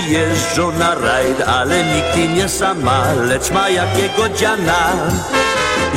Jeżdżą 0.09 0.73
na 0.73 0.94
ale 1.47 1.85
nigdy 1.85 2.29
nie 2.35 2.49
sama, 2.49 3.13
lecz 3.13 3.51
ma 3.51 3.69
jakiego 3.69 4.29
dziana. 4.29 4.93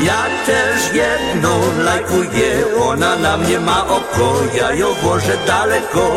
Ja 0.03 0.26
też 0.45 0.94
jedną 0.94 1.60
lajkuję, 1.84 2.65
ona 2.82 3.15
na 3.15 3.38
mnie 3.38 3.60
ma 3.60 3.88
oko, 3.88 4.34
ja 4.53 4.74
ją 4.74 4.94
włożę 4.94 5.38
daleko. 5.48 6.11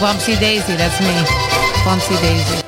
Bumpsy 0.00 0.38
Daisy. 0.38 0.76
That's 0.76 1.00
me. 1.00 1.12
Bumpsy 1.84 2.20
Daisy. 2.20 2.67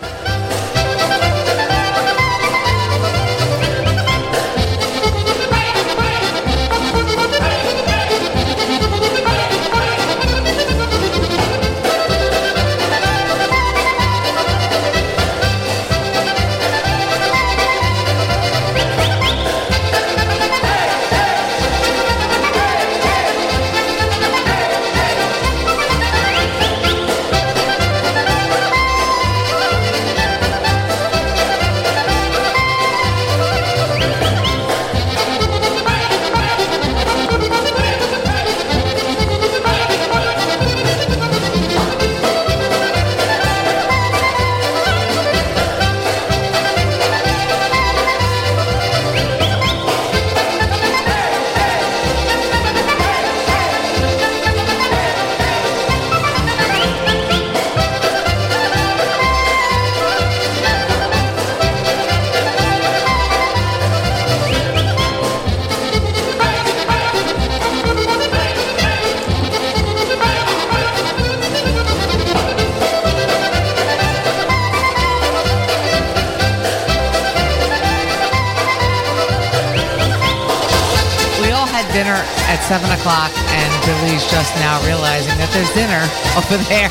There's 85.61 85.75
dinner 85.75 86.09
over 86.39 86.57
there 86.73 86.89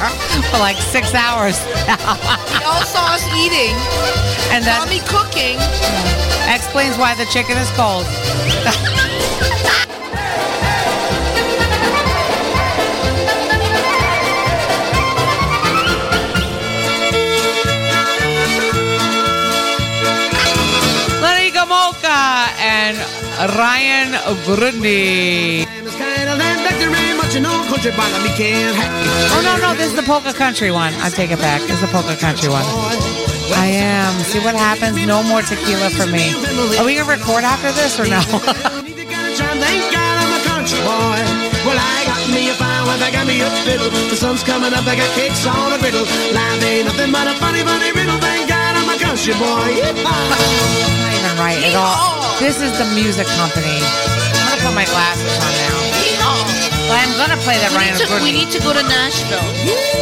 for 0.52 0.60
like 0.60 0.78
six 0.78 1.16
hours. 1.16 1.58
We 2.54 2.64
all 2.66 2.86
saw 2.86 3.16
us 3.16 3.26
eating. 3.34 3.74
And 4.54 4.64
that 4.64 4.86
Tommy 4.86 5.00
cooking. 5.10 5.58
explains 6.54 6.96
why 6.96 7.16
the 7.16 7.26
chicken 7.34 7.58
is 7.58 7.72
cold. 7.74 8.06
Lenny 21.24 21.50
Gomulka 21.50 22.54
and 22.62 22.98
Ryan 23.58 24.14
Grundy. 27.40 29.32
Oh 29.32 29.42
no, 29.44 29.56
no, 29.58 29.76
this 29.76 29.88
is 29.88 29.96
the 29.96 30.04
polka 30.04 30.34
country 30.34 30.72
one. 30.72 30.94
I 31.00 31.10
take 31.10 31.32
it 31.32 31.40
back. 31.40 31.62
This 31.62 31.80
is 31.80 31.82
the 31.82 31.88
polka 31.88 32.16
country 32.16 32.50
one. 32.50 32.66
I 33.56 33.68
am. 33.74 34.14
See 34.24 34.40
what 34.40 34.56
happens? 34.56 34.96
No 35.06 35.24
more 35.24 35.42
tequila 35.42 35.90
for 35.90 36.06
me. 36.06 36.34
Are 36.78 36.86
we 36.86 36.96
gonna 36.96 37.10
record 37.10 37.44
after 37.44 37.72
this 37.72 38.00
or 38.00 38.08
no? 38.08 38.22
Thank 39.60 39.92
God 39.92 40.16
I'm 40.20 40.32
a 40.36 40.42
country 40.44 40.80
boy. 40.80 41.20
Well, 41.68 41.80
I 41.80 42.04
got 42.08 42.24
me 42.32 42.50
a 42.50 42.54
fine 42.56 42.86
wife, 42.88 43.02
I 43.04 43.12
got 43.12 43.28
me 43.28 43.42
a 43.42 43.50
fiddle. 43.68 43.90
The 43.90 44.16
sun's 44.16 44.44
coming 44.44 44.74
up, 44.74 44.86
I 44.88 44.96
got 44.96 45.10
cakes 45.16 45.46
on 45.46 45.74
a 45.74 45.78
griddle. 45.80 46.08
Life 46.32 46.64
ain't 46.64 46.86
nothing 46.88 47.12
but 47.12 47.28
a 47.28 47.36
funny, 47.36 47.64
funny 47.64 47.92
riddle. 47.92 48.20
Thank 48.20 48.48
God 48.48 48.76
I'm 48.80 48.88
a 48.88 48.98
country 49.00 49.34
boy. 49.36 49.80
not 50.04 51.12
even 51.16 51.36
right 51.40 51.60
at 51.64 51.76
all. 51.76 52.40
This 52.40 52.62
is 52.62 52.72
the 52.80 52.88
music 52.96 53.28
company. 53.36 53.80
I'm 53.80 54.56
gonna 54.56 54.64
put 54.64 54.76
my 54.76 54.86
glasses 54.88 55.36
on 55.44 55.52
now. 55.52 55.59
Well, 55.59 55.59
I'm 55.59 55.59
gonna 57.20 57.36
play 57.44 57.60
that 57.60 57.76
We 57.76 57.84
Ryan 57.84 58.00
need, 58.00 58.08
to, 58.08 58.24
we 58.24 58.32
need 58.32 58.50
to 58.56 58.60
go 58.64 58.72
to 58.72 58.80
Nashville. 58.88 59.44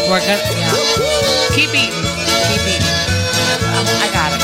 We're 0.05 0.21
gonna 0.21 0.37
yeah. 0.37 0.69
keep 1.57 1.73
eating. 1.73 2.05
Keep 2.45 2.61
eating. 2.69 2.93
Um, 3.73 3.89
I 4.05 4.07
got 4.13 4.29
it. 4.37 4.41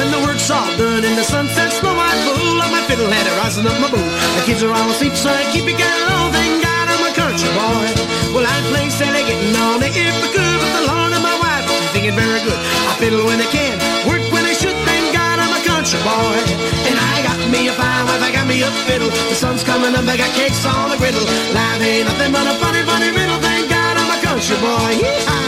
When 0.00 0.08
the 0.08 0.20
work's 0.24 0.48
all 0.48 0.64
done 0.80 1.04
and 1.04 1.12
the 1.20 1.26
sun 1.28 1.52
sets 1.52 1.76
the 1.84 1.92
white 1.92 2.16
bull 2.24 2.56
on 2.64 2.72
my 2.72 2.80
fiddle 2.88 3.12
head 3.12 3.28
rising 3.36 3.68
up 3.68 3.76
my 3.76 3.92
boom. 3.92 4.08
The 4.40 4.48
kids 4.48 4.64
are 4.64 4.72
all 4.72 4.88
asleep, 4.88 5.12
so 5.12 5.28
I 5.28 5.44
keep 5.52 5.68
it 5.68 5.76
getting 5.76 6.04
low. 6.08 6.32
Thank 6.32 6.64
God 6.64 6.88
I'm 6.88 7.04
a 7.04 7.12
country 7.12 7.52
boy. 7.52 7.84
Well, 8.32 8.48
I'd 8.48 8.64
play 8.72 8.88
Sally 8.88 9.28
getting 9.28 9.52
on 9.60 9.84
it 9.84 9.92
if 9.92 10.16
I 10.24 10.28
could, 10.32 10.56
but 10.56 10.72
the 10.72 10.84
Lord 10.88 11.12
and 11.12 11.20
my 11.20 11.36
wife 11.36 11.68
are 11.68 11.92
thinking 11.92 12.16
very 12.16 12.40
good. 12.48 12.56
I 12.88 12.96
fiddle 12.96 13.28
when 13.28 13.44
I 13.44 13.48
can, 13.52 13.76
country 15.86 16.02
boy. 16.02 16.34
And 16.90 16.98
I 16.98 17.22
got 17.22 17.38
me 17.50 17.68
a 17.68 17.72
fine 17.72 18.04
wife, 18.06 18.22
I 18.22 18.32
got 18.32 18.48
me 18.48 18.62
a 18.62 18.70
fiddle. 18.86 19.08
The 19.08 19.34
sun's 19.34 19.62
coming 19.62 19.94
up, 19.94 20.04
I 20.04 20.16
got 20.16 20.34
cakes 20.34 20.66
on 20.66 20.90
the 20.90 20.96
griddle. 20.96 21.22
Life 21.54 21.80
ain't 21.80 22.08
nothing 22.08 22.32
but 22.32 22.44
a 22.46 22.54
funny, 22.58 22.82
funny 22.82 23.10
riddle. 23.10 23.38
Thank 23.38 23.70
God 23.70 23.96
I'm 23.96 24.10
a 24.10 24.18
country 24.22 24.56
boy. 24.56 24.98
Well, 25.02 25.46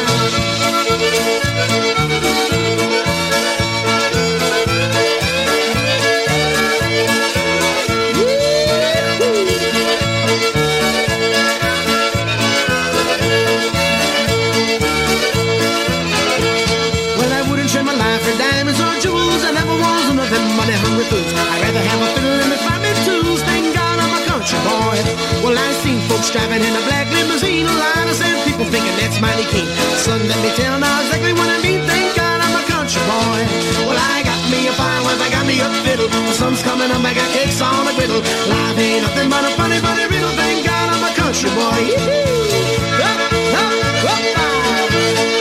hungry 20.76 21.04
fools. 21.08 21.32
I'd 21.32 21.60
rather 21.64 21.80
have 21.80 22.00
a 22.02 22.08
fiddle 22.16 22.58
five 22.66 22.82
me 22.82 22.92
tools. 23.06 23.40
Thank 23.48 23.72
God 23.72 23.96
I'm 23.96 24.12
a 24.12 24.22
country 24.28 24.60
boy. 24.66 24.98
Well, 25.44 25.56
I've 25.56 25.78
seen 25.80 26.00
folks 26.08 26.30
driving 26.30 26.60
in 26.60 26.74
a 26.74 26.82
black 26.88 27.06
limousine. 27.12 27.66
A 27.66 27.72
lot 27.72 28.04
of 28.08 28.16
sad 28.16 28.36
people 28.44 28.66
thinking 28.68 28.94
that's 29.00 29.20
mighty 29.20 29.46
keen. 29.48 29.68
Son, 30.04 30.20
let 30.28 30.38
me 30.44 30.50
tell 30.58 30.76
now 30.78 31.00
exactly 31.04 31.32
what 31.32 31.48
I 31.48 31.58
mean. 31.62 31.80
Thank 31.88 32.16
God 32.16 32.38
I'm 32.44 32.54
a 32.58 32.64
country 32.68 33.02
boy. 33.08 33.40
Well, 33.88 33.98
I 33.98 34.22
got 34.26 34.40
me 34.52 34.68
a 34.68 34.74
fine 34.76 35.02
wife, 35.06 35.20
I 35.20 35.28
got 35.30 35.44
me 35.46 35.56
a 35.60 35.68
fiddle. 35.84 36.08
The 36.08 36.34
sun's 36.34 36.62
coming 36.62 36.90
up, 36.90 37.02
I 37.04 37.12
got 37.14 37.28
cakes 37.32 37.60
on 37.60 37.86
the 37.88 37.94
griddle. 37.96 38.20
Life 38.20 38.78
ain't 38.78 39.02
nothing 39.06 39.28
but 39.32 39.44
a 39.48 39.50
funny, 39.56 39.78
funny 39.80 40.04
riddle. 40.10 40.34
Thank 40.36 40.66
God 40.66 40.86
I'm 40.92 41.04
a 41.08 41.12
country 41.16 41.50
boy. 41.56 41.78
Yee-hoo. 41.88 42.28
Up, 42.98 43.20
up, 43.62 43.78
up, 44.12 45.37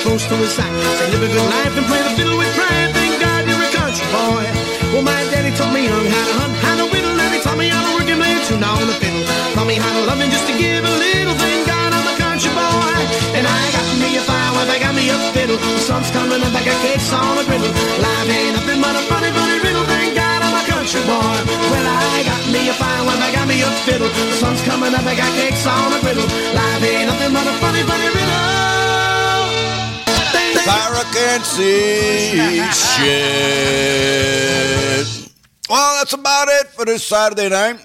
close 0.00 0.24
to 0.26 0.36
his 0.36 0.52
side. 0.52 0.72
Said, 0.98 1.12
live 1.12 1.22
a 1.22 1.28
good 1.28 1.48
life 1.48 1.74
and 1.76 1.86
play 1.86 2.00
the 2.02 2.12
fiddle 2.16 2.36
with 2.36 2.50
pride. 2.56 2.90
Thank 2.96 3.20
God 3.20 3.44
you're 3.48 3.60
a 3.60 3.70
country 3.72 4.06
boy. 4.08 4.44
Well, 4.92 5.04
my 5.04 5.20
daddy 5.30 5.52
taught 5.54 5.72
me 5.72 5.86
young 5.86 6.06
how 6.08 6.24
to 6.24 6.34
hunt, 6.40 6.54
how 6.64 6.74
to 6.80 6.86
whittle, 6.88 7.14
and 7.14 7.30
he 7.36 7.40
taught 7.44 7.58
me 7.60 7.68
how 7.68 7.82
to 7.84 7.90
work 7.94 8.08
and 8.08 8.18
play 8.18 8.32
a 8.32 8.40
tune 8.48 8.64
on 8.64 8.86
the 8.88 8.96
fiddle. 8.96 9.22
Taught 9.54 9.68
me 9.68 9.76
how 9.76 9.92
to 9.92 10.02
love 10.08 10.20
and 10.20 10.32
just 10.32 10.46
to 10.48 10.54
give 10.56 10.82
a 10.82 10.94
little. 11.04 11.36
Thank 11.36 11.68
God 11.68 11.90
I'm 11.92 12.06
a 12.08 12.16
country 12.16 12.52
boy, 12.56 12.96
and 13.36 13.44
I 13.44 13.60
got 13.76 13.86
me 14.00 14.16
a 14.16 14.22
fire 14.24 14.50
wife, 14.56 14.70
I 14.72 14.78
got 14.80 14.94
me 14.96 15.04
a 15.12 15.18
fiddle. 15.36 15.58
The 15.60 15.82
sun's 15.84 16.10
coming 16.10 16.40
up, 16.40 16.52
I 16.52 16.62
got 16.64 16.78
cakes 16.80 17.12
on 17.12 17.36
a 17.36 17.44
griddle. 17.44 17.72
Life 18.00 18.28
ain't 18.32 18.56
nothing 18.56 18.80
but 18.80 18.94
a 18.96 19.02
funny, 19.04 19.30
funny 19.36 19.58
riddle. 19.60 19.84
Thank 19.84 20.16
God 20.16 20.40
I'm 20.42 20.56
a 20.56 20.64
country 20.64 21.02
boy. 21.04 21.38
Well, 21.70 21.86
I 21.86 22.24
got 22.24 22.42
me 22.48 22.72
a 22.72 22.74
fire 22.74 23.04
wife, 23.04 23.20
I 23.20 23.30
got 23.36 23.46
me 23.46 23.60
a 23.62 23.70
fiddle. 23.84 24.08
The 24.08 24.36
sun's 24.40 24.62
coming 24.64 24.96
up, 24.96 25.04
I 25.04 25.14
got 25.14 25.30
cakes 25.36 25.62
on 25.68 25.92
a 25.92 25.98
griddle. 26.00 26.26
Life 26.56 26.82
ain't 26.88 27.06
nothing 27.12 27.32
but 27.36 27.44
a 27.46 27.54
funny, 27.60 27.84
funny 27.84 28.10
riddle. 28.16 28.79
Sarah 30.64 31.04
can't 31.12 31.44
see 31.44 32.60
shit. 33.80 35.30
Well, 35.68 35.98
that's 35.98 36.12
about 36.12 36.48
it 36.48 36.66
for 36.68 36.84
this 36.84 37.06
Saturday 37.06 37.48
night. 37.48 37.78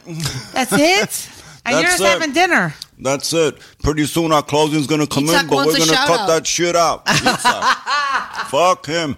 That's 0.54 0.74
it? 0.74 1.30
And 1.66 1.76
you're 1.76 1.84
just 1.84 2.02
it. 2.02 2.06
having 2.06 2.32
dinner. 2.34 2.74
That's 3.00 3.34
it. 3.34 3.60
Pretty 3.84 4.06
soon 4.06 4.32
our 4.32 4.42
closing's 4.42 4.88
gonna 4.88 5.08
come 5.08 5.26
Itzhak 5.26 5.42
in, 5.44 5.48
but 5.50 5.66
we're 5.68 5.78
gonna 5.78 5.92
cut 5.94 6.20
out. 6.22 6.28
that 6.28 6.48
shit 6.48 6.76
out. 6.76 7.08
Fuck 8.50 8.86
him. 8.86 9.16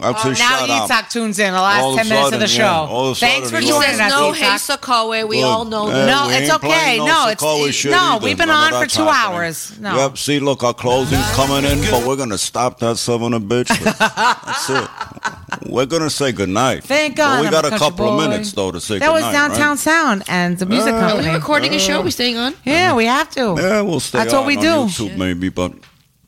That's 0.00 0.22
his 0.22 0.38
now 0.38 0.66
shout 0.66 0.70
out. 0.90 1.10
Tunes 1.10 1.38
in 1.38 1.52
the 1.52 1.60
last 1.60 1.82
All 1.82 1.96
10 1.96 2.06
a 2.06 2.08
minutes 2.08 2.32
of 2.32 2.40
the 2.40 2.48
sudden, 2.48 2.60
yeah. 2.64 2.86
show. 2.86 2.92
All 2.92 3.08
of 3.10 3.18
Thanks 3.18 3.50
for 3.50 3.58
he 3.60 3.68
joining 3.68 4.00
us. 4.00 4.10
No 4.10 4.32
Itzhak. 4.32 4.78
Hesa 4.78 5.28
we 5.28 5.36
Good. 5.38 5.44
all 5.44 5.64
know 5.64 5.90
that. 5.90 6.06
No, 6.06 6.28
we 6.28 6.34
it's 6.34 6.52
okay. 6.54 6.98
no 6.98 7.06
No, 7.06 7.28
it's 7.28 7.42
no. 7.42 7.56
either. 7.56 8.24
We've 8.24 8.36
been 8.38 8.48
None 8.48 8.74
on 8.74 8.82
for 8.82 8.88
two 8.88 9.04
happening. 9.04 9.36
hours. 9.36 9.78
No. 9.78 9.96
Yep. 9.96 10.18
See, 10.18 10.40
look, 10.40 10.62
our 10.62 10.74
closing's 10.74 11.28
coming 11.34 11.64
in, 11.70 11.80
but 11.90 12.06
we're 12.06 12.16
gonna 12.16 12.38
stop 12.38 12.78
that 12.80 12.96
son 12.96 13.22
of 13.34 13.42
a 13.42 13.44
bitch. 13.44 13.68
That's 14.44 14.70
it. 14.70 15.70
We're 15.70 15.86
gonna 15.86 16.10
say 16.10 16.32
goodnight. 16.32 16.84
Thank 16.84 17.16
God. 17.16 17.36
But 17.36 17.40
we 17.42 17.46
I'm 17.48 17.52
got 17.52 17.64
a 17.64 17.68
a 17.68 17.70
country 17.70 17.88
couple 17.88 18.18
of 18.20 18.28
minutes 18.30 18.52
though 18.52 18.70
to 18.70 18.80
say 18.80 18.98
That 18.98 19.12
was 19.12 19.22
goodnight, 19.22 19.48
Downtown 19.50 19.68
right? 19.70 19.78
Sound 19.78 20.22
and 20.28 20.58
the 20.58 20.66
music 20.66 20.92
Yeah. 20.92 21.00
company. 21.00 21.28
Are 21.28 21.32
we 21.32 21.36
recording 21.36 21.74
a 21.74 21.78
show? 21.78 22.00
We 22.02 22.10
staying 22.10 22.36
on? 22.38 22.54
Yeah, 22.64 22.94
we 22.94 23.06
have 23.06 23.30
to. 23.30 23.56
Yeah, 23.58 23.80
we'll 23.82 24.00
stay 24.00 24.18
That's 24.18 24.32
what 24.32 24.46
we 24.46 24.56
do. 24.56 24.62
YouTube 24.86 25.16
maybe, 25.16 25.48
but 25.48 25.72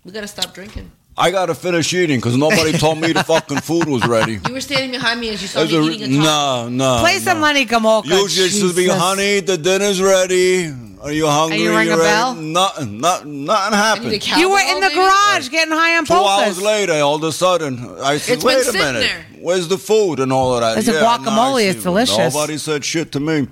We 0.04 0.12
gotta 0.12 0.28
stop 0.28 0.52
drinking. 0.54 0.90
I 1.16 1.30
gotta 1.30 1.54
finish 1.54 1.92
eating 1.92 2.18
because 2.18 2.36
nobody 2.36 2.72
told 2.72 2.98
me 2.98 3.12
the 3.12 3.22
fucking 3.32 3.60
food 3.60 3.86
was 3.88 4.06
ready. 4.06 4.40
You 4.46 4.54
were 4.54 4.60
standing 4.60 4.92
behind 4.92 5.20
me 5.20 5.28
as 5.30 5.42
you 5.42 5.48
saw 5.48 5.60
There's 5.64 5.72
me 5.72 5.78
a- 5.78 5.90
eating 5.92 6.20
a 6.20 6.24
taco. 6.24 6.68
no, 6.70 6.96
no. 6.96 7.00
Play 7.00 7.18
some 7.18 7.40
Lenny 7.40 7.66
Gomulka. 7.66 8.06
You 8.06 8.28
just 8.28 8.60
to 8.60 8.68
be, 8.74 8.84
Jesus. 8.84 8.98
honey, 8.98 9.40
the 9.40 9.58
dinner's 9.58 10.00
ready. 10.00 10.72
Are 11.02 11.10
you 11.12 11.26
hungry? 11.26 11.58
Are 11.58 11.60
you 11.60 11.76
ring 11.76 11.88
a 11.88 11.96
ready? 11.96 12.02
bell? 12.02 12.34
Nothing, 12.34 12.98
nothing, 13.00 13.44
nothing 13.44 13.76
happened. 13.76 14.26
You 14.38 14.50
were 14.50 14.60
in 14.60 14.80
the 14.80 14.90
garage 14.94 15.48
getting 15.50 15.74
high 15.74 15.96
on 15.98 16.04
Two 16.06 16.14
polkas. 16.14 16.46
hours 16.58 16.62
later, 16.62 16.92
all 16.94 17.16
of 17.16 17.24
a 17.24 17.32
sudden, 17.32 17.78
I 18.00 18.18
said, 18.18 18.34
It's 18.34 18.44
been 18.44 18.56
"Wait 18.56 18.68
a 18.68 18.72
minute, 18.72 19.00
there. 19.00 19.26
where's 19.40 19.66
the 19.68 19.78
food 19.78 20.20
and 20.20 20.32
all 20.32 20.54
of 20.54 20.60
that?" 20.60 20.74
There's 20.74 20.88
a 20.88 20.92
Yeah, 20.92 21.00
no, 21.00 21.06
I 21.08 21.18
guacamole, 21.18 21.58
see. 21.62 21.66
it's 21.66 21.82
delicious. 21.82 22.16
Nobody 22.34 22.56
said 22.56 22.84
shit 22.84 23.10
to 23.12 23.20
me. 23.20 23.48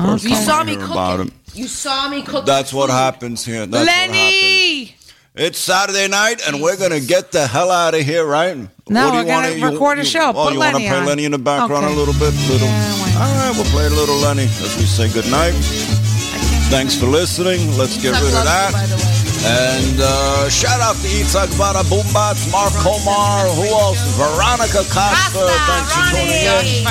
Okay. 0.00 0.28
You 0.28 0.34
saw 0.34 0.64
me 0.64 0.72
hear 0.72 0.84
about 0.84 1.18
cooking. 1.18 1.32
it. 1.48 1.56
You 1.56 1.66
saw 1.68 2.08
me 2.08 2.22
cooking. 2.22 2.44
That's 2.44 2.72
what 2.72 2.90
happens 2.90 3.44
here. 3.44 3.66
That's 3.66 3.86
what 3.86 3.88
happens. 3.88 4.16
Lenny! 4.16 4.96
It's 5.36 5.58
Saturday 5.60 6.08
night, 6.08 6.42
and 6.46 6.60
we're 6.60 6.76
gonna 6.76 6.98
get 6.98 7.30
the 7.30 7.46
hell 7.46 7.70
out 7.70 7.94
of 7.94 8.00
here, 8.02 8.26
right? 8.26 8.56
No, 8.56 8.66
What 8.66 8.90
do 8.90 8.98
we're 8.98 9.06
you 9.06 9.12
gonna 9.14 9.30
wanna- 9.30 9.54
you- 9.56 9.66
record 9.70 9.98
a 9.98 10.02
you- 10.02 10.08
show. 10.08 10.32
Oh, 10.34 10.44
Put 10.50 10.52
you 10.54 10.58
want 10.58 10.76
to 10.76 10.82
play. 10.82 11.06
Lenny 11.06 11.24
in 11.24 11.30
the 11.32 11.38
background 11.38 11.84
Okay. 11.86 11.94
a 11.94 11.96
little 11.96 12.14
bit? 12.14 12.34
Little. 12.50 12.66
All 12.66 13.30
right, 13.38 13.52
we'll 13.54 13.70
play 13.70 13.86
a 13.86 13.90
little 13.90 14.16
Lenny 14.16 14.50
as 14.64 14.76
we 14.76 14.84
say 14.86 15.08
goodnight. 15.08 15.54
Thanks 16.68 16.96
for 16.96 17.06
listening. 17.06 17.76
Let's 17.78 17.96
get 17.98 18.10
rid 18.20 18.34
of 18.34 18.42
that. 18.44 18.74
And 19.46 20.00
uh, 20.02 20.48
shout 20.50 20.80
out 20.82 20.96
to 21.00 21.08
Itzhak 21.08 21.48
Bada 21.56 21.82
Boombats, 21.88 22.50
Mark 22.50 22.72
Komar, 22.82 23.48
who 23.54 23.64
else? 23.72 23.98
Veronica 24.18 24.82
Costa, 24.90 25.46
thanks 25.66 25.92
for 25.94 26.10
tuning 26.10 26.42
in. 26.42 26.86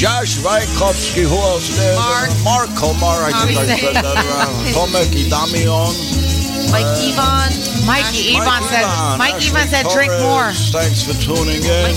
Josh 0.00 0.38
Vykovsky, 0.40 1.22
who 1.28 1.36
else 1.36 1.68
there? 1.76 1.94
Mark. 1.94 2.30
Mark 2.42 2.68
Komar, 2.70 3.22
I 3.32 3.46
think 3.46 3.58
I 3.58 3.78
said 3.78 3.94
that 3.96 4.14
right. 4.16 4.74
Tomek 4.74 5.12
Idamion. 5.14 6.39
Mike 6.70 6.86
Yvonne. 7.02 7.70
Mikey 7.86 8.38
Yvonne 8.38 8.62
said, 8.70 8.86
Mike 9.18 9.34
Ashley 9.34 9.50
Yvonne 9.50 9.68
said, 9.68 9.84
drink 9.90 10.12
more. 10.22 10.52
Thanks 10.70 11.02
for 11.02 11.14
tuning 11.18 11.62
in. 11.62 11.90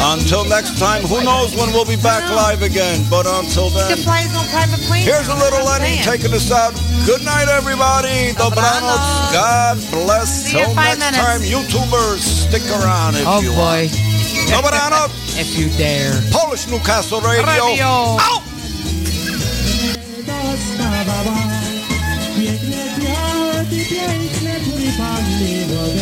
Until 0.00 0.44
next 0.48 0.78
time, 0.78 1.02
who 1.02 1.22
knows 1.24 1.54
when 1.56 1.72
we'll 1.72 1.84
be 1.88 1.96
back 2.00 2.24
live 2.30 2.62
again. 2.62 3.04
But 3.10 3.26
until 3.26 3.68
You 3.68 3.76
then, 3.76 3.88
can 3.96 4.04
fly 4.04 4.24
his 4.24 4.32
private 4.52 4.80
plane. 4.88 5.04
here's 5.04 5.28
a 5.28 5.36
little 5.36 5.64
Lenny 5.64 6.00
taking 6.02 6.32
us 6.32 6.50
out. 6.50 6.72
Good 7.04 7.24
night, 7.24 7.48
everybody. 7.48 8.32
Dobranoc. 8.32 9.02
God 9.32 9.76
bless. 9.90 10.48
See 10.48 10.56
Till 10.56 10.74
next 10.74 11.00
time, 11.16 11.40
YouTubers, 11.40 12.48
stick 12.48 12.64
around 12.80 13.16
if 13.16 13.24
oh, 13.26 13.40
you 13.40 13.52
want. 13.52 13.92
Oh, 13.92 14.00
boy. 14.00 14.60
want. 14.60 14.64
Dobranoc. 14.64 15.10
If 15.36 15.58
you 15.58 15.68
dare. 15.76 16.18
Polish 16.32 16.66
Newcastle 16.66 17.20
Radio. 17.20 17.44
Radio. 17.44 18.16
Out. 18.18 18.42
Piękne 25.46 25.95